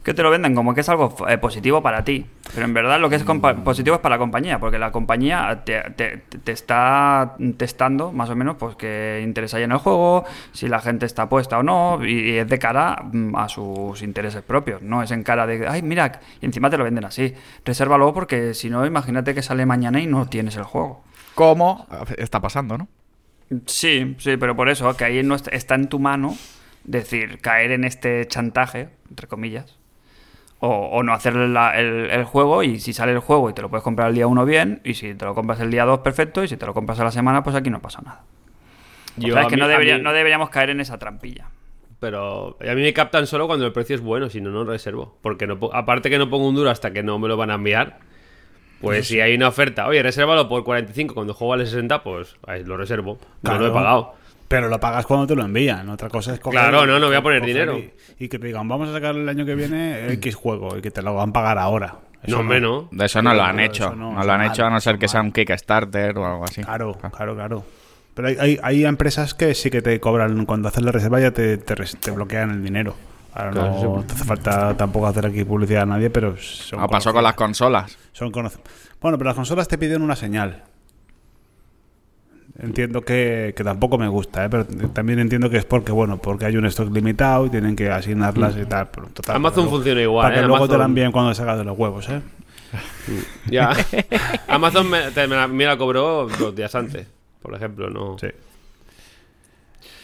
[0.01, 2.25] que te lo venden como que es algo eh, positivo para ti.
[2.55, 5.61] Pero en verdad lo que es compa- positivo es para la compañía, porque la compañía
[5.65, 10.23] te, te- te está testando más o menos pues qué interés hay en el juego,
[10.53, 14.01] si la gente está puesta o no, y, y es de cara mm, a sus
[14.01, 17.33] intereses propios, no es en cara de, ay, mira, y encima te lo venden así.
[17.65, 21.03] Resérvalo porque si no, imagínate que sale mañana y no tienes el juego.
[21.39, 21.87] ¿Cómo?
[22.17, 22.89] Está pasando, ¿no?
[23.65, 26.35] Sí, sí, pero por eso, que ahí no est- está en tu mano
[26.83, 29.77] decir, caer en este chantaje, entre comillas,
[30.59, 33.61] o, o no hacer la- el, el juego y si sale el juego y te
[33.61, 35.99] lo puedes comprar el día 1 bien, y si te lo compras el día 2
[35.99, 38.23] perfecto, y si te lo compras a la semana, pues aquí no pasa nada.
[39.15, 40.99] Yo, o sea, es que mí- no, a debería- mí- no deberíamos caer en esa
[40.99, 41.47] trampilla.
[42.01, 45.17] Pero a mí me captan solo cuando el precio es bueno, si no, no reservo.
[45.21, 47.55] Porque no, aparte que no pongo un duro hasta que no me lo van a
[47.55, 47.99] enviar,
[48.81, 52.35] pues si hay una oferta, oye, resérvalo por 45, cuando el juego vale 60, pues
[52.47, 53.17] ahí lo reservo.
[53.41, 53.73] No lo he Claro.
[53.73, 54.13] pagado.
[54.47, 55.87] Pero lo pagas cuando te lo envían.
[55.89, 57.77] Otra cosa es coger Claro, no, no voy a poner dinero.
[57.77, 60.81] Y, y que te digan, vamos a sacar el año que viene X juego y
[60.81, 61.97] que te lo van a pagar ahora.
[62.23, 62.89] Eso No, hombre, no.
[62.91, 63.95] De eso no lo han Claro, hecho.
[63.95, 66.63] no, lo han mal, hecho a no ser que sea un Kickstarter o algo así.
[66.63, 67.63] Claro, claro, claro.
[68.15, 71.29] Pero hay, hay, hay empresas que sí que te cobran, cuando haces la reserva ya
[71.31, 71.75] te, te,
[72.11, 72.95] bloquean el dinero.
[73.35, 74.07] Ahora Claro, no sí.
[74.07, 77.35] te hace falta tampoco hacer aquí publicidad a nadie, pero son Ah, pasó con las
[77.35, 77.97] consolas.
[78.19, 80.63] Son Bueno, pero las consolas te piden una señal.
[82.61, 84.49] Entiendo que, que tampoco me gusta, ¿eh?
[84.49, 87.89] pero también entiendo que es porque, bueno, porque hay un stock limitado y tienen que
[87.89, 88.89] asignarlas y tal.
[88.89, 90.47] pero total, Amazon luego- funciona igual, Para que ¿eh?
[90.47, 92.21] luego te la envíen cuando salgas de los huevos, ¿eh?
[93.49, 93.71] Ya.
[94.49, 97.07] Amazon me, te- me la, me la cobró dos días antes,
[97.41, 98.17] por ejemplo, no.
[98.19, 98.27] Sí.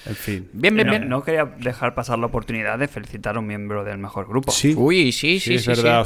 [0.08, 0.48] En fin.
[0.54, 1.10] Bien, bien, no, bien.
[1.10, 4.52] no quería dejar pasar la oportunidad de felicitar a un miembro del mejor grupo.
[4.52, 5.68] Sí, Uy, sí, sí, sí, es sí.
[5.70, 5.98] verdad.
[5.98, 6.02] sí.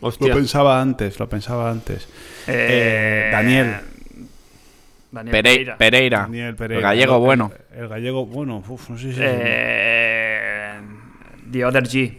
[0.00, 2.08] Usted lo, pensaba antes, lo pensaba antes.
[2.48, 3.76] Eh, Eh, Daniel.
[5.12, 5.76] Daniel Pere- Pereira.
[5.78, 6.18] Pereira.
[6.22, 6.78] Daniel Pereira.
[6.78, 7.52] El gallego El- bueno.
[7.76, 8.62] El, gallego bueno.
[8.68, 9.20] Uf, no sé si...
[9.22, 10.74] Eh,
[11.50, 12.18] The Other G.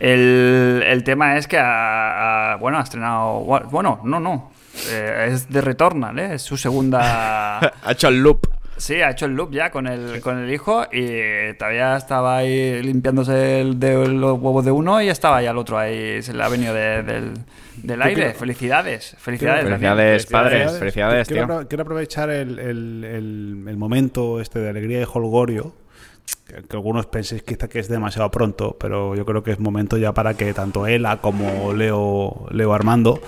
[0.00, 3.40] El, el tema es que ha, ha- bueno, ha estrenado.
[3.40, 4.52] Bueno, no, no.
[4.90, 6.34] Eh, es de Returnal, ¿eh?
[6.34, 7.58] Es su segunda.
[7.84, 8.46] Ha hecho el loop.
[8.76, 12.82] Sí, ha hecho el loop ya con el, con el hijo y todavía estaba ahí
[12.82, 16.20] limpiándose el- de los huevos de uno y estaba ya el otro ahí.
[16.22, 17.30] Se le ha venido de- del,
[17.76, 18.34] del aire.
[18.34, 19.14] Felicidades.
[19.18, 19.64] Felicidades.
[19.64, 19.78] Daniel.
[19.80, 20.52] Felicidades, padres.
[20.78, 20.78] Felicidades.
[20.78, 25.72] Felicidades, quiero, quiero aprovechar el, el- el- el momento este de alegría y holgorio.
[26.46, 29.96] Que, que algunos penséis quizá que es demasiado pronto, pero yo creo que es momento
[29.98, 33.20] ya para que tanto Ela como Leo, Leo Armando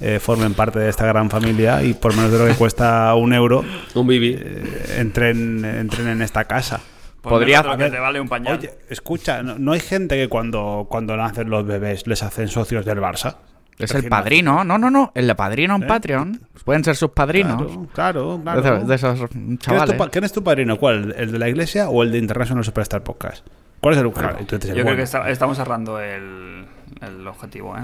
[0.00, 3.32] eh, formen parte de esta gran familia y por menos de lo que cuesta un
[3.32, 3.64] euro
[3.94, 4.36] Un bibi.
[4.38, 6.80] eh, entren, entren en esta casa.
[7.20, 8.58] Pues Podría- que te vale un pañal.
[8.58, 12.84] Oye, escucha, ¿no, no hay gente que cuando, cuando nacen los bebés les hacen socios
[12.84, 13.36] del Barça?
[13.78, 14.62] Es el padrino.
[14.62, 15.10] No, no, no.
[15.14, 15.86] El de padrino en ¿Eh?
[15.86, 16.40] Patreon.
[16.64, 17.62] Pueden ser sus padrinos.
[17.92, 18.76] Claro, claro, De, claro.
[18.76, 20.08] esos- de esos ¿Quién es, tu, chavales.
[20.12, 20.76] quién es tu padrino?
[20.78, 21.14] ¿Cuál?
[21.16, 23.44] ¿El de la iglesia o el de International Superstar Podcast?
[23.80, 24.96] ¿Cuál es el claro, el Yo creo bueno.
[24.96, 26.66] que está- estamos cerrando el,
[27.00, 27.82] el objetivo, ¿eh?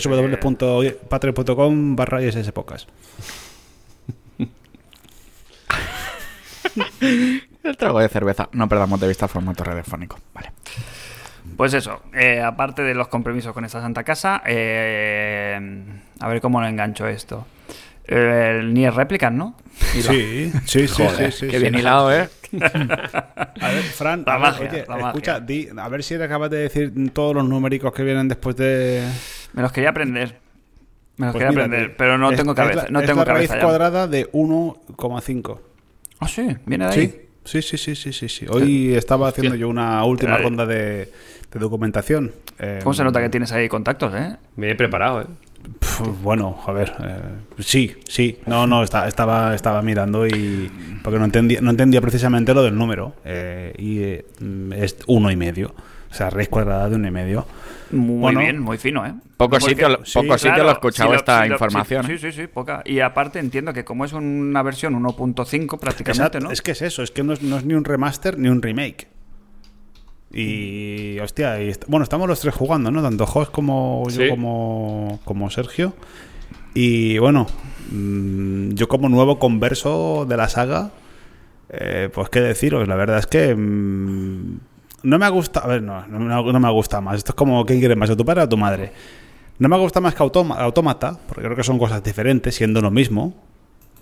[0.00, 2.88] www.patreon.com barra ISS Podcast.
[7.00, 8.48] El trago de cerveza.
[8.52, 10.18] No perdamos de vista el formato radiofónico.
[10.34, 10.52] Vale.
[11.56, 15.84] Pues eso, eh, aparte de los compromisos con esta santa casa, eh,
[16.20, 17.46] a ver cómo lo engancho esto.
[18.06, 19.56] Eh, el Nier Replicant, ¿no?
[19.78, 21.62] Sí, sí, sí, Joder, sí, sí, qué sí.
[21.62, 22.28] bien hilado, ¿eh?
[22.60, 25.06] A ver, Fran, La a ver, magia, oye, la magia.
[25.08, 29.02] escucha, di- a ver si acabas de decir todos los numéricos que vienen después de...
[29.54, 30.38] Me los quería aprender.
[31.16, 32.82] Me los Pues quería aprender, pero no es- tengo es cabeza.
[32.84, 33.62] la- no es tengo la raíz cabeza ya.
[33.62, 35.60] cuadrada de 1,5.
[36.20, 37.20] Ah, sí, viene de ahí.
[37.44, 38.46] Sí, sí, sí, sí, sí, sí, sí.
[38.48, 41.10] Hoy estaba haciendo yo una última ronda de,
[41.52, 42.32] de documentación.
[42.58, 44.36] Eh, ¿Cómo se nota que tienes ahí contactos, eh?
[44.56, 45.26] Me he preparado, ¿eh?
[46.22, 47.20] Bueno, a ver, eh,
[47.60, 48.38] sí, sí.
[48.46, 50.70] No, no, está- estaba, estaba mirando y
[51.02, 54.24] porque no entendía, no entendía precisamente lo del número eh, y eh,
[54.76, 55.74] es uno y medio,
[56.14, 57.44] o sea, raíz cuadrada de uno y medio.
[57.90, 58.38] Muy Bueno.
[58.40, 59.12] bien, muy fino, ¿eh?
[59.36, 62.06] Poco Porque- sitio, sí, poco sitio lo he escuchado si lo- esta si lo- información.
[62.06, 62.18] Sí, ¿eh?
[62.18, 62.82] sí, sí, poca.
[62.84, 66.50] Y aparte entiendo que como es una versión 1.5 prácticamente, Exacto, ¿no?
[66.52, 68.62] Es que es eso, es que no es, no es ni un remaster ni un
[68.62, 69.08] remake.
[70.32, 73.02] Y, hostia, y est- bueno, estamos los tres jugando, ¿no?
[73.02, 74.28] Tanto Jos como yo Sí.
[74.28, 75.94] como, como Sergio.
[76.74, 77.46] Y bueno,
[77.92, 80.90] mm, yo como nuevo converso de la saga,
[81.70, 84.58] eh, pues qué deciros, la verdad es que mm,
[85.04, 87.16] no me gusta, a ver, no, no, me- no me gusta más.
[87.16, 88.92] Esto es como, ¿quién quiere más, a tu padre o a tu madre?
[89.58, 93.34] No me gusta más que Autómata, porque creo que son cosas diferentes, siendo lo mismo.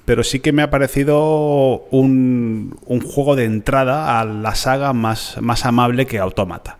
[0.04, 5.36] Pero sí que me ha parecido un, un juego de entrada a la saga más,
[5.40, 6.78] más amable que Autómata.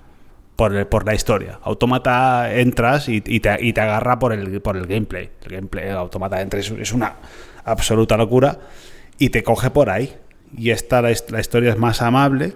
[0.57, 1.59] Por, por la historia.
[1.62, 5.31] Autómata entras y, te, y te agarra por el, por el gameplay.
[5.45, 7.16] El gameplay Autómata entras es, una
[7.64, 8.59] absoluta locura.
[9.18, 10.14] Y te coge por ahí.
[10.57, 12.55] Y esta, la, la historia es más amable.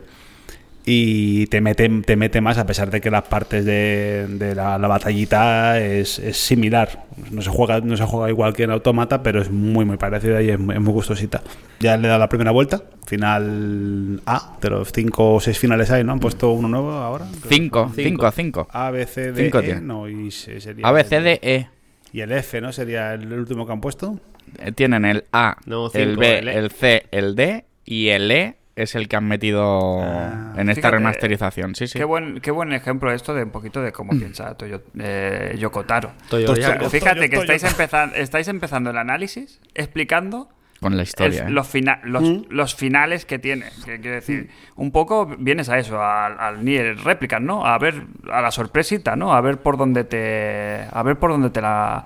[0.89, 4.79] Y te mete, te mete más a pesar de que las partes de, de la,
[4.79, 7.05] la batallita es, es similar.
[7.33, 10.41] No se, juega, no se juega igual que en Automata, pero es muy muy parecida
[10.43, 11.43] y es, muy- es muy gustosita.
[11.81, 15.91] Ya le he dado la primera vuelta, final A, de los cinco o seis finales
[15.91, 16.13] hay, ¿no?
[16.13, 17.27] Han puesto uno nuevo ahora.
[17.49, 18.69] Cinco, cinco, cinco.
[18.71, 21.41] A, B, C, D, Cinco E, no, y se- sería A, B, el- C, D,
[21.43, 21.69] E.
[22.13, 22.73] Y el F, ¿no?
[22.73, 24.21] Sería el último que han puesto.
[24.61, 26.59] Eh, Tienen el A, No, el cinco, B, el E.
[26.59, 30.75] el C, el D y el E es el que han metido Ah, en esta
[30.83, 31.75] fíjate, remasterización.
[31.75, 31.99] Sí, sí.
[31.99, 35.85] Qué buen, qué buen ejemplo esto de un poquito de cómo piensa Toyo, eh, Yoko
[35.85, 36.13] Taro.
[36.29, 40.51] Toyo- Fíjate Toyo- que estáis, Toyo- empezando estáis empezando el análisis explicando
[40.81, 41.45] Con la historia.
[41.45, 41.53] el- ¿eh?
[41.53, 43.65] los, fina- los, los finales que tiene.
[43.87, 47.65] Que quiero decir, un poco vienes a eso, al, al Nier Replicant, ¿no?
[47.67, 49.33] A ver, a la sorpresita, ¿no?
[49.33, 50.85] A ver por dónde te.
[50.93, 52.05] A ver por dónde te la.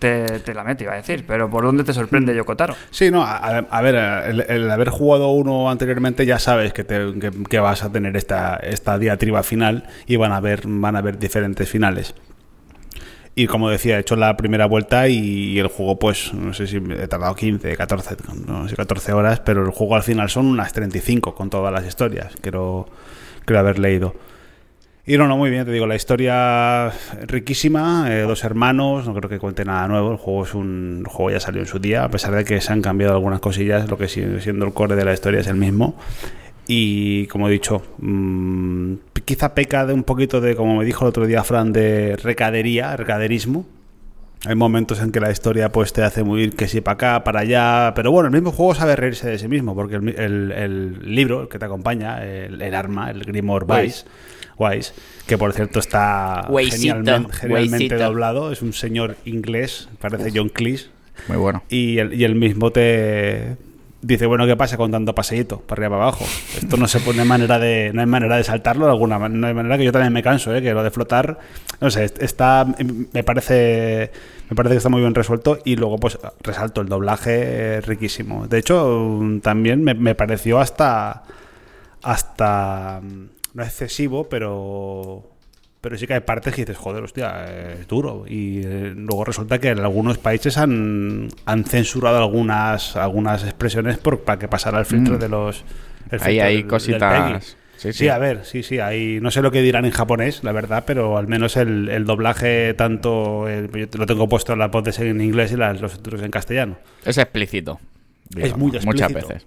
[0.00, 2.74] Te, te la mete, iba a decir, pero por dónde te sorprende Yoko Taro.
[2.90, 6.84] Sí, no, a, a- a ver, el, el haber jugado uno anteriormente ya sabes que,
[6.84, 10.96] te- que- que vas a tener esta, esta diatriba final y van a haber, van
[10.96, 12.14] a haber diferentes finales.
[13.34, 16.76] Y como decía, he hecho la primera vuelta y, el juego, pues, no sé si
[16.78, 18.16] he tardado 15, 14,
[18.46, 21.86] no sé, 14 horas, pero el juego al final son unas 35 con todas las
[21.86, 22.88] historias, creo,
[23.44, 24.14] creo haber leído.
[25.08, 26.90] Y no, no, muy bien, te digo, la historia
[27.28, 31.06] riquísima, eh, dos hermanos, no creo que cuente nada nuevo, el juego es un el
[31.06, 33.88] juego ya salió en su día, a pesar de que se han cambiado algunas cosillas,
[33.88, 35.94] lo que sigue siendo el core de la historia es el mismo.
[36.66, 38.94] Y como he dicho, mm,
[39.24, 42.96] quizá peca de un poquito de, como me dijo el otro día Fran, de recadería,
[42.96, 43.64] recaderismo.
[44.44, 47.24] Hay momentos en que la historia pues te hace muy ir que sí para acá,
[47.24, 50.52] para allá, pero bueno, el mismo juego sabe reírse de sí mismo, porque el, el-
[50.52, 54.04] el libro el que te acompaña, el, arma, el Grimoire Weiss,
[54.58, 54.94] Weiss,
[55.26, 60.88] que por cierto está genialmente, doblado, es un señor inglés, parece John Cleese,
[61.28, 61.62] Muy bueno.
[61.68, 63.56] y el, y el mismo te
[64.02, 66.24] dice, bueno, ¿qué pasa con tanto paseíto para arriba para abajo?
[66.56, 69.46] Esto no se pone manera de no hay manera de saltarlo de alguna manera, no
[69.48, 70.62] hay manera que yo también me canso, ¿eh?
[70.62, 71.38] que lo de flotar,
[71.80, 72.66] no sé, está
[73.12, 74.12] me parece
[74.48, 78.46] me parece que está muy bien resuelto y luego pues resalto el doblaje eh, riquísimo.
[78.46, 81.24] De hecho, también me, me pareció hasta
[82.02, 83.00] hasta
[83.56, 85.30] no excesivo, pero
[85.80, 87.44] pero sí que hay partes que dices, joder, hostia,
[87.74, 88.24] es duro.
[88.26, 94.20] Y eh, luego resulta que en algunos países han, han censurado algunas algunas expresiones por,
[94.22, 95.18] para que pasara el filtro Mm.
[95.18, 95.64] de los.
[96.10, 97.56] el Ahí hay del- cositas.
[97.76, 98.08] Sí, Sí, sí.
[98.08, 101.18] a ver, sí, sí, hay, no sé lo que dirán en japonés, la verdad, pero
[101.18, 104.98] al menos el, el doblaje tanto, el- yo te lo tengo puesto en las voces
[105.00, 106.78] en inglés y las, los subtítulos en castellano.
[107.04, 107.78] Es explícito.
[108.34, 109.28] Es muy Muchas explícito.
[109.28, 109.46] veces.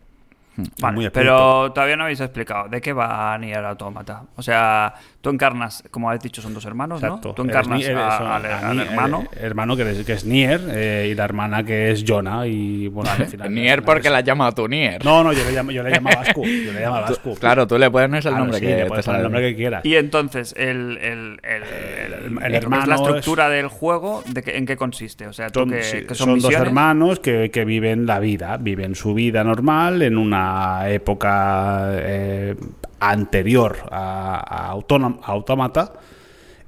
[0.79, 4.23] Vale, muy pero todavía no habéis explicado de qué va Nier Automata.
[4.35, 7.29] O sea, tú encarnas, como habéis dicho, son dos hermanos, Exacto.
[7.29, 7.33] ¿no?
[7.35, 9.25] Tú encarnas a- son- al, a al Ni- hermano.
[9.33, 12.47] el- el hermano que es, que es Nier eh, y la hermana que es Jonah
[12.47, 13.53] y bueno, al final...
[13.53, 15.03] Nier porque la has llamado tú Nier.
[15.03, 16.41] No, no, yo le llamo, yo le llamo Vasco.
[16.45, 17.35] Yo le llamo Vasco.
[17.35, 19.85] Claro, tú le pones el Claro, sí, que le el nombre que quieras.
[19.85, 23.67] Y entonces, el, el, el, el- el lo que hermano es la es- estructura del
[23.67, 25.27] juego, ¿de qué- ¿en qué consiste?
[25.27, 28.19] O sea, tú Son, que, sí, que son son, dos hermanos que, que viven la
[28.19, 32.55] vida, viven su vida normal en una época eh,
[32.99, 35.93] anterior a, a Autónom- a Autómata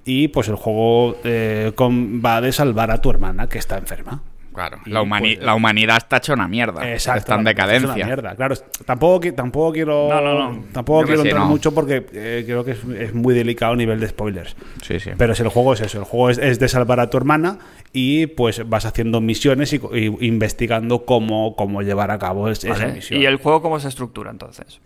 [0.05, 4.21] y pues el juego eh, con- va de salvar a tu hermana que está enferma.
[4.53, 6.91] Claro, Y, la, humani- pues, la humanidad está hecha una mierda.
[6.91, 8.05] Exacto, está en es una decadencia.
[8.05, 8.36] mierda.
[8.36, 8.55] Claro,
[8.86, 10.63] tampoco, tampoco quiero, No, no, no.
[10.73, 11.49] tampoco quiero sí, entrar no.
[11.49, 14.57] mucho porque eh, creo que es, es muy delicado a nivel de spoilers.
[14.82, 15.11] Sí, sí.
[15.17, 17.59] Pero si el juego es eso, el juego es, es de salvar a tu hermana
[17.93, 19.79] y pues vas haciendo misiones y,
[20.19, 22.91] investigando cómo, cómo llevar a cabo es- esa ¿vale?
[22.93, 23.21] misión.
[23.21, 24.82] ¿Y el juego cómo se estructura entonces?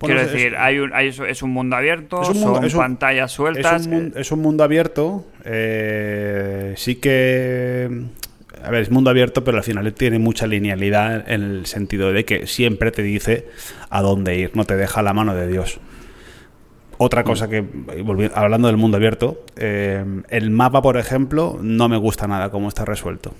[0.00, 2.54] Bueno, Quiero es- decir, es- hay un, hay, es un mundo abierto, Es un mundo-
[2.56, 3.80] son es un- pantallas sueltas.
[3.82, 5.26] Es un, mun- eh, es un mundo abierto.
[5.44, 7.90] eh, sí que.
[8.64, 12.24] A ver, es mundo abierto, pero al final tiene mucha linealidad en el sentido de
[12.24, 13.46] que siempre te dice
[13.88, 15.80] a dónde ir, no te deja la mano de Dios.
[17.00, 21.96] Otra cosa que, volvi- hablando del mundo abierto, eh, el mapa, por ejemplo, no me
[21.96, 23.32] gusta nada cómo está resuelto.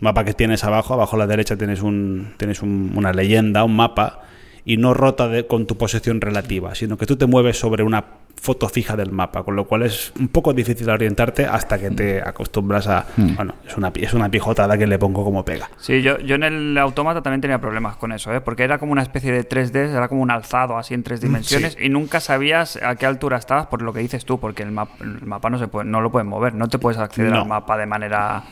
[0.00, 3.74] Mapa que tienes abajo, abajo a la derecha tienes, un, tienes un- una leyenda, un
[3.74, 4.20] mapa,
[4.64, 8.04] y no rota de- con tu posición relativa, sino que tú te mueves sobre una
[8.36, 12.20] foto fija del mapa, con lo cual es un poco difícil orientarte hasta que te
[12.20, 13.06] acostumbras a...
[13.16, 15.70] Bueno, es una, es una pijotada que le pongo como pega.
[15.78, 18.42] Sí, yo, yo en el automata también tenía problemas con eso, ¿eh?
[18.42, 21.78] porque era como una especie de 3D, era como un alzado así en tres dimensiones
[21.80, 25.00] y nunca sabías a qué altura estabas por lo que dices tú, porque el, map-
[25.00, 27.42] el mapa no se puede, no lo puedes mover, no te puedes acceder No.
[27.42, 28.42] al mapa de manera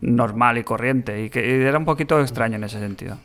[0.00, 3.18] normal y corriente y que y era un poquito extraño en ese sentido.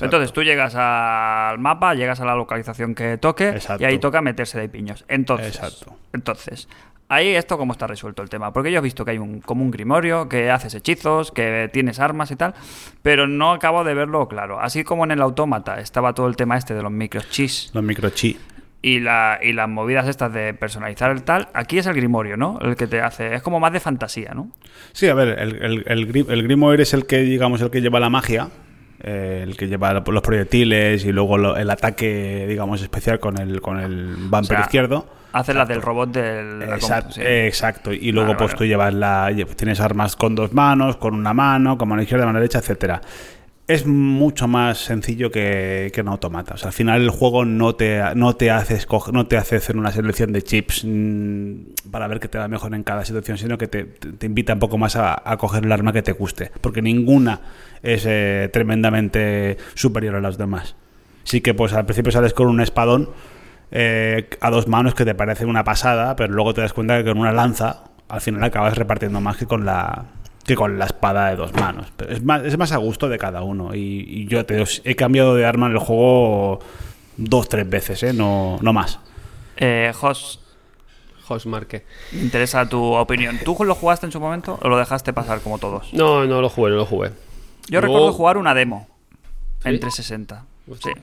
[0.00, 3.82] Entonces tú llegas al mapa, llegas a la localización que toque Exacto.
[3.82, 5.04] y ahí toca meterse de piños.
[5.08, 5.96] Entonces, Exacto.
[6.12, 6.68] entonces
[7.08, 8.52] ahí esto cómo está resuelto el tema.
[8.52, 11.98] Porque yo he visto que hay un, como un grimorio, que haces hechizos, que tienes
[12.00, 12.54] armas y tal,
[13.02, 14.60] pero no acabo de verlo claro.
[14.60, 18.38] Así como en el autómata estaba todo el tema este de los microchips Los microchi.
[18.82, 22.58] y, la, y las movidas estas de personalizar el tal, aquí es el grimorio, ¿no?
[22.60, 24.50] El que te hace, es como más de fantasía, ¿no?
[24.92, 28.48] Sí, a ver, el, el, es el que, digamos, el que lleva la magia,
[29.00, 33.60] eh, el que lleva los proyectiles y luego lo- el ataque, digamos, especial con el,
[33.60, 35.06] con el bumper O sea, izquierdo.
[35.32, 36.62] Hace la del robot del...
[36.62, 37.20] Exacto, sí.
[37.22, 37.92] exacto.
[37.92, 38.58] Y luego Vale, pues vale.
[38.58, 42.38] tú llevas la tienes armas con dos manos, con una mano, con mano izquierda, mano
[42.40, 43.00] derecha, etcétera.
[43.68, 46.54] Es mucho más sencillo que, que un automata.
[46.54, 48.78] O sea, al final el juego no te, no te hace
[49.12, 52.74] no te hace hacer una selección de chips mm, para ver qué te va mejor
[52.74, 55.66] en cada situación, sino que te, te- te invita un poco más a, a coger
[55.66, 56.50] el arma que te guste.
[56.62, 57.40] Porque ninguna
[57.82, 60.74] es eh, tremendamente superior a las demás.
[61.24, 63.10] Sí que pues al principio sales con un espadón
[63.70, 67.04] eh, a dos manos que te parece una pasada, pero luego te das cuenta que
[67.10, 70.06] con una lanza al final acabas repartiendo más que con la
[70.48, 71.92] que con la espada de dos manos.
[71.96, 73.74] Pero es más, es más a gusto de cada uno.
[73.74, 76.58] Y, y yo te he cambiado de arma en el juego
[77.18, 78.12] dos, tres veces, ¿eh?
[78.14, 78.98] no, no más.
[79.58, 80.40] Eh, Jos,
[81.26, 81.84] Jos Marque.
[82.12, 83.38] me interesa tu opinión.
[83.44, 85.92] ¿Tú lo jugaste en su momento o lo dejaste pasar como todos?
[85.92, 87.10] No, no lo jugué, no lo jugué.
[87.68, 88.88] Yo recuerdo jugar una demo
[89.62, 89.68] ¿Sí?
[89.68, 90.44] en 360.
[90.64, 90.70] Sí.
[90.72, 90.94] Hostia.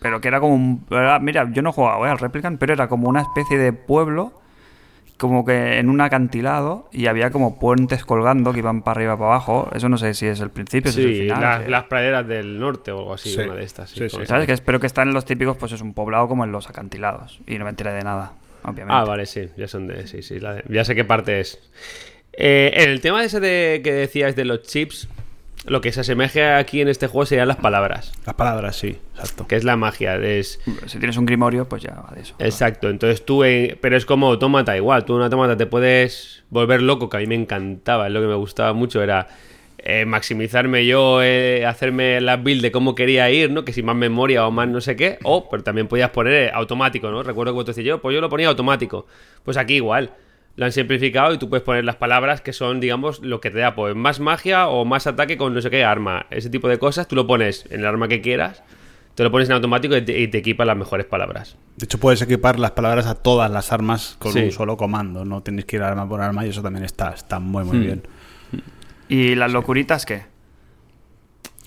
[0.00, 0.86] Pero que era como un...
[0.90, 2.10] era- Mira, yo no jugaba ¿eh?
[2.12, 4.39] al Replicant, pero era como una especie de pueblo,
[5.20, 9.32] como que en un acantilado, y había como puentes colgando que iban para arriba para
[9.32, 9.68] abajo.
[9.74, 11.40] Eso no sé si es el principio, si es el Sí, final.
[11.42, 11.70] las, sí.
[11.70, 13.40] las praderas del norte o algo así, Sí.
[13.40, 13.90] una de estas.
[13.90, 14.16] Sí, sí.
[14.24, 14.46] ¿Sabes?
[14.46, 17.40] Que espero que están en los típicos, pues es un poblado como en los acantilados.
[17.46, 18.94] Y no me enteré de nada, obviamente.
[18.94, 20.06] Ah, vale, sí, ya son de.
[20.06, 21.60] Sí, sí, la de- ya sé qué parte es.
[22.32, 25.08] Eh, en el tema ese de que decías de los chips,
[25.66, 29.46] lo que se asemeja aquí en este juego serían las palabras, Las palabras, sí, exacto.
[29.46, 30.16] que es la magia.
[30.16, 32.34] Es, Si tienes un grimorio, pues ya va de eso.
[32.38, 36.80] Exacto, entonces tú, en- pero es como autómata igual, tú en autómata te puedes volver
[36.82, 39.28] loco, que a mí me encantaba, es lo que me gustaba mucho, era
[39.82, 43.64] eh, maximizarme yo, eh, hacerme la build de cómo quería ir, ¿no?
[43.64, 46.50] Que si más memoria o más no sé qué, o pero también podías poner eh,
[46.52, 47.22] automático, ¿no?
[47.22, 49.06] Recuerdo que vos decías yo, pues yo lo ponía automático,
[49.42, 50.10] pues aquí igual.
[50.60, 53.60] Lo han simplificado y tú puedes poner las palabras que son, digamos, lo que te
[53.60, 56.26] da, pues más magia o más ataque con no sé qué arma.
[56.28, 58.62] Ese tipo de cosas, tú lo pones en el arma que quieras,
[59.14, 61.56] te lo pones en automático y te, y te equipa las mejores palabras.
[61.78, 64.40] De hecho, puedes equipar las palabras a todas las armas con Sí.
[64.40, 65.24] un solo comando.
[65.24, 68.02] No tienes que ir arma por arma y eso también está, está muy, muy bien.
[69.08, 70.24] ¿Y las locuritas qué?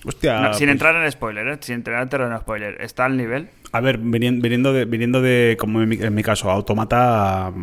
[0.06, 1.56] Hostia, No, sin pues, entrar en spoiler, ¿eh?
[1.60, 2.80] Sin entrar en terreno spoiler.
[2.80, 3.48] ¿Está al nivel?
[3.72, 7.58] A ver, vinien- viniendo de, viniendo de como en mi, en mi caso, automata, mm,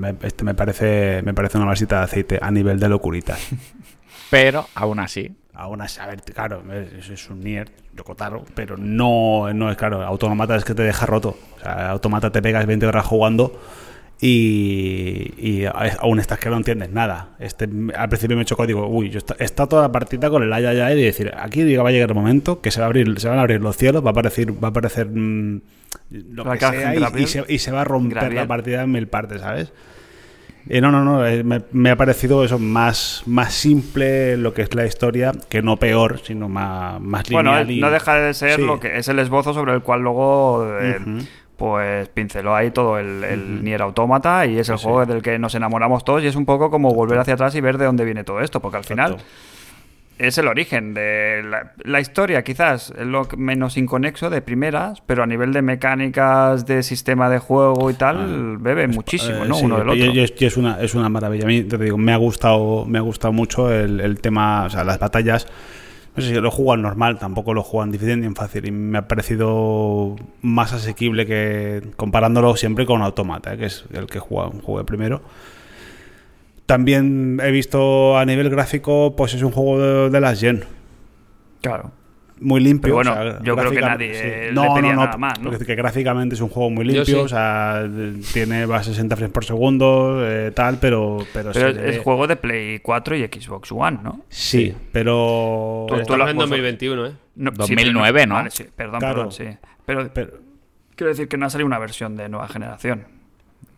[0.00, 3.38] me, este me parece, me parece una vasita de aceite a nivel de locuritas.
[4.30, 6.64] Pero aún así, Aún así, a ver, claro,
[6.98, 10.02] es, es un Nier, Yokotaro, pero no, no es claro.
[10.02, 11.36] Automata es que te deja roto.
[11.56, 13.62] O sea, Automata te pegas 20 horas jugando
[14.20, 15.64] y, y
[16.00, 17.30] aún estás que no entiendes nada.
[17.38, 20.52] Este, al principio me chocó, digo, uy, yo está, está toda la partida con el
[20.52, 22.88] ay, ay, ay, y decir, aquí va a llegar el momento que se va a
[22.88, 25.60] abrir, se van a abrir los cielos, va a aparecer, va a aparecer mm,
[26.32, 28.92] lo La que sea y, y se, y se va a romper la partida en
[28.92, 29.72] mil partes, ¿sabes?
[30.66, 34.62] Eh, no, no, no, eh, me, me ha parecido eso más, más simple lo que
[34.62, 37.70] es la historia, que no peor, sino más, más Bueno, lineal.
[37.70, 38.62] y- no deja de ser Sí.
[38.64, 40.98] lo que es el esbozo sobre el cual luego eh.
[41.56, 45.38] Pues pinceló ahí todo el, el Nier Automata y es el Sí, juego del que
[45.38, 48.04] nos enamoramos todos y es un poco como volver hacia atrás y ver de dónde
[48.04, 49.16] viene todo esto, porque al final
[50.16, 55.24] es el origen de la, la historia, quizás es lo menos inconexo de primeras, pero
[55.24, 59.54] a nivel de mecánicas, de sistema de juego y tal, bebe muchísimo, Eh, ¿no?
[59.56, 60.04] sí, Uno del otro.
[60.04, 61.44] y es, y es una, es una maravilla.
[61.44, 64.70] A mí, te digo, me ha gustado, me ha gustado mucho el, el tema, o
[64.70, 65.48] sea, las batallas.
[66.16, 68.66] No sé si lo juego al normal, tampoco lo juego en difícil ni en fácil.
[68.66, 73.58] Y me ha parecido más asequible que comparándolo siempre con Automata, ¿eh?
[73.58, 75.22] que es el que jugué, jugué primero.
[76.66, 80.64] También he visto a nivel gráfico, pues es un juego de, de las Gen.
[81.60, 81.90] Claro.
[82.40, 82.82] Muy limpio.
[82.82, 84.22] Pero bueno, o sea, yo creo que nadie sí.
[84.24, 85.50] le no, pedía no, no, nada más, ¿no?
[85.50, 87.14] porque que gráficamente es un juego muy limpio, sí.
[87.14, 87.88] o sea,
[88.32, 92.80] tiene va a 60 frames por segundo, eh, tal, pero pero, es, juego de Play
[92.80, 94.24] 4 y Xbox One, ¿no?
[94.28, 97.12] Sí, pero Tú- tú Estamos lo- en vosotros- 2021, ¿eh?
[97.36, 98.34] No, sí, 2009, pero ¿no?
[98.34, 99.14] Vale, sí, perdón, Claro.
[99.14, 99.44] perdón, sí.
[99.86, 100.30] Pero, pero
[100.96, 103.04] quiero decir que no ha salido una versión de nueva generación.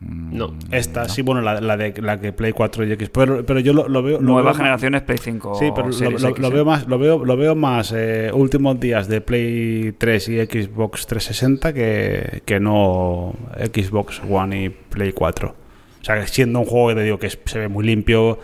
[0.00, 0.54] No.
[0.72, 3.72] esta sí, bueno, la, la de la que Play 4 y X, pero, pero yo
[3.72, 5.54] lo, lo veo lo nueva veo más- generación es Play 5.
[5.58, 6.50] Sí, pero lo, Series lo- X, lo ¿eh?
[6.52, 11.06] veo más, lo veo, lo veo más eh, últimos días de Play 3 y Xbox
[11.06, 13.34] 360 que, que no
[13.74, 15.48] Xbox One y Play 4.
[15.48, 18.38] O sea, que siendo un juego que te digo que es- se ve muy limpio,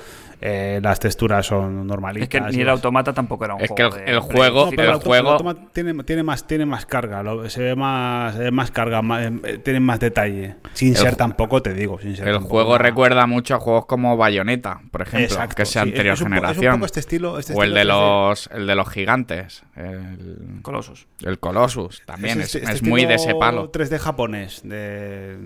[0.45, 2.25] eh, las texturas son normalitas.
[2.25, 3.91] Es que Nier es- Automata tampoco era un Es juego.
[3.93, 6.67] que el- de- el juego- No, de- pero el juego- automata tiene, tiene más tiene
[6.67, 10.57] más carga, lo- se ve más, se ve más carga, más, eh, tiene más detalle.
[10.73, 13.87] Sin El ser tampoco, te digo, sin ser El tampoco juego recuerda mucho a juegos
[13.87, 16.75] como Bayonetta, por ejemplo, Exacto, que es sí, anterior es un po- es un generación.
[16.75, 17.85] poco este estilo- este o el de 3D.
[17.89, 21.07] los el de los gigantes, el, Colossus.
[21.25, 23.71] el Colossus, también es, este- este es muy de ese estilo palo.
[23.71, 25.37] 3D japonés, de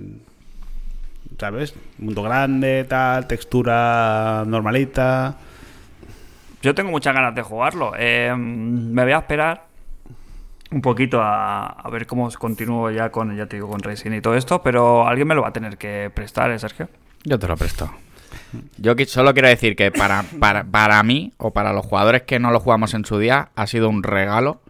[1.38, 1.74] ¿sabes?
[1.98, 5.36] Mundo grande, tal, textura normalita.
[6.62, 7.92] Yo tengo muchas ganas de jugarlo.
[7.98, 9.66] Eh, me voy a esperar
[10.70, 14.20] un poquito a, a ver cómo continúo ya con, ya te digo, con Racing y
[14.20, 16.88] todo esto, pero alguien me lo va a tener que prestar, ¿eh, Sergio?
[17.24, 17.90] Yo te lo presto.
[18.78, 22.50] Yo solo quiero decir que para, para, para mí o para los jugadores que no
[22.50, 24.60] lo jugamos en su día ha sido un regalo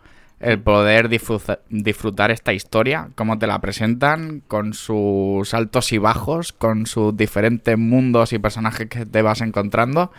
[0.40, 6.52] el poder disfruta- disfrutar esta historia, cómo te la presentan, con sus altos y bajos,
[6.52, 10.12] con sus diferentes mundos y personajes que te vas encontrando.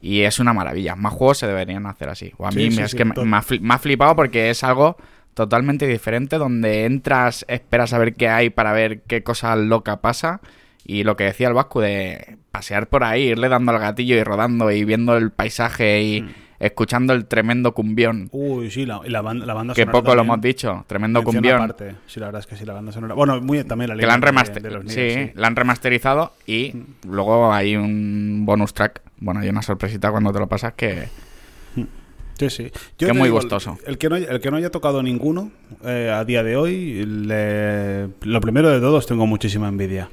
[0.00, 0.96] Y es una maravilla.
[0.96, 2.32] Más juegos se deberían hacer así.
[2.38, 3.12] O a Sí, mí sí, es sí, que me,
[3.60, 4.96] me ha flipado porque es algo
[5.34, 10.40] totalmente diferente donde entras, esperas a ver qué hay para ver qué cosa loca pasa.
[10.86, 14.24] Y lo que decía el Vasco de pasear por ahí, irle dando al gatillo y
[14.24, 16.28] rodando y viendo el paisaje y Mm.
[16.60, 18.28] Escuchando el tremendo cumbión.
[18.30, 21.20] Uy, sí, la, y la, ban- la banda que sonora poco lo hemos dicho, tremendo
[21.20, 21.56] Mención cumbión.
[21.62, 21.94] aparte.
[22.06, 23.14] Sí, la verdad es que sí, la banda sonora.
[23.14, 26.34] Bueno, muy también la Que la han, de- remaster- de los sí, la han remasterizado
[26.46, 26.74] y
[27.08, 29.00] luego hay un bonus track.
[29.18, 31.08] Bueno, hay una sorpresita cuando te lo pasas que...
[32.38, 32.70] Sí, sí.
[32.96, 33.76] Que muy gustoso.
[33.86, 35.50] El que, no, el que no haya tocado ninguno
[35.84, 40.08] eh, a día de hoy, le- lo primero de todos tengo muchísima envidia.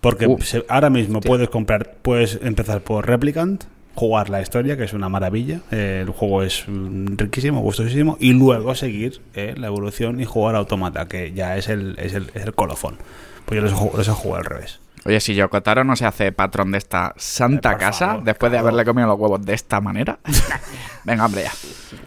[0.00, 0.38] Porque Uh.
[0.40, 3.64] se- ahora mismo puedes comprar, puedes empezar por Replicant,
[3.94, 5.60] jugar la historia, que es una maravilla.
[5.70, 8.16] eh, el juego es mm, riquísimo, gustosísimo.
[8.20, 12.30] Y luego seguir eh, la evolución y jugar Automata, que ya es el, es el,
[12.34, 12.96] es el colofón.
[13.44, 14.80] Pues yo les, he- les he jugado al revés.
[15.06, 18.56] Oye, si Yokotaro no se hace patrón de esta santa Eh, casa, favor, después de
[18.58, 20.18] haberle comido los huevos de esta manera...
[21.04, 21.52] Venga, hombre, ya.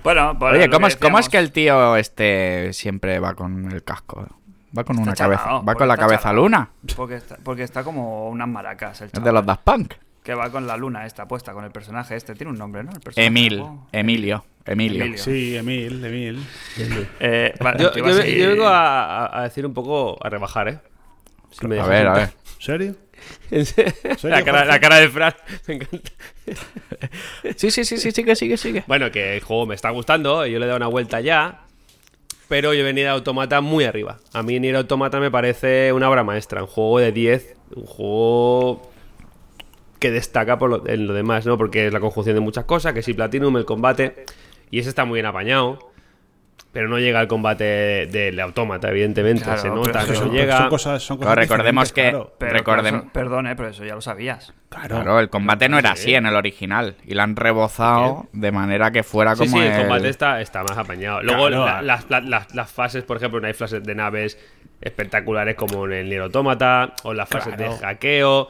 [0.04, 4.26] Bueno, Oye, ¿cómo es, ¿cómo es que el tío este siempre va con el casco?
[4.76, 6.44] Va con una cabeza, va con la cabeza chalao.
[6.44, 6.70] luna.
[6.96, 9.94] Porque está, porque está como unas maracas el Es de los Daft Punk.
[10.28, 12.36] Que va con la luna esta puesta, con el personaje este.
[12.36, 12.92] Tiene un nombre, ¿no?
[12.92, 13.64] El personaje, Emil.
[13.94, 15.02] Emilio, Emilio.
[15.02, 15.18] Emilio.
[15.18, 16.46] Sí, Emil, Emil.
[17.22, 20.80] Eh, vale, Yo, vengo a, decir un poco, a rebajar, ¿eh?
[21.52, 22.30] Si A ver, a ver.
[22.60, 22.98] ¿Serio?
[23.52, 23.94] En serio,
[24.44, 25.34] cara, la cara de Fran,
[25.68, 26.12] me encanta.
[27.56, 28.84] Sí, sí, sí, sí, sigue, sigue, sigue.
[28.86, 31.62] Bueno, que el juego me está gustando, yo le he dado una vuelta ya,
[32.50, 34.18] pero yo he venido a Automata muy arriba.
[34.34, 38.97] A mí Nier Automata me parece una obra maestra, un juego de 10, un juego
[40.00, 41.58] que destaca por lo, en lo demás, ¿no?
[41.58, 44.26] Porque es la conjunción de muchas cosas, que sí Platinum, el combate,
[44.72, 45.80] y ese está muy bien apañado.
[46.74, 47.64] Pero no llega al combate
[48.12, 49.44] del Automata, evidentemente.
[49.44, 50.58] Claro, se nota que no son, llega.
[50.60, 52.34] son cosas, son cosas Pero recordemos que- claro.
[52.38, 54.54] Pero, Recordem- pero- Perdone, pero eso ya lo sabías.
[54.70, 56.96] Claro, el combate no era así en el original.
[57.06, 60.42] Y lo han rebozado de manera que fuera Sí, como sí, el el- combate está,
[60.42, 61.24] está más apañado.
[61.24, 61.66] Luego, Claro.
[61.66, 64.38] la- las, la- las- las fases, por ejemplo, no hay fases de naves
[64.82, 67.74] espectaculares como en el Nier Automata, o las fases Claro.
[67.74, 68.50] de hackeo.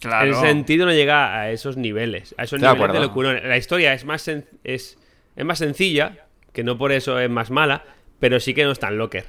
[0.00, 0.26] Claro.
[0.28, 3.32] El sentido no llega a esos niveles, a esos Estoy de niveles de acuerdo.
[3.32, 3.48] locurón.
[3.48, 4.98] La historia es más, sen- es,
[5.36, 7.84] es más sencilla, que no por eso es más mala,
[8.20, 9.24] pero sí que no es tan locker.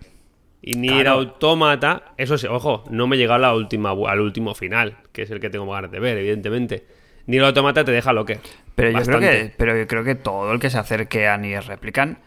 [0.61, 1.19] Y Nier Claro.
[1.19, 5.21] Automata, eso sí, ojo, no me he llegado a la última, al último final, que
[5.21, 6.83] es el que tengo ganas de ver, evidentemente.
[7.27, 8.39] Nier Automata te deja locker.
[8.75, 11.63] Pero yo, creo que, pero yo creo que todo el que se acerque a Nier
[11.65, 12.17] Replicant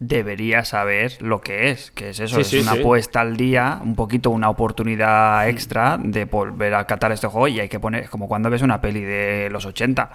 [0.00, 2.80] debería saber lo que es, que es eso, Sí, es sí, una sí.
[2.80, 7.58] apuesta al día, un poquito una oportunidad extra de volver a catar este juego y
[7.58, 10.10] hay que poner, es como cuando ves una peli de los 80,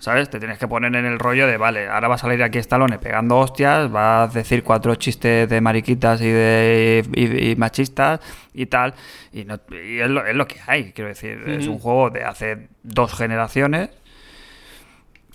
[0.00, 0.30] ¿sabes?
[0.30, 2.98] Te tienes que poner en el rollo de, vale, ahora va a salir aquí Stallone
[2.98, 8.18] pegando hostias, va a decir cuatro chistes de mariquitas y de y- y machistas
[8.52, 8.94] y tal,
[9.32, 12.24] y, no- y es, lo, es lo que hay, quiero decir, es un juego de
[12.24, 13.90] hace dos generaciones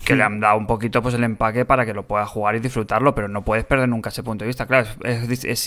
[0.06, 2.60] que le han dado un poquito pues el empaque para que lo puedas jugar y
[2.60, 4.64] disfrutarlo, pero no puedes perder nunca ese punto de vista.
[4.66, 5.66] Claro, es, es-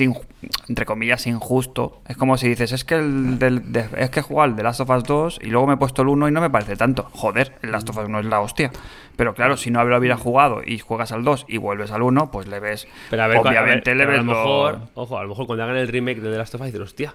[0.70, 2.02] entre comillas injusto.
[2.08, 4.64] Es como si dices, es que el del, de- es que he jugado el The
[4.64, 6.78] Last of Us 2 y luego me he puesto el 1 y no me parece
[6.78, 7.10] tanto.
[7.12, 8.72] Joder, el Last of Us 1 es la hostia.
[9.18, 12.32] Pero claro, si no lo hubieras jugado y juegas al 2 y vuelves al 1,
[12.32, 14.38] pues le ves Pero a ver, cu- a ver, obviamente le ves a lo lo-
[14.40, 16.80] mejor, ojo, a lo mejor cuando hagan el remake de The Last of Us dices,
[16.82, 17.14] hostia,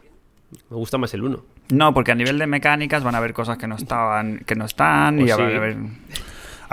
[0.68, 1.42] me gusta más el 1.
[1.70, 4.66] No, porque a nivel de mecánicas van a haber cosas que no estaban que no
[4.66, 5.40] están Pues y sí.
[5.40, 5.76] a haber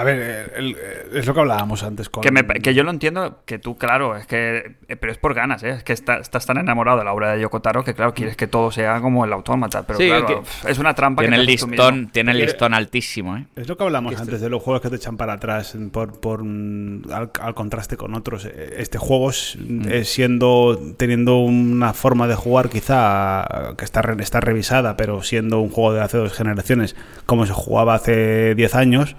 [0.02, 2.24] A ver, el- el- es lo que hablábamos antes con...
[2.24, 4.76] Que, me- que yo lo entiendo, que tú, claro, es que.
[4.88, 5.70] eh, Pero es por ganas, ¿eh?
[5.70, 8.36] Es que está- estás tan enamorado de la obra de Yoko Taro que, claro, quieres
[8.36, 9.84] que todo sea como el autómata.
[9.86, 10.26] Pero Sí, claro,
[10.64, 13.46] que- es una trampa Tiene que el listón, tiene el listón altísimo, ¿eh?
[13.56, 16.44] Es lo que hablamos antes de los juegos que te echan para atrás por, por
[16.44, 18.46] mm, al, al contraste con otros.
[18.46, 24.22] Eh, Este juego es, es siendo teniendo una forma de jugar quizá que está, re-
[24.22, 26.96] está revisada, pero siendo un juego de hace dos generaciones
[27.26, 29.16] como se jugaba hace 10 años,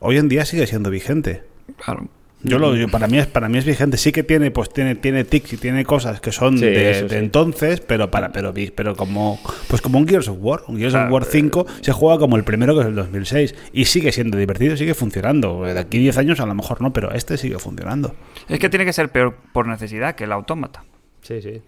[0.00, 1.42] hoy en día sigue siendo vigente.
[1.84, 2.08] Claro.
[2.42, 3.98] Yo lo, yo- para mí es para mí es vigente.
[3.98, 7.02] Sí que tiene pues tiene tiene tics y tiene cosas que son Sí, de, eso
[7.04, 7.16] de sí.
[7.16, 11.00] entonces, pero para pero pero como pues como un Gears of War, un Gears of
[11.00, 14.38] Claro, War 5 se juega como el primero que es el 2006 y sigue siendo
[14.38, 15.64] divertido, sigue funcionando.
[15.64, 18.16] De aquí 10 años a lo mejor no, pero este sigue funcionando.
[18.48, 20.82] Es que tiene que ser peor por necesidad que el autómata.
[21.20, 21.60] Sí, sí.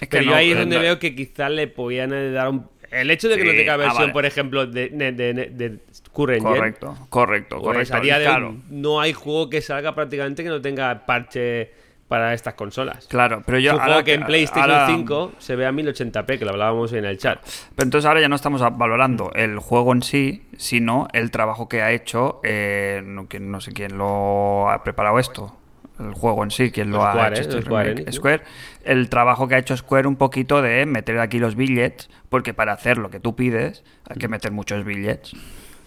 [0.02, 2.66] que Pero yo ahí es eh, donde no- veo que quizás le podían dar un...
[2.90, 4.12] El hecho de que Sí, no tenga ah, versión, vale.
[4.12, 5.78] por ejemplo, de, de, de, de
[6.12, 8.08] Current Gen, Correcto, correcto, pues correcto.
[8.24, 11.70] claro, no hay juego que salga prácticamente que no tenga parche
[12.08, 13.06] para estas consolas.
[13.06, 16.44] claro, pero yo ahora juego que en PlayStation ahora- 5 se ve a 1080p, que
[16.46, 17.38] lo hablábamos en el chat.
[17.76, 21.82] Pero entonces ahora ya no estamos valorando el juego en sí, sino el trabajo que
[21.82, 25.57] ha hecho, eh, no sé quién lo ha preparado esto,
[25.98, 27.58] el juego en sí, quién lo ha hecho.
[27.58, 28.12] ¿eh?
[28.12, 28.42] Square
[28.84, 32.72] el trabajo que ha hecho Square un poquito de meter aquí los billets, porque para
[32.72, 35.34] hacer lo que tú pides hay que meter muchos billets.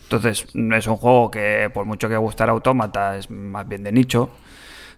[0.03, 3.91] Entonces, no es un juego que, por mucho que gustara Autómata, es más bien de
[3.91, 4.29] nicho.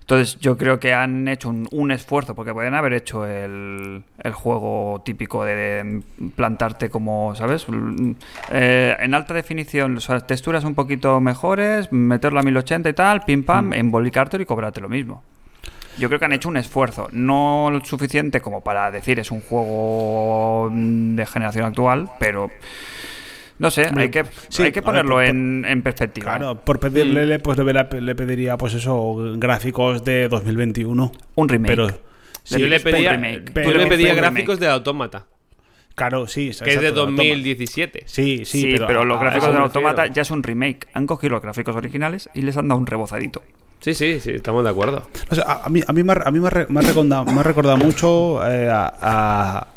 [0.03, 4.33] Entonces, yo creo que han hecho un, un esfuerzo, porque pueden haber hecho el, el
[4.33, 6.01] juego típico de
[6.35, 7.65] plantarte como, ¿sabes?
[7.69, 8.11] Mm,
[8.51, 13.21] eh, en alta definición, o sea, texturas un poquito mejores, meterlo a 1080 y tal,
[13.21, 15.23] pim pam, embolicártelo y cobrarte lo mismo.
[15.97, 19.39] Yo creo que han hecho un esfuerzo, no lo suficiente como para decir es un
[19.39, 22.51] juego mm, de generación actual, pero
[23.63, 26.37] no sé, hay que, sí, hay que ver, ponerlo por- en, en perspectiva.
[26.37, 31.11] Claro, por pedirle le- pues le, pediría pues eso gráficos de 2021.
[31.35, 31.71] Un remake.
[31.75, 31.87] Pero
[32.43, 33.45] Sí, yo le pedía, remake.
[33.47, 35.25] yo Pero- le pedía pero- gráficos de Autómata,
[35.95, 37.17] claro, sí, que es de exacto, toma.
[37.17, 38.03] 2017.
[38.05, 40.87] Sí, sí, Sí, pero, los gráficos me Automata ya es un remake.
[40.93, 43.41] Han cogido los gráficos originales y les han dado un rebozadito.
[43.79, 45.07] Sí, sí, sí, estamos de acuerdo.
[45.29, 46.79] O sea, a, a mí, a mí me, ha- a mí me, ha re- me
[46.79, 49.67] ha recordado, me ha recordado mucho eh, a, a,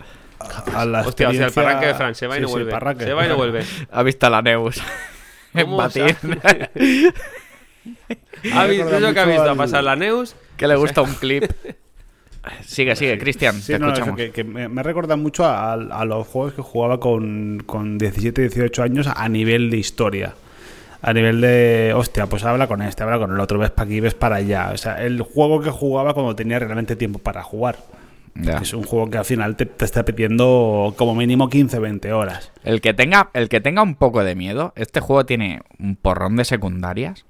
[0.75, 2.55] a la Hostia, o sea, el parraque de Fran se va y Sí, no sí,
[2.55, 2.71] vuelve.
[3.05, 3.65] se va y no vuelve.
[3.91, 4.77] Ha visto a la Neus.
[5.55, 6.17] en ¿Cómo batir.
[8.53, 9.43] ¿Ha visto eso que ha visto?
[9.51, 10.35] Al- pasar la Neus.
[10.57, 11.45] que le gusta un clip.
[12.65, 13.61] Sigue, sigue, Cristian.
[13.61, 14.17] Sí, te no, escuchamos.
[14.17, 18.43] que, que me, me recuerda mucho a, a los juegos que jugaba con, con 17,
[18.43, 20.35] 18 años a nivel de historia.
[21.03, 24.01] A nivel de, hostia, pues habla con este, habla con el otro, ves para aquí,
[24.01, 24.71] ves para allá.
[24.73, 27.77] O sea, el juego que jugaba cuando tenía realmente tiempo para jugar.
[28.39, 28.59] Ya.
[28.59, 32.53] Es un juego que al final te, te está pidiendo como mínimo 15, 20 horas.
[32.65, 36.37] El que tenga, el que tenga un poco de miedo, este juego tiene un porrón
[36.37, 37.25] de secundarias,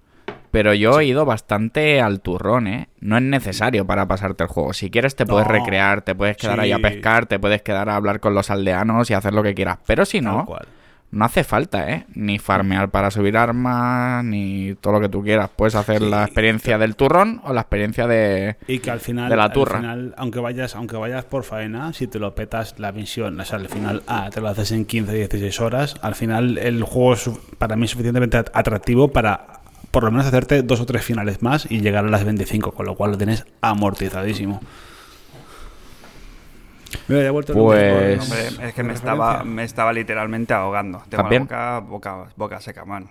[0.50, 2.88] pero yo he ido bastante al turrón, ¿eh?
[3.00, 4.72] No es necesario para pasarte el juego.
[4.72, 5.52] Si quieres te puedes No.
[5.52, 9.10] recrear, te puedes quedar ahí a pescar, te puedes quedar a hablar con los aldeanos
[9.10, 9.78] y hacer lo que quieras.
[9.86, 10.46] Pero si no.
[11.16, 12.06] No hace falta, ¿eh?
[12.14, 15.50] Ni farmear para subir armas, ni todo lo que tú quieras.
[15.56, 18.56] Puedes hacer la experiencia del turrón o la experiencia de...
[18.68, 19.78] Y que al final, De la al turra.
[19.80, 23.58] final, aunque vayas, aunque vayas por faena, si te lo petas la misión, o sea,
[23.58, 27.30] al final, ah, te lo haces en 15, 16 horas, al final el juego es
[27.58, 29.46] para mí suficientemente at- atractivo para
[29.90, 32.84] por lo menos hacerte dos o tres finales más y llegar a las 25, con
[32.84, 34.60] lo cual lo tienes amortizadísimo.
[37.08, 41.02] Mira, ya vuelto el Pues- nombre es que me estaba, me estaba literalmente ahogando.
[41.08, 41.46] Tengo ¿También?
[41.50, 43.08] la boca, boca, boca seca, man.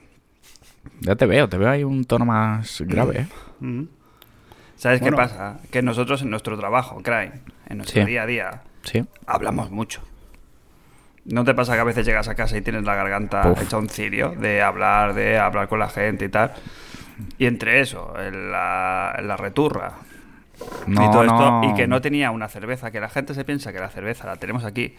[1.01, 3.27] Ya te veo, te veo ahí un tono más grave, ¿eh?
[3.59, 3.83] Mm.
[4.75, 5.17] ¿Sabes Bueno.
[5.17, 5.59] qué pasa?
[5.71, 7.31] Que nosotros en nuestro trabajo, Cry,
[7.69, 8.07] en nuestro Sí.
[8.07, 9.05] día a día, Sí.
[9.25, 10.01] hablamos mucho.
[11.25, 13.61] ¿No te pasa que a veces llegas a casa y tienes la garganta Uf.
[13.63, 16.53] hecha un cirio de hablar, de hablar con la gente y tal?
[17.39, 19.93] Y entre eso, el- la, la returra
[20.87, 21.61] No, y todo no.
[21.63, 24.25] esto, y que no tenía una cerveza, que la gente se piensa que la cerveza
[24.27, 24.95] la tenemos aquí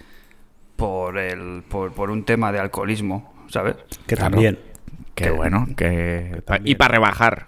[0.76, 3.76] por, el, por, por un tema de alcoholismo, ¿sabes?
[4.06, 4.32] Que Claro.
[4.32, 4.58] también.
[5.14, 6.42] Qué bueno, que...
[6.44, 6.68] también.
[6.68, 7.46] Y para rebajar.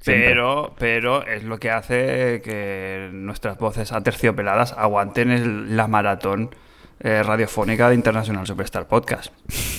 [0.00, 0.28] siempre.
[0.28, 6.54] Pero, pero es lo que hace que nuestras voces aterciopeladas aguanten el- la maratón
[7.00, 9.32] eh, radiofónica de International Superstar Podcast.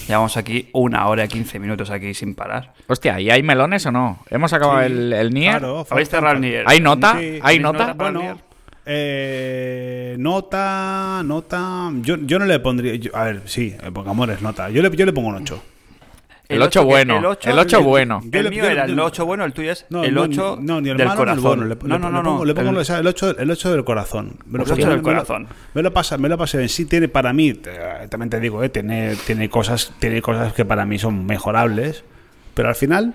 [0.07, 2.73] Llevamos aquí una hora y 15 minutos aquí sin parar.
[2.87, 4.19] Hostia, ¿y hay melones o no?
[4.29, 5.51] ¿Hemos acabado Sí, el, el Nier?
[5.59, 6.63] claro, ¿Habéis cerrado el Nier?
[6.67, 7.13] ¿Hay nota?
[7.13, 7.87] Sí, ¿Hay ¿tenéis nota?
[7.87, 8.39] nota Bueno,
[8.85, 11.91] eh, nota, nota.
[12.01, 12.95] Yo, yo no le pondría.
[12.95, 14.69] yo- a ver, sí, eh, Pocamores, nota.
[14.69, 15.63] Yo le, yo le pongo un 8.
[16.49, 18.21] El ocho que- bueno, El 8, el ocho bueno.
[18.31, 20.81] El mío era el le- 8 bueno, el tuyo es No, el no, 8 no,
[20.81, 21.41] ni el del corazón.
[21.43, 21.63] bueno.
[21.65, 22.45] Le, no, le- no, le no, pongo, no.
[22.45, 24.35] le pongo el- el, el 8, el 8 del corazón.
[24.45, 25.47] Me El ocho paso- del me lo- corazón.
[25.73, 26.69] Me lo pasa, me lo pasé bien.
[26.69, 30.65] Sí, tiene para mí, eh, también te digo, eh, tiene, tiene, cosas, tiene cosas que
[30.65, 32.03] para mí son mejorables,
[32.53, 33.13] pero al final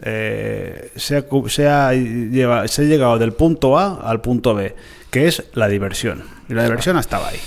[0.00, 4.74] eh, se, ha, se, ha lleva- se ha llegado del punto A al punto B,
[5.10, 6.22] que es la diversión.
[6.48, 7.38] Y la diversión estaba ahí.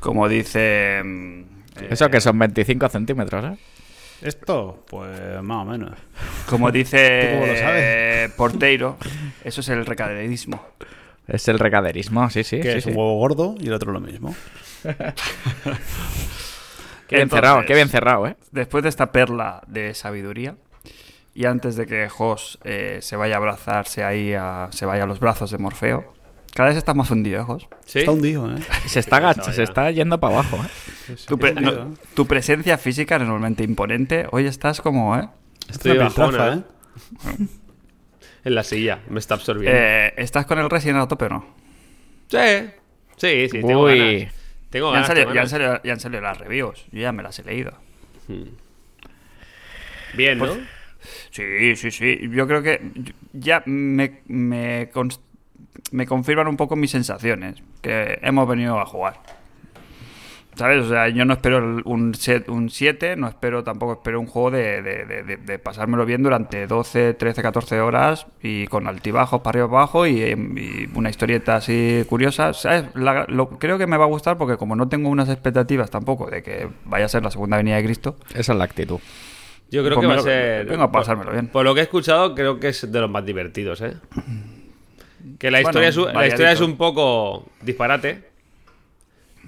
[0.00, 1.00] Como dice.
[1.00, 1.44] eh,
[1.90, 3.58] Eso que son 25 centímetros, ¿eh?
[4.22, 5.92] Esto, pues más o menos.
[6.48, 8.96] Como dice Porteiro,
[9.44, 10.62] eso es el recaderismo.
[11.26, 12.60] Es el recaderismo, sí, sí.
[12.60, 12.90] que sí, es sí.
[12.90, 14.34] un huevo gordo y el otro lo mismo.
[17.06, 18.36] Qué bien Entonces, cerrado, qué bien cerrado, ¿eh?
[18.52, 20.54] Después de esta perla de sabiduría,
[21.34, 25.06] y antes de que Jos eh, se vaya a abrazarse ahí, a- se vaya a
[25.06, 26.12] los brazos de Morfeo,
[26.54, 27.68] cada vez estás más hundido, ¿eh, Jos?
[27.86, 28.00] ¿Sí?
[28.00, 28.58] Está hundido, ¿eh?
[28.86, 31.14] Se está, se está yendo para abajo, ¿eh?
[31.26, 31.96] Tu, pre- Está hundido, no, ¿eh?
[32.14, 35.28] tu presencia física normalmente imponente, hoy estás como, ¿eh?
[35.68, 36.62] Estoy bajona, ¿eh?
[38.44, 39.78] En la silla, me está absorbiendo.
[39.78, 41.46] Eh, ¿Estás con el Resident a tope o no?
[42.28, 42.38] Sí,
[43.16, 43.98] sí, sí, tengo Uy.
[43.98, 44.34] ganas.
[44.70, 47.00] Tengo Ya han, ganas, salido, tengo ya, han salido, ya han salido las reviews, yo
[47.00, 47.72] ya me las he leído.
[50.14, 50.56] Bien, ¿no?
[51.30, 52.18] Sí, sí, sí.
[52.32, 52.80] Yo creo que
[53.32, 55.20] ya me, me, cons-
[55.92, 59.14] me confirman un poco mis sensaciones, que hemos venido a jugar.
[60.56, 60.84] ¿Sabes?
[60.84, 64.26] O sea, yo no espero el- un 7, un siete, no espero tampoco espero un
[64.26, 68.86] juego de, de- de- de- de pasármelo bien durante 12, 13, 14 horas y con
[68.86, 72.52] altibajos para arriba y para abajo y, y una historieta así curiosa.
[72.52, 72.84] ¿Sabes?
[72.94, 76.28] La- lo- creo que me va a gustar porque como no tengo unas expectativas tampoco
[76.28, 78.98] de que vaya a ser la segunda venida de Cristo, Esa es la actitud.
[79.70, 80.66] Yo creo Pues que va a ser.
[80.66, 81.46] vengo a pasármelo bien.
[81.46, 83.94] Por lo que he escuchado, creo que es de los más divertidos, ¿eh?
[85.38, 88.30] Que la Bueno, historia, es, un- la historia es un poco disparate.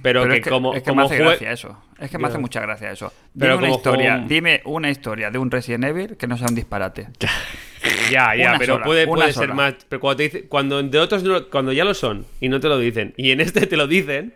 [0.02, 0.74] Pero, Pero que, es que, como.
[0.74, 1.82] es que como me hace jue- gracia eso.
[2.00, 3.12] Es que me hace mucha gracia eso.
[3.38, 6.46] Pero dime una como historia, dime una historia de un Resident Evil que no sea
[6.48, 7.08] un disparate.
[8.12, 9.74] Ya, ya, Una pero sola, puede, una puede ser más.
[9.88, 12.68] Pero cuando, te dice- cuando de otros no- cuando ya lo son y no te
[12.68, 14.34] lo dicen, y en este te lo dicen,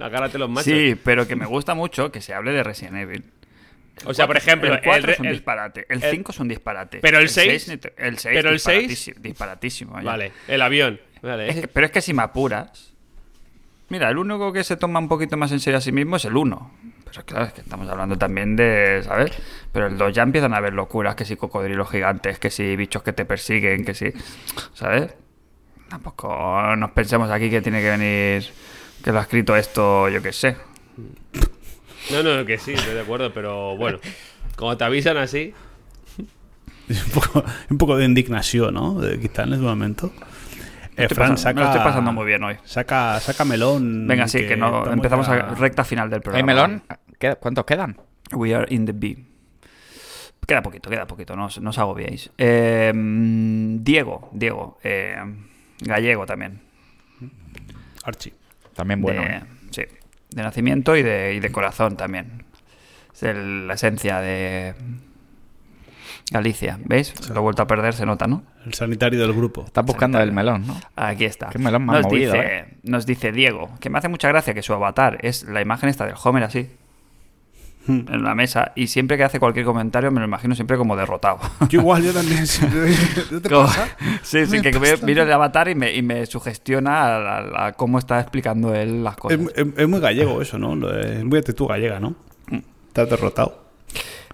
[0.00, 0.64] agárrate los machos.
[0.72, 3.22] Sí, pero que me gusta mucho que se hable de Resident Evil.
[4.04, 6.40] O sea, por ejemplo, el 4 el- es un el- disparate, el el- 5 es
[6.40, 6.98] un disparate.
[7.00, 10.10] Pero el seis- seis ni te- el 6 pero el seis- disparatísimo, disparatísimo, vaya.
[10.10, 11.00] Vale, el avión.
[11.22, 11.48] Vale.
[11.48, 12.92] Es que- pero es que si me apuras.
[13.88, 16.24] Mira, el único que se toma un poquito más en serio a sí mismo es
[16.24, 16.72] el 1.
[17.04, 19.00] Pero claro, es que estamos hablando también de.
[19.04, 19.30] ¿Sabes?
[19.72, 23.02] Pero el 2 ya empiezan a haber locuras: que si cocodrilos gigantes, que si bichos
[23.04, 24.12] que te persiguen, que si.
[24.74, 25.14] ¿Sabes?
[25.88, 28.44] Tampoco nos pensemos aquí que tiene que venir.
[29.04, 30.56] Que lo ha escrito esto, yo qué sé.
[32.10, 33.98] No, no, que sí, estoy de acuerdo, pero bueno.
[34.56, 35.52] Como te avisan así.
[36.88, 39.00] Es un poco, un poco de indignación, ¿no?
[39.00, 40.12] De en ese momento.
[40.96, 42.56] Eh, estoy Fran, pasando- me lo estoy pasando muy bien hoy.
[42.64, 44.06] Saca, saca melón.
[44.06, 46.38] Venga, sí, que, no empezamos ya- a recta final del programa.
[46.52, 46.82] ¿Hay melón?
[47.18, 47.96] ¿Qué- ¿Cuántos quedan?
[48.32, 49.18] We are in the B.
[50.46, 52.30] Queda poquito, queda poquito, no, os- no os agobiéis.
[52.38, 55.16] Eh, mm, Diego, Diego, eh,
[55.80, 56.60] gallego también.
[58.04, 58.32] Archie.
[58.74, 59.22] También bueno.
[59.22, 59.42] de, ¿eh?
[59.70, 59.82] Sí,
[60.30, 62.44] de nacimiento y de, y de corazón también.
[63.14, 64.74] Es el- la esencia de
[66.30, 67.14] Galicia, ¿veis?
[67.30, 68.42] Lo he vuelto a perder, se nota, ¿no?
[68.64, 69.64] El sanitario del grupo.
[69.64, 70.76] Estás buscando el melón, ¿no?
[70.96, 71.50] Aquí está.
[71.50, 72.64] Qué melón más nos, movido, dice, ¿eh?
[72.82, 76.04] nos dice Diego, que me hace mucha gracia que su avatar es la imagen esta
[76.04, 76.68] del Homer así,
[77.86, 78.00] Hmm.
[78.12, 81.38] en la mesa, y siempre que hace cualquier comentario me lo imagino siempre como derrotado.
[81.68, 82.44] Yo igual, yo también.
[83.30, 83.88] ¿No te Como- pasa?
[84.22, 85.06] Sí, sí, que pasa.
[85.06, 89.04] miro el avatar y me, y me sugestiona a, a- a cómo está explicando él
[89.04, 89.38] las cosas.
[89.38, 90.90] Es, es- es muy gallego eso, ¿no?
[90.90, 92.16] Es muy actitud gallega, ¿no?
[92.48, 92.58] Mm.
[92.88, 93.64] Estás derrotado.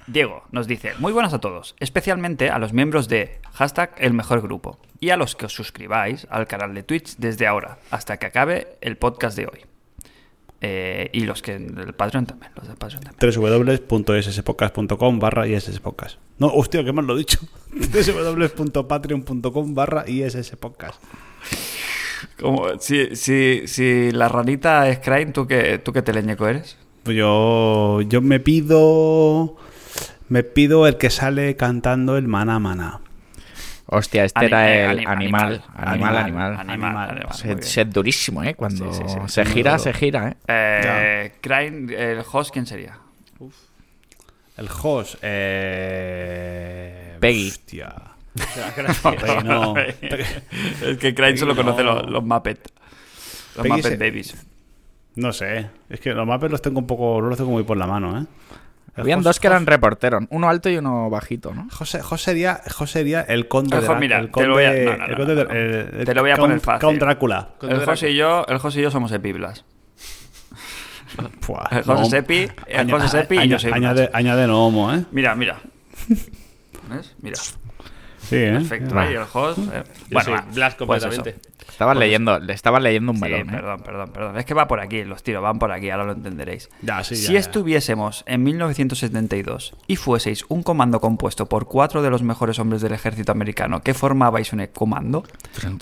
[0.07, 4.41] Diego nos dice, muy buenas a todos, especialmente a los miembros de hashtag el mejor
[4.43, 8.27] grupo y a los que os suscribáis al canal de Twitch desde ahora hasta que
[8.27, 9.61] acabe el podcast de hoy.
[10.65, 13.19] Eh, y los que del Patreon también, los del Patreon también.
[15.19, 16.19] barra isspodcast.
[16.39, 17.41] No, hostia, qué mal lo he dicho.
[17.73, 21.03] www.patreon.com barra isspodcast.
[22.41, 26.79] Como, si, si, si la ranita es Crane, ¿tú qué, ¿tú qué teleñeco eres?
[27.03, 29.57] Pues yo, yo me pido...
[30.29, 33.01] Me pido el que sale cantando el maná maná.
[33.95, 35.65] Hostia, este Ani- era eh, el anim- animal.
[35.77, 36.57] Animal, animal.
[36.61, 38.55] Animal, animal, Se, se es durísimo, ¿eh?
[38.55, 39.19] Cuando Sí, sí, sí.
[39.29, 40.37] se gira, se gira, ¿eh?
[40.49, 42.99] Eh, Crane, el host, ¿quién sería?
[44.57, 45.17] El host...
[45.23, 47.17] Eh...
[47.21, 47.49] Peggy.
[47.49, 47.95] Hostia.
[49.03, 49.75] Peggy no.
[50.83, 51.63] es que Crane solo no.
[51.63, 52.71] conoce los, los Muppet.
[53.57, 54.47] Los Peggy Muppet se- Babies.
[55.17, 55.67] No sé.
[55.91, 57.21] Es que los mapes los tengo un poco...
[57.21, 58.25] No los tengo muy por la mano, ¿eh?
[58.95, 61.67] Habían host- dos que eran reporteros, uno alto y uno bajito, ¿no?
[61.71, 64.65] José, José sería, José sería el conde El de mira, el te conde, lo voy
[64.65, 66.61] a- no, no, no, el conde no, de- el- Te lo voy a Count- poner
[66.61, 66.81] fácil.
[66.81, 67.49] Count Drácula.
[67.63, 69.65] El José y yo, el José y yo somos epiblas.
[71.71, 72.11] El José.
[72.11, 75.05] Sepi, el José Sepi y yo soy añade, añade no homo, ¿eh?
[75.11, 75.59] Mira, mira.
[76.89, 77.15] ¿Ves?
[77.21, 77.37] Mira.
[78.19, 78.53] Sí, ¿eh?
[78.53, 79.59] Perfecto, ahí el host.
[79.59, 79.83] eh.
[80.11, 81.31] Bueno, va, Blas pues completamente.
[81.31, 81.52] eso.
[81.69, 83.53] Estabas leyendo, le estabas leyendo un Sí, melón, ¿eh?
[83.53, 84.39] perdón, perdón, perdón.
[84.39, 86.69] Es que va por aquí, los tiros van por aquí, ahora lo entenderéis.
[86.83, 87.39] Ya, sí, ya, si ya.
[87.39, 92.93] estuviésemos en 1972 y fueseis un comando compuesto por cuatro de los mejores hombres del
[92.93, 95.25] ejército americano que formabais un comando,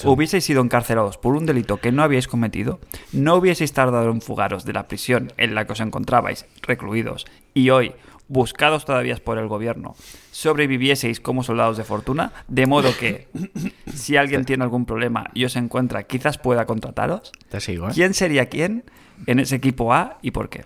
[0.05, 2.81] hubieseis sido encarcelados por un delito que no habíais cometido,
[3.13, 7.71] no hubieseis tardado en fugaros de la prisión en la que os encontrabais recluidos y
[7.71, 7.93] hoy
[8.31, 9.95] buscados todavía por el gobierno,
[10.31, 13.29] sobrevivieseis como soldados de fortuna, de modo que
[13.95, 17.33] si alguien tiene algún problema y os encuentra, quizás pueda contrataros.
[17.51, 17.93] Te sigo, ¿eh?
[17.93, 18.85] ¿Quién sería quién
[19.27, 20.65] en ese equipo A y por qué?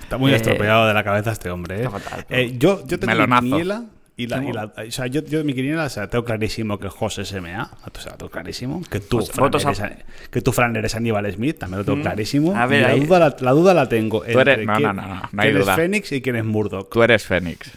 [0.00, 1.84] Está muy Eh, estropeado de la cabeza este hombre, ¿eh?
[1.84, 3.42] está fatal, Eh, yo, yo tengo Melonazo.
[3.42, 3.84] mi quiniela
[4.16, 6.88] y la, y la- o sea, yo, yo mi quiniela, o sea, tengo clarísimo que
[6.88, 10.76] José SMA, o sea, tengo clarísimo, que tú, Fran, votos a- eres, que tú, Fran,
[10.76, 12.54] eres Aníbal Smith, también lo tengo clarísimo.
[12.56, 14.92] A ver, la, ahí- duda la, la duda la tengo entre eres- no, quién, no,
[15.02, 15.70] no, no, no hay quién es.
[15.76, 16.90] Fénix y quién es Murdoch.
[16.92, 17.70] Tú eres Fénix.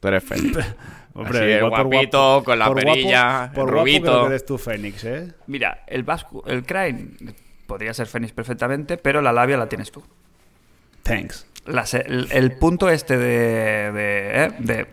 [0.00, 0.58] Tú eres Fénix.
[1.12, 4.00] Así, igual por guapito, con la por guapo- perilla, por rubito.
[4.02, 5.32] guapo creo que eres tú Fénix, ¿eh?
[5.48, 7.08] Mira, el Vasco, el Crane
[7.66, 10.02] podría ser Fénix perfectamente, pero la labia la tienes tú.
[11.02, 11.46] Thanks.
[11.66, 14.50] La se- el, el punto este de, de, ¿eh?
[14.60, 14.86] de-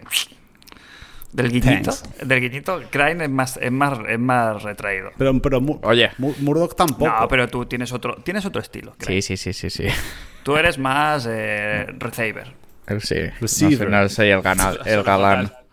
[1.38, 2.04] del guiñito, Thanks.
[2.28, 5.12] del guiñito, Crane es más, es más, es más retraído.
[5.18, 6.12] Pero, pero Oye.
[6.18, 7.10] Mu- Murdoch tampoco.
[7.22, 8.96] No, pero tú tienes otro, tienes otro estilo.
[8.98, 9.22] Crane.
[9.22, 9.96] Sí, sí, sí, sí, sí.
[10.44, 12.48] Tú eres más eh, receiver.
[13.00, 13.16] Sí.
[13.22, 13.90] No, Receiver.
[13.90, 15.52] no soy el, ganal, el galán.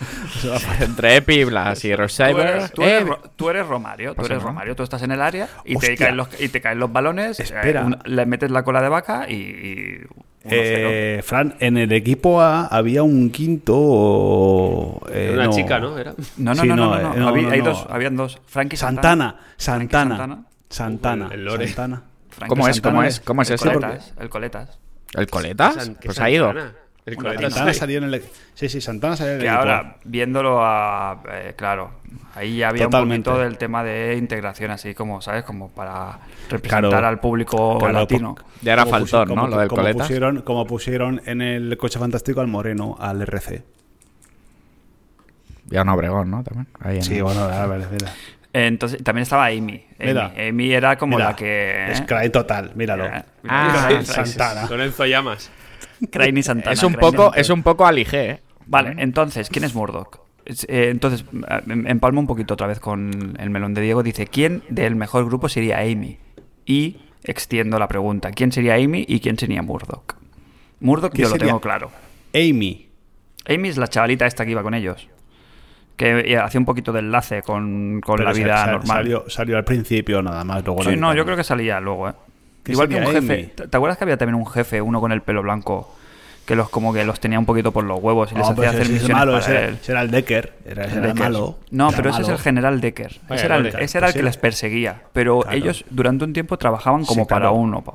[0.80, 2.46] Entre Epi y Blas y Tú Receiver.
[2.46, 4.42] eres, tú eres eh, tú eres Romario, tú eres.
[4.42, 7.40] Romario, tú estás en el área y te, caen los, y te caen los balones,
[7.40, 7.80] Espera.
[7.82, 9.34] eh, un- le metes la cola de vaca y...
[9.34, 9.98] y
[10.44, 10.50] 1-0.
[10.50, 15.00] Eh, Fran, en el equipo A había un quinto.
[15.10, 15.50] eh, una no.
[15.52, 15.98] chica, ¿no?
[15.98, 16.14] Era.
[16.36, 17.14] No, no, Sí, no, no, no, no, no.
[17.16, 17.64] no, Había- no, hay no.
[17.66, 18.40] dos, habían dos.
[18.46, 19.36] Frankie Santana.
[19.56, 20.44] Santana, Santana, Santana.
[20.70, 21.66] Santana, El- el lore.
[21.66, 22.02] Santana.
[22.46, 22.80] ¿Cómo es?
[22.80, 23.20] ¿Cómo es?
[23.20, 23.64] ¿Cómo es el ese?
[23.68, 24.78] Coletas, el Coletas.
[25.14, 25.90] ¿El Coletas?
[26.04, 26.54] Pues ha ido.
[27.14, 27.34] Santana.
[27.34, 27.78] El Santana sí.
[27.78, 28.22] salió en el.
[28.54, 31.22] Sí, sí, Santana salió en el Que ahora, viéndolo a...
[31.32, 31.90] eh, claro,
[32.34, 33.28] ahí había Totalmente.
[33.30, 35.44] un poquito del tema de integración, así como, ¿sabes?
[35.44, 36.18] Como para
[36.50, 37.06] representar Claro.
[37.06, 38.36] al público Claro, latino.
[38.62, 39.46] Ya era como faltón, ¿no?
[39.46, 40.06] Lo del como Coletas.
[40.06, 43.62] Pusieron, como pusieron en el coche fantástico al Moreno, al RC.
[45.66, 46.42] Ya un Obregón, ¿no?
[46.42, 46.66] También.
[46.80, 48.12] Ahí en- Sí, bueno, a ver, mira.
[48.54, 49.84] Entonces, también estaba Amy.
[50.00, 50.32] Amy, Mira.
[50.48, 51.92] Amy era como Mira, la que...
[51.92, 53.04] Es Cry total, míralo.
[53.04, 54.66] Eh, Ah, Santana.
[54.68, 55.50] Lorenzo Llamas.
[56.10, 56.72] Crane y Santana.
[56.72, 57.40] Es un poco, Santana.
[57.40, 58.40] es un poco Alige, ¿eh?
[58.66, 60.20] Vale, entonces, ¿quién es Murdoch?
[60.44, 64.02] Eh, entonces, eh, em- empalmo un poquito otra vez con el melón de Diego.
[64.02, 66.18] Dice, ¿quién del mejor grupo sería Amy?
[66.66, 70.14] Y extiendo la pregunta, ¿quién sería Amy y quién sería Murdoch?
[70.80, 71.90] Murdoch ¿Qué yo lo tengo claro.
[72.34, 72.88] Amy.
[73.48, 75.08] Amy es la chavalita esta que iba con ellos.
[75.96, 78.86] Que eh, hacía un poquito de enlace con, con la vida normal.
[78.86, 80.64] Salió, salió al principio nada más.
[80.64, 82.12] Luego Sí, no, yo creo que salía luego, ¿eh?
[82.68, 83.18] ¿Qué Igual que un jefe.
[83.18, 83.68] Amy?
[83.68, 85.94] ¿Te acuerdas que había también un jefe, uno con el pelo blanco,
[86.44, 88.82] que los como que los tenía un poquito por los huevos y les hacía hacer
[88.82, 89.78] ese es misiones malo, para ese, era- él?
[89.82, 90.52] ese era el Decker.
[90.66, 91.22] Era, ese era el Decker.
[91.32, 91.58] malo.
[91.70, 93.20] No, Era pero ese es el general Decker.
[93.28, 93.82] Vaya, Ese era, el, Decker.
[93.82, 94.24] ese era el Pues que sí.
[94.24, 95.02] les perseguía.
[95.12, 95.56] Pero Claro.
[95.56, 97.42] ellos durante un tiempo trabajaban como Sí, claro.
[97.44, 97.82] para uno.
[97.84, 97.92] pa.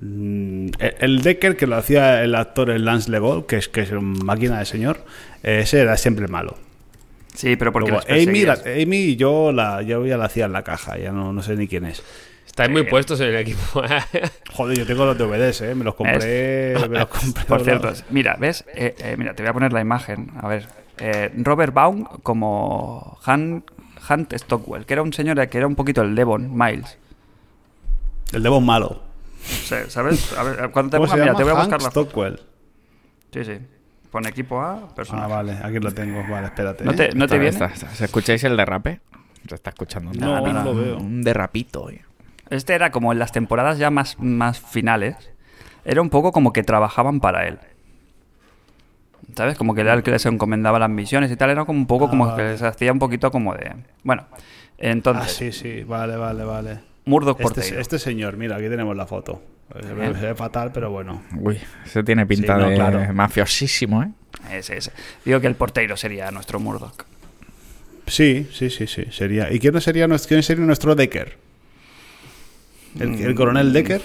[0.00, 3.80] Mm, el- El Decker que lo hacía el actor el Lance Legol, que es, que
[3.82, 5.04] es una máquina de señor,
[5.42, 6.56] ese era siempre el malo.
[7.34, 8.58] Sí, pero porque Luego, les Amy, la-.
[8.82, 11.68] Amy yo, la, yo ya la hacía en la caja, ya no, no sé ni
[11.68, 12.02] quién es.
[12.64, 13.82] Estáis muy puestos en el equipo.
[14.52, 15.74] Joder, yo tengo los DVDs, ¿eh?
[15.74, 16.74] me los compré.
[16.88, 18.64] me los compré Por cierto, mira, ¿ves?
[18.74, 20.32] Eh, eh, mira, te voy a poner la imagen.
[20.40, 20.68] A ver.
[20.98, 23.64] Eh, Robert Baum como Han,
[24.08, 26.98] Hunt Stockwell, que era un señor que era un poquito el Devon Miles.
[28.32, 29.02] El Devon malo.
[29.42, 29.96] ¿Sabes?
[29.96, 30.16] A ver,
[30.72, 32.40] cuando te ¿Cómo ponga, mira, te voy a Hank buscar la Stockwell.
[33.32, 33.58] Sí, sí.
[34.10, 35.32] Pon equipo A, Ah, personaje.
[35.32, 36.22] vale, aquí lo tengo.
[36.28, 36.84] Vale, espérate.
[36.84, 36.96] ¿No ¿eh?
[36.96, 37.48] te, no te viene?
[37.54, 39.00] está- está- ¿Se escucháis el derrape?
[39.48, 40.52] Se está escuchando No, derrapito.
[40.52, 40.98] no lo veo.
[40.98, 42.02] Un derrapito, eh.
[42.50, 45.16] Este era como en las temporadas ya más, más finales.
[45.84, 47.58] Era un poco como que trabajaban para él.
[49.36, 49.56] ¿Sabes?
[49.56, 51.50] Como que era el que les encomendaba las misiones y tal.
[51.50, 52.58] Era como un poco como Ah, que vale.
[52.58, 53.72] se hacía un poquito como de.
[54.02, 54.26] Bueno,
[54.78, 56.78] entonces, Ah, sí, sí, vale, vale, vale.
[57.04, 59.40] Murdoch Este, este señor, mira, aquí tenemos la foto.
[59.72, 59.94] Se se
[60.26, 61.22] ve fatal, pero bueno.
[61.38, 63.14] Uy, ese tiene pinta Sí, no, de claro.
[63.14, 64.10] mafiosísimo, ¿eh?
[64.50, 64.90] Ese, ese.
[65.24, 67.04] Digo que el porteiro sería nuestro Murdoch.
[68.08, 69.52] Sí, sí, sí, sí, sería.
[69.52, 71.38] ¿Y quién no sería nuestro, quién sería nuestro Decker?
[72.98, 73.22] ¿El, Mm.
[73.26, 74.00] el coronel Decker?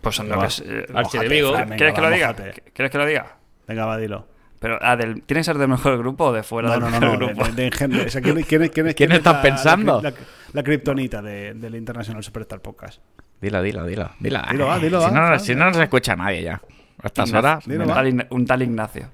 [0.00, 0.38] Pues va.
[0.40, 1.52] que es, eh, Archienemigo.
[1.76, 2.28] ¿Quieres que lo diga?
[2.32, 2.62] mójate.
[2.72, 3.36] ¿Quieres que lo diga?
[3.66, 4.26] Venga, va, dilo.
[4.60, 6.90] Pero, ah, del, ¿tiene que ser del mejor grupo o de fuera No, del no,
[6.90, 7.26] no, mejor no.
[7.26, 7.44] grupo?
[7.44, 8.02] de- de- de engendro.
[8.04, 10.00] O sea, ¿quién, quién, es- quién, es- ¿Quién es estás la- pensando?
[10.02, 10.16] La, la,
[10.52, 13.00] la kriptonita de- del International Superstar Podcast.
[13.40, 14.10] Dilo, dilo, dilo.
[14.18, 16.54] Dilo, Dilo, va, dilo, si, va, no, va, si no nos escucha nadie ya.
[17.00, 17.38] A estas Ignacio.
[17.38, 17.64] horas.
[17.68, 19.08] Dilo, un, tal, Ign- un tal Ignacio.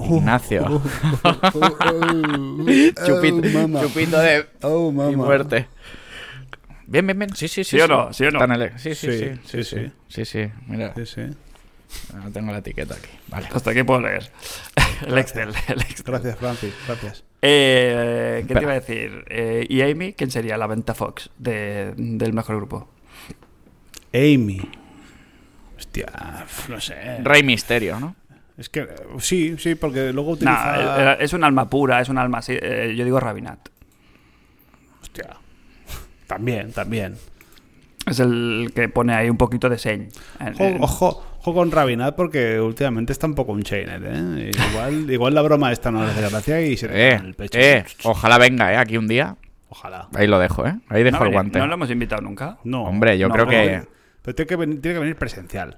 [0.00, 0.82] Ignacio.
[3.06, 5.68] chupito, Oh, chupito de Oh, muerte.
[6.90, 7.34] Bien, bien, bien.
[7.36, 7.76] Sí, sí, sí.
[7.76, 8.12] ¿Sí o no?
[8.12, 8.40] ¿Sí o no?
[8.42, 9.92] Está en el- Sí, sí, Sí, sí.
[10.08, 10.50] sí, sí.
[10.66, 10.94] Mira.
[10.96, 11.20] Sí, sí.
[12.14, 13.08] No tengo la etiqueta aquí.
[13.28, 13.48] Vale.
[13.52, 14.30] Hasta aquí puedo leer.
[15.06, 15.50] El Excel.
[15.68, 16.04] El Excel.
[16.06, 16.74] Gracias, Francis.
[16.86, 17.24] Gracias.
[17.42, 19.24] Eh, ¿Qué te iba a decir?
[19.28, 20.12] Eh, ¿Y Amy?
[20.14, 22.90] ¿Quién sería la venta Fox de- del mejor grupo?
[24.12, 24.60] Amy.
[25.76, 26.06] Hostia,
[26.68, 27.18] no sé.
[27.22, 28.16] Rey Misterio, ¿no?
[28.56, 28.86] Es que eh,
[29.20, 31.14] sí, sí, porque luego utiliza.
[31.14, 32.54] es un alma pura, es un alma así.
[32.60, 33.68] eh, yo digo Rabinat.
[35.00, 35.36] Hostia.
[36.28, 37.16] También, también.
[38.06, 40.08] Es el que pone ahí un poquito de señ.
[40.40, 44.52] Ojo, en- ojo, ojo con Rabinat porque últimamente está un poco un chainer, ¿eh?
[44.70, 47.34] Igual, igual la broma esta no le hace gracia y se le Eh, en el
[47.34, 47.58] pecho.
[47.58, 48.76] eh, ojalá venga, ¿eh?
[48.76, 49.36] Aquí un día.
[49.68, 50.08] Ojalá.
[50.14, 50.76] Ahí lo dejo, ¿eh?
[50.88, 51.58] Ahí dejo no, el guante.
[51.58, 52.56] no lo hemos invitado nunca.
[52.64, 52.84] No.
[52.84, 53.82] Hombre, yo No, creo no, que...
[54.22, 55.76] Pero tiene que, venir, tiene que venir presencial.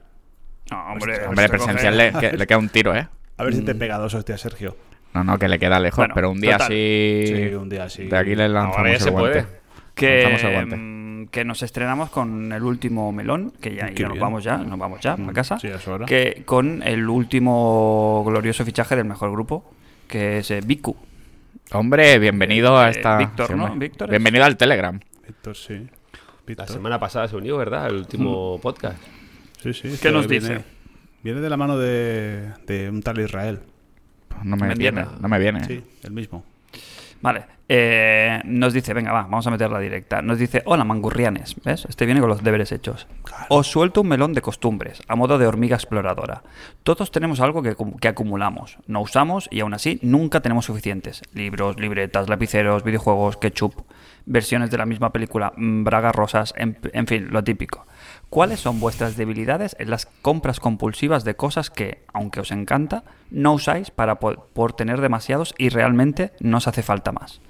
[0.70, 1.27] No, hombre.
[1.27, 3.09] Hombre, se presencial le, que- le queda un tiro, ¿eh?
[3.39, 4.77] A ver si te pega dos hostias, Sergio.
[5.14, 6.68] No, no, que le queda lejos, Bueno, pero un día total.
[6.68, 7.24] sí...
[7.27, 8.05] Sí, un día sí.
[8.05, 9.43] De aquí le lanzamos Ahora ya el se guante.
[9.43, 9.60] puede.
[9.95, 14.79] Que, mm, que nos estrenamos con el último melón, que ya, nos vamos ya, nos
[14.79, 15.59] vamos ya a casa.
[15.59, 16.07] Sí, es hora.
[16.07, 19.71] Que con el último glorioso fichaje del mejor grupo,
[20.09, 20.97] que es eh, Biku.
[21.73, 23.17] Hombre, bienvenido a Eh, esta...
[23.19, 23.75] Víctor, ¿no?
[23.77, 24.99] Víctor es- Bienvenido al Telegram.
[25.27, 25.87] Víctor, sí.
[26.57, 27.87] La semana pasada se unió, ¿verdad?
[27.89, 28.99] El último podcast.
[29.62, 29.97] Sí, sí.
[30.03, 30.65] ¿Qué nos viene- dice?
[31.23, 33.61] Viene de la mano de, de un tal Israel.
[34.43, 35.03] No me Mendieta.
[35.03, 35.65] viene, no me viene.
[35.65, 36.45] Sí, el mismo.
[37.23, 40.23] Vale, eh, nos dice, venga, va, vamos a meterla directa.
[40.23, 41.87] Nos dice, hola, mangurrianes, ¿ves?
[41.89, 43.07] Este viene con los deberes hechos.
[43.49, 46.43] Os suelto un melón de costumbres, a modo de hormiga exploradora.
[46.83, 51.23] Todos tenemos algo que, que acumulamos, no usamos y aún así nunca tenemos suficientes.
[51.33, 53.75] Libros, libretas, lapiceros, videojuegos, ketchup,
[54.31, 57.86] versiones de la misma película, mm, bragas rosas, en, en fin, lo típico.
[58.31, 63.52] ¿Cuáles son vuestras debilidades en las compras compulsivas de cosas que, aunque os encanta, no
[63.55, 67.40] usáis para po- por tener demasiados y realmente no os hace falta más?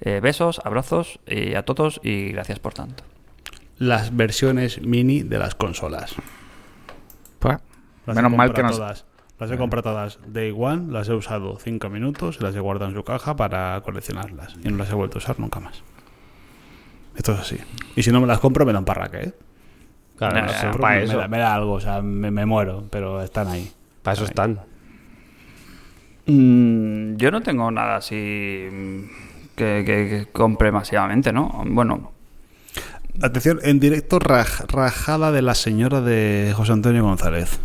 [0.00, 3.02] Eh, besos, abrazos y a todos y gracias por tanto.
[3.78, 6.14] Las versiones mini de las consolas.
[7.40, 7.58] Pues,
[8.06, 8.76] Las menos he mal que comprado nos...
[8.78, 9.04] todas.
[9.40, 12.90] Las he comprado todas Day One, las he usado 5 minutos y las he guardado
[12.90, 14.56] en su caja para coleccionarlas.
[14.64, 15.82] Y no las he vuelto a usar nunca más.
[17.18, 17.58] Esto es así.
[17.96, 19.32] Y si no me las compro, me dan parraque, ¿eh?
[20.16, 21.18] Claro, no Compro, para me, eso.
[21.18, 23.70] da, me da algo, o sea, me, me muero, pero están ahí.
[24.02, 24.60] Para eso están.
[26.26, 29.02] Mm, yo no tengo nada así mm,
[29.56, 31.62] que, que- que compre masivamente, ¿no?
[31.66, 32.12] Bueno,
[33.20, 37.58] Atención, en directo raj- rajada de la señora de José Antonio González.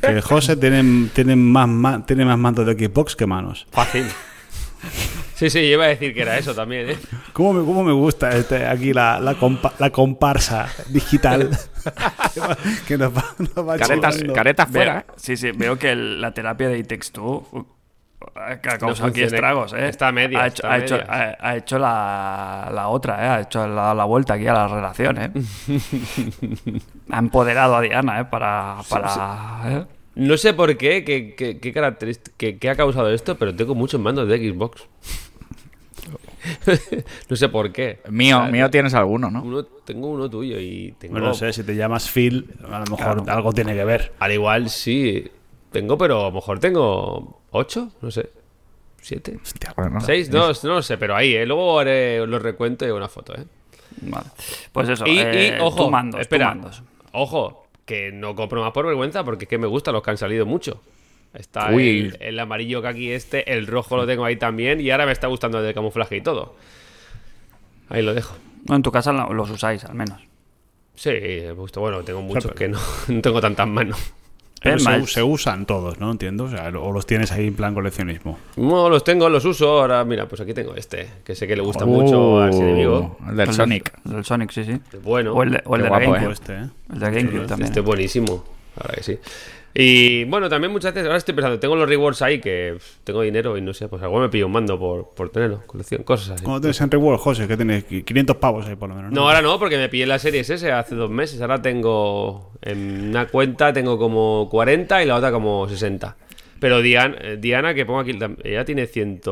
[0.00, 3.66] Que José tiene, tiene, más, ma- tiene más mandos de Xbox que manos.
[3.70, 4.06] Fácil.
[5.34, 6.96] Sí, sí, yo iba a decir que era eso también, ¿eh?
[7.32, 11.50] ¿Cómo me, cómo me gusta este, aquí la, la, compa- la comparsa digital?
[12.86, 15.12] que nos va, nos va Caretas, veo- fuera, ¿eh?
[15.16, 17.42] sí, sí, veo que el- la terapia de Itex 2
[18.36, 19.88] ha causado aquí estragos, ¿eh?
[19.88, 21.10] Está a medias, Ha hecho, está ha hecho, medias.
[21.10, 23.28] ha- ha hecho la, la otra, ¿eh?
[23.28, 25.30] Ha hecho la, la vuelta aquí a la relación, ¿eh?
[27.10, 28.24] ha empoderado a Diana, ¿eh?
[28.24, 28.76] Para...
[28.88, 29.84] para ¿eh?
[30.16, 34.28] No sé por qué, qué, qué, qué- qué ha causado esto, pero tengo muchos mandos
[34.28, 34.84] de Xbox.
[37.28, 38.00] no sé por qué.
[38.08, 39.42] Mío, O sea, mío tienes alguno, ¿no?
[39.42, 41.12] uno- tengo uno tuyo y tengo...
[41.12, 44.12] Bueno, no sé, si te llamas Phil, a lo mejor algo tiene que ver.
[44.18, 45.30] Al igual sí,
[45.70, 48.30] tengo, pero a lo mejor tengo ocho, no sé.
[49.00, 49.38] ¿Siete?
[49.42, 50.30] Hostia, bueno, ¿Seis?
[50.30, 51.44] No, no lo sé, pero ahí, ¿eh?
[51.44, 53.44] Luego haré los recuento y una foto, ¿eh?
[54.00, 54.26] Vale.
[54.72, 56.82] Pues eso, Y, eh, y, ojo, tú mandos, tú espera, mandos.
[57.12, 60.16] ojo, que no compro más por vergüenza porque es que me gustan los que han
[60.16, 60.80] salido mucho.
[61.34, 61.98] Está Uy.
[61.98, 65.12] el, el amarillo que aquí este, el rojo lo tengo ahí también y ahora me
[65.12, 66.54] está gustando el de camuflaje y todo.
[67.88, 68.36] Ahí lo dejo.
[68.68, 70.20] No, en tu casa lo- los usáis, al menos.
[70.94, 71.80] Sí, me gusta.
[71.80, 72.78] Bueno, tengo muchos que no,
[73.08, 73.98] no tengo tantas manos.
[74.62, 76.10] Pero Es se, usan todos, ¿no?
[76.10, 76.44] Entiendo.
[76.44, 78.38] O, sea, o los tienes ahí en plan coleccionismo.
[78.56, 79.68] No, los tengo, los uso.
[79.80, 83.18] Ahora, mira, pues aquí tengo este, que sé que le gusta Uh, mucho al enemigo.
[83.28, 83.92] El del El- Sonic.
[84.06, 84.80] El del Sonic, sí, sí.
[85.02, 86.28] Bueno, O el de, o el Qué de la guapo, GameCube.
[86.28, 86.66] O este, ¿eh?
[86.94, 87.66] El de GameCube también.
[87.66, 88.44] este es buenísimo.
[88.76, 89.18] Ahora que sí.
[89.76, 93.22] Y bueno, también muchas veces, ahora estoy pensando, tengo los rewards ahí que pff, tengo
[93.22, 96.30] dinero y no sé, pues algo me pillo un mando por, por tenerlo, colección, cosas
[96.30, 96.44] así.
[96.44, 97.48] ¿Cómo tienes en Reward, José?
[97.48, 99.10] Que tienes 500 pavos ahí por lo menos.
[99.10, 101.40] No, ahora no, porque me pillé la serie S hace dos meses.
[101.40, 106.16] Ahora tengo en una cuenta tengo como 40 y la otra como 60.
[106.60, 109.22] Pero Diana, eh, Diana que pongo aquí, ella tiene 100,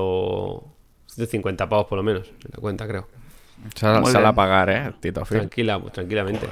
[1.06, 3.06] 150 pavos por lo menos en la cuenta, creo.
[3.78, 4.26] Bien.
[4.26, 4.92] a pagar, ¿eh?
[5.00, 5.22] Tito.
[5.22, 6.48] Tranquila, tranquilamente.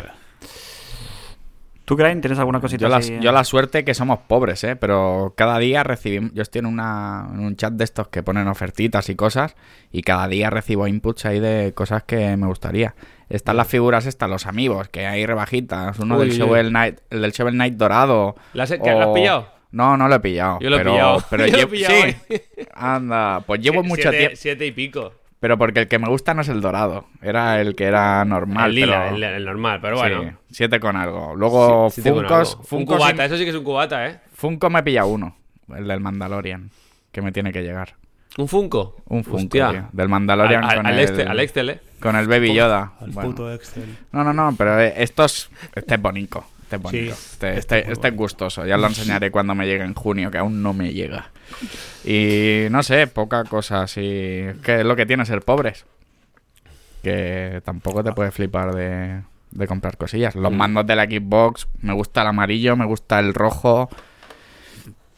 [1.91, 3.19] ¿Tú, Crane, tienes alguna cosita Yo la, así?
[3.21, 4.77] yo la suerte que somos pobres, ¿eh?
[4.77, 6.31] Pero cada día recibimos...
[6.35, 9.57] Yo estoy en, una, en un chat de estos que ponen ofertitas y cosas
[9.91, 12.95] y cada día recibo inputs ahí de cosas que me gustaría.
[13.29, 15.99] Están las figuras estas, los amigos, que hay rebajitas.
[15.99, 16.69] Uno Uy, del Shovel.
[16.69, 18.37] Knight, el del Shovel Knight dorado.
[18.53, 19.49] ¿La has- que- la has pillado?
[19.73, 20.61] No, no lo he pillado.
[20.61, 21.25] Yo lo he pero, pillado.
[21.29, 21.95] Pero Yo lo he llevo- pillado
[22.29, 22.43] sí.
[22.73, 24.37] Anda, pues llevo mucho tiempo...
[24.37, 25.12] Siete y pico.
[25.41, 27.07] Pero porque el que me gusta no es el dorado.
[27.23, 28.69] Era el que era normal.
[28.69, 30.39] el lila, pero- el, el normal, pero Sí, bueno.
[30.51, 31.35] siete con algo.
[31.35, 32.65] Luego Sí, Funkos, algo.
[32.77, 34.21] Un cubata, eso sí que es un cubata, ¿eh?
[34.35, 35.35] Funko me pilla uno.
[35.75, 36.71] El del Mandalorian.
[37.11, 37.95] Que me tiene que llegar.
[38.39, 38.97] ¿Un Funko?
[39.07, 41.81] Un Funko, tío, Del Mandalorian Al, con, al el, Excel, al Excel, ¿eh?
[42.01, 42.93] con el Baby Yoda.
[43.01, 43.31] Al Bueno.
[43.31, 43.97] puto Excel.
[44.12, 46.45] No, no, no, pero eh, esto es, este es bonito.
[46.70, 47.14] Este es bonito.
[47.16, 48.64] Sí, este, este este- es este es gustoso.
[48.66, 51.30] Ya lo enseñaré cuando me llegue en junio, que aún no me llega.
[52.05, 54.01] Y no sé, poca cosa así.
[54.62, 55.84] Que es lo que tiene ser pobres.
[57.02, 60.34] Que tampoco te puedes flipar de, de comprar cosillas.
[60.36, 63.88] Los mandos de la Xbox, me gusta el amarillo, me gusta el rojo.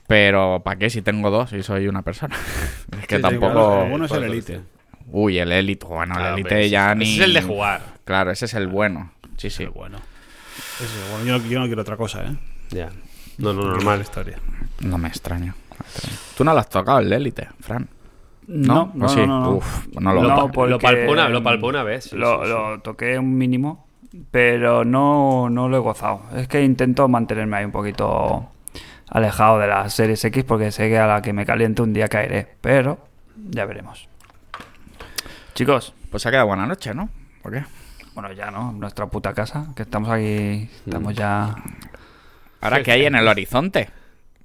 [0.07, 2.37] Pero ¿para qué si tengo dos y soy una persona?
[3.01, 3.83] es que Sí, tampoco...
[3.83, 4.61] el bueno es el Elite.
[5.09, 5.87] Uy, el Elite.
[5.87, 7.15] Bueno, Claro, el hombre, Elite ese- ya ese ni...
[7.15, 7.83] es el de jugar.
[8.05, 9.13] Claro, ese es el bueno.
[9.37, 9.59] Sí, sí.
[9.59, 9.99] Pero bueno.
[11.11, 11.25] Bueno.
[11.25, 12.37] Yo no, yo no quiero otra cosa, ¿eh?
[12.71, 12.91] Ya.
[13.39, 14.01] No, no, la normal.
[14.01, 14.39] historia.
[14.81, 15.55] No me extraño.
[16.37, 17.89] Tú no lo has tocado el Elite, Fran.
[18.49, 19.21] No, ¿O no, sí?
[19.21, 19.51] no, no, no.
[19.53, 22.05] Uf, no lo Lo, No, pa- porque- lo palpó una, lo palpó una vez.
[22.05, 22.49] sí, lo, sí, sí.
[22.51, 23.87] lo toqué un mínimo,
[24.31, 26.23] pero no, no lo he gozado.
[26.37, 28.49] Es que intento mantenerme ahí un poquito
[29.09, 32.09] alejado de las series X porque sé que a la que me caliente un día
[32.09, 32.99] caeré, pero
[33.51, 34.09] ya veremos.
[35.55, 37.09] Chicos, Pues se ha quedado buena noche, ¿no?
[37.43, 37.65] ¿Por qué?
[38.15, 41.55] Bueno, ya no, nuestra puta casa, que estamos aquí, estamos ya...
[42.61, 43.89] Ahora, ¿qué hay en el horizonte?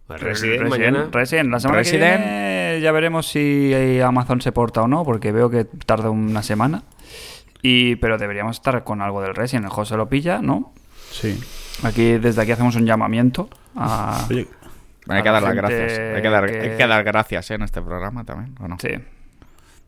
[0.10, 1.10] Resident, mañana.
[1.11, 1.49] Resident.
[1.52, 2.15] La semana Resident.
[2.23, 6.41] que viene ya veremos si Amazon se porta o no, porque veo que tarda una
[6.44, 6.84] semana.
[7.61, 9.65] Y, pero deberíamos estar con algo del Resident.
[9.65, 10.73] El José lo pilla, ¿no?
[11.11, 11.38] Sí.
[11.84, 14.26] Aquí, desde aquí hacemos un llamamiento a...
[14.30, 14.48] Oye,
[15.10, 15.99] Hay que la las gracias.
[16.15, 17.56] Hay que dar, que- hay que dar gracias ¿eh?
[17.56, 18.77] en este programa también, ¿o no?
[18.80, 18.89] Sí.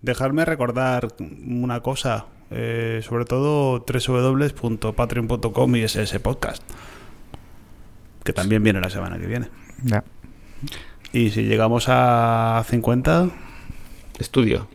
[0.01, 6.63] Dejarme recordar una cosa, eh, sobre todo www.patreon.com y ese podcast,
[8.23, 9.47] que también viene la semana que viene.
[9.83, 10.03] Ya.
[11.11, 13.29] Y si llegamos a 50,
[14.19, 14.67] Estudio.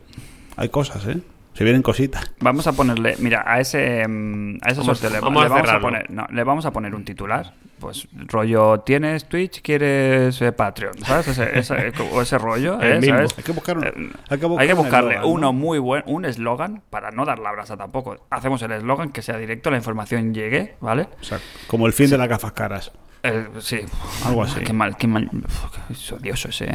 [0.56, 1.20] hay cosas, ¿eh?
[1.54, 2.32] Se vienen cositas.
[2.40, 5.48] Vamos a ponerle, mira, a ese, mm, a ese Vamos- sorteo le, vamos a le
[5.50, 5.86] vamos a cerrarlo.
[5.88, 7.52] poner, no, le vamos a poner un titular.
[7.78, 9.60] Pues rollo, ¿tienes Twitch?
[9.62, 10.98] ¿Quieres eh, Patreon?
[11.04, 11.28] ¿Sabes?
[11.28, 13.00] Ese, ese- o ese rollo, El ¿eh?
[13.00, 13.16] mismo.
[13.16, 13.34] ¿sabes?
[13.38, 13.92] Hay que buscar, un- Eh,
[14.30, 17.38] hay que buscar Hay que un buscarle uno muy buen, un eslogan para no dar
[17.38, 18.16] la brasa tampoco.
[18.30, 21.08] Hacemos el eslogan que sea directo, la información llegue, ¿vale?
[21.20, 22.90] O sea, como el fin de las gafas caras.
[23.22, 23.80] Eh, sí,
[24.26, 24.60] Algo así.
[24.60, 25.30] Qué mal, qué mal.
[25.32, 26.66] Uf, qué es odioso ese.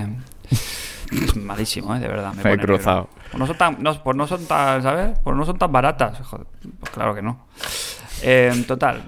[1.12, 2.00] Es malísimo, ¿eh?
[2.00, 2.34] de verdad.
[2.34, 3.10] Me pone cruzado.
[3.32, 5.18] Pues no son tan, no, pues no son tan, ¿sabes?
[5.24, 6.20] Pues no son tan baratas.
[6.20, 6.48] Joder,
[6.80, 7.48] pues claro que no.
[8.22, 9.04] Eh, en total.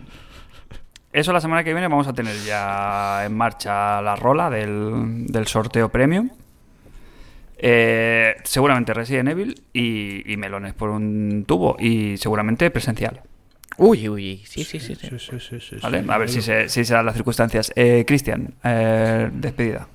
[1.13, 5.47] Eso la semana que viene vamos a tener ya en marcha la rola del, del
[5.47, 6.29] sorteo premium.
[7.57, 11.75] Eh, seguramente Resident Evil y, y melones por un tubo.
[11.79, 13.21] Y seguramente presencial.
[13.77, 14.95] Uy, uy, sí, sí, sí.
[14.95, 15.07] sí.
[15.09, 16.03] Sí, sí, sí, sí, ¿Vale?
[16.03, 16.07] sí.
[16.09, 17.71] A ver si se, si se dan las circunstancias.
[17.75, 19.87] Eh, Cristian, eh, despedida.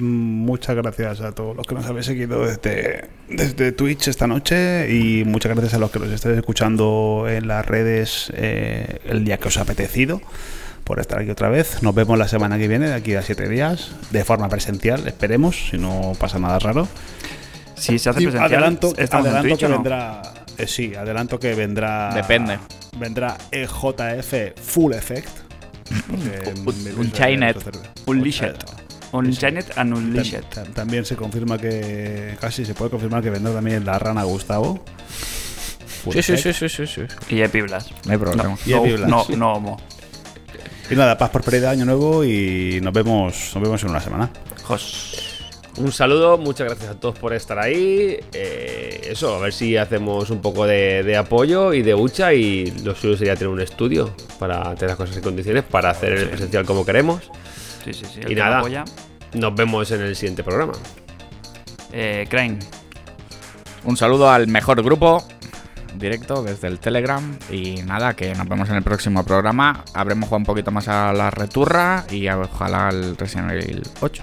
[0.00, 5.24] Muchas gracias a todos los que nos habéis seguido desde, desde Twitch esta noche y
[5.24, 9.48] muchas gracias a los que nos estáis escuchando en las redes eh, el día que
[9.48, 10.20] os ha apetecido
[10.84, 11.82] por estar aquí otra vez.
[11.82, 15.68] Nos vemos la semana que viene, de aquí a siete días, de forma presencial, esperemos,
[15.70, 16.86] si no pasa nada raro.
[17.74, 19.74] Si se hace presencial, adelanto ¿estamos en adelanto Twitch que no?
[19.76, 20.22] vendrá.
[20.58, 22.14] eh, sí, adelanto que vendrá.
[22.14, 22.58] Depende.
[22.98, 25.28] Vendrá EJF Full Effect.
[26.96, 27.56] Un- Chinet.
[28.06, 28.54] Un Unleashed.
[29.12, 30.42] Unchained and Unleashed.
[30.52, 32.36] Tam- tam- También se confirma que.
[32.40, 34.82] Casi se puede confirmar que vendrá también la rana Gustavo.
[36.12, 37.02] Sí, sí, sí, sí, sí, sí.
[37.28, 37.88] Y Epiblas.
[38.06, 38.56] No hay problema.
[38.66, 39.08] Y No, Epiblas.
[39.10, 39.76] no, no homo.
[40.90, 44.30] Y nada, paz, prosperidad, año nuevo y nos vemos, nos vemos en una semana.
[44.64, 45.24] Jos.
[45.76, 48.16] Un saludo, muchas gracias a todos por estar ahí.
[48.32, 52.32] Eh, eso, a ver si hacemos un poco de, de apoyo y de hucha.
[52.32, 56.12] Y lo suyo sería tener un estudio para tener las cosas en condiciones para hacer
[56.14, 57.22] el presencial como queremos.
[57.92, 58.20] Sí, sí, sí.
[58.28, 58.58] Y el nada.
[58.58, 58.84] apoya.
[59.34, 60.72] Nos vemos en el siguiente programa.
[61.92, 62.58] Eh, Crane.
[63.84, 65.26] Un saludo al mejor grupo
[65.94, 69.84] directo desde el Telegram y nada, que nos vemos en el próximo programa.
[69.94, 74.22] Habremos jugado un poquito más a la returra y ojalá al Resident Evil 8.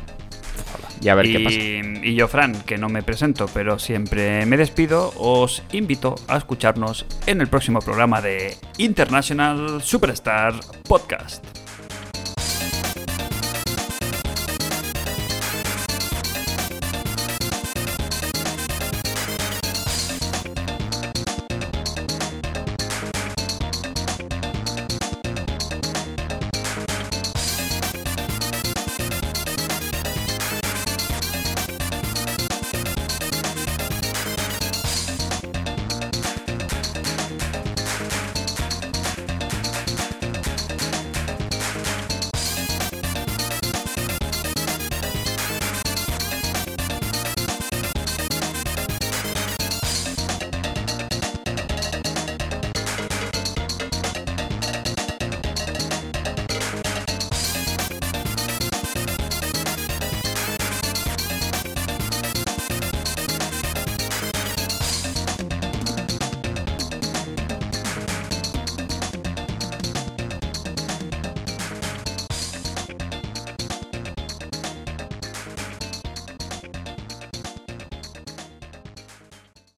[1.01, 1.57] Y a ver qué pasa.
[1.57, 7.05] Y yo, Fran, que no me presento, pero siempre me despido, os invito a escucharnos
[7.25, 10.53] en el próximo programa de International Superstar
[10.87, 11.64] Podcast.